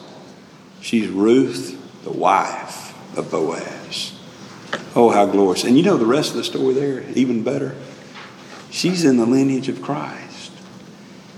She's 0.79 1.07
Ruth 1.07 1.79
the 2.03 2.11
wife 2.11 3.17
of 3.17 3.31
Boaz. 3.31 4.13
Oh, 4.95 5.09
how 5.09 5.25
glorious. 5.25 5.63
And 5.63 5.77
you 5.77 5.83
know 5.83 5.97
the 5.97 6.05
rest 6.05 6.31
of 6.31 6.37
the 6.37 6.43
story 6.43 6.73
there, 6.73 7.03
even 7.15 7.43
better. 7.43 7.75
She's 8.69 9.05
in 9.05 9.17
the 9.17 9.25
lineage 9.25 9.69
of 9.69 9.81
Christ. 9.81 10.51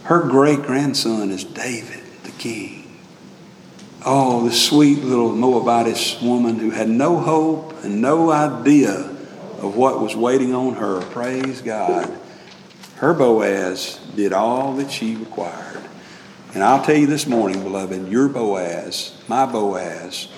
Her 0.03 0.21
great 0.21 0.61
grandson 0.63 1.31
is 1.31 1.43
David, 1.43 2.03
the 2.23 2.31
king. 2.31 2.97
Oh, 4.05 4.45
the 4.45 4.53
sweet 4.53 5.03
little 5.03 5.33
Moabitess 5.33 6.21
woman 6.21 6.59
who 6.59 6.69
had 6.69 6.89
no 6.89 7.17
hope 7.17 7.83
and 7.83 8.01
no 8.01 8.31
idea 8.31 8.93
of 9.59 9.75
what 9.75 9.99
was 9.99 10.15
waiting 10.15 10.53
on 10.53 10.75
her. 10.75 11.01
Praise 11.01 11.61
God. 11.61 12.15
Her 12.97 13.13
Boaz 13.13 13.99
did 14.15 14.31
all 14.31 14.73
that 14.75 14.91
she 14.91 15.15
required. 15.15 15.83
And 16.53 16.63
I'll 16.63 16.85
tell 16.85 16.95
you 16.95 17.07
this 17.07 17.27
morning, 17.27 17.63
beloved, 17.63 18.07
your 18.07 18.29
Boaz, 18.29 19.19
my 19.27 19.45
Boaz, 19.45 20.29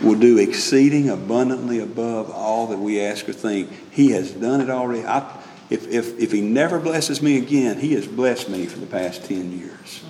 will 0.00 0.18
do 0.18 0.38
exceeding 0.38 1.08
abundantly 1.08 1.80
above 1.80 2.30
all 2.30 2.68
that 2.68 2.78
we 2.78 3.00
ask 3.00 3.28
or 3.28 3.32
think. 3.32 3.70
He 3.92 4.12
has 4.12 4.30
done 4.30 4.60
it 4.60 4.70
already. 4.70 5.04
I, 5.04 5.42
if, 5.70 5.88
if, 5.88 6.18
if 6.18 6.32
He 6.32 6.40
never 6.40 6.78
blesses 6.78 7.20
me 7.20 7.36
again, 7.36 7.78
He 7.80 7.94
has 7.94 8.06
blessed 8.06 8.48
me 8.48 8.66
for 8.66 8.78
the 8.78 8.86
past 8.86 9.24
10 9.24 9.58
years. 9.58 10.02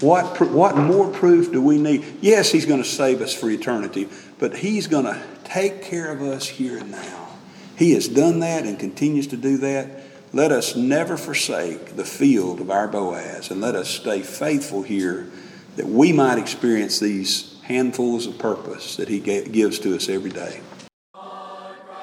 What, 0.00 0.40
what 0.50 0.76
more 0.76 1.10
proof 1.10 1.52
do 1.52 1.62
we 1.62 1.78
need? 1.78 2.04
Yes, 2.20 2.52
He's 2.52 2.66
going 2.66 2.82
to 2.82 2.88
save 2.88 3.20
us 3.20 3.34
for 3.34 3.48
eternity, 3.48 4.08
but 4.38 4.56
He's 4.58 4.86
going 4.86 5.06
to 5.06 5.22
take 5.44 5.82
care 5.82 6.12
of 6.12 6.20
us 6.20 6.46
here 6.46 6.78
and 6.78 6.90
now. 6.90 7.28
He 7.76 7.92
has 7.94 8.08
done 8.08 8.40
that 8.40 8.64
and 8.64 8.78
continues 8.78 9.26
to 9.28 9.36
do 9.36 9.56
that. 9.58 10.02
let 10.32 10.52
us 10.52 10.76
never 10.76 11.16
forsake 11.16 11.96
the 11.96 12.04
field 12.04 12.60
of 12.60 12.70
our 12.70 12.88
Boaz, 12.88 13.50
and 13.50 13.60
let 13.60 13.74
us 13.74 13.88
stay 13.88 14.22
faithful 14.22 14.82
here 14.82 15.28
that 15.76 15.86
we 15.86 16.12
might 16.12 16.38
experience 16.38 17.00
these 17.00 17.53
handfuls 17.64 18.26
of 18.26 18.38
purpose 18.38 18.96
that 18.96 19.08
He 19.08 19.20
gives 19.20 19.78
to 19.80 19.96
us 19.96 20.08
every 20.08 20.30
day. 20.30 20.60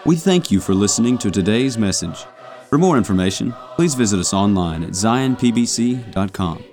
We 0.06 0.16
thank 0.16 0.50
you 0.50 0.60
for 0.60 0.74
listening 0.74 1.18
to 1.20 1.30
today's 1.30 1.78
message. 1.78 2.26
For 2.70 2.78
more 2.78 2.98
information, 2.98 3.54
please 3.76 3.94
visit 3.94 4.20
us 4.20 4.34
online 4.34 4.84
at 4.84 4.92
zionpbc.com. 4.92 6.64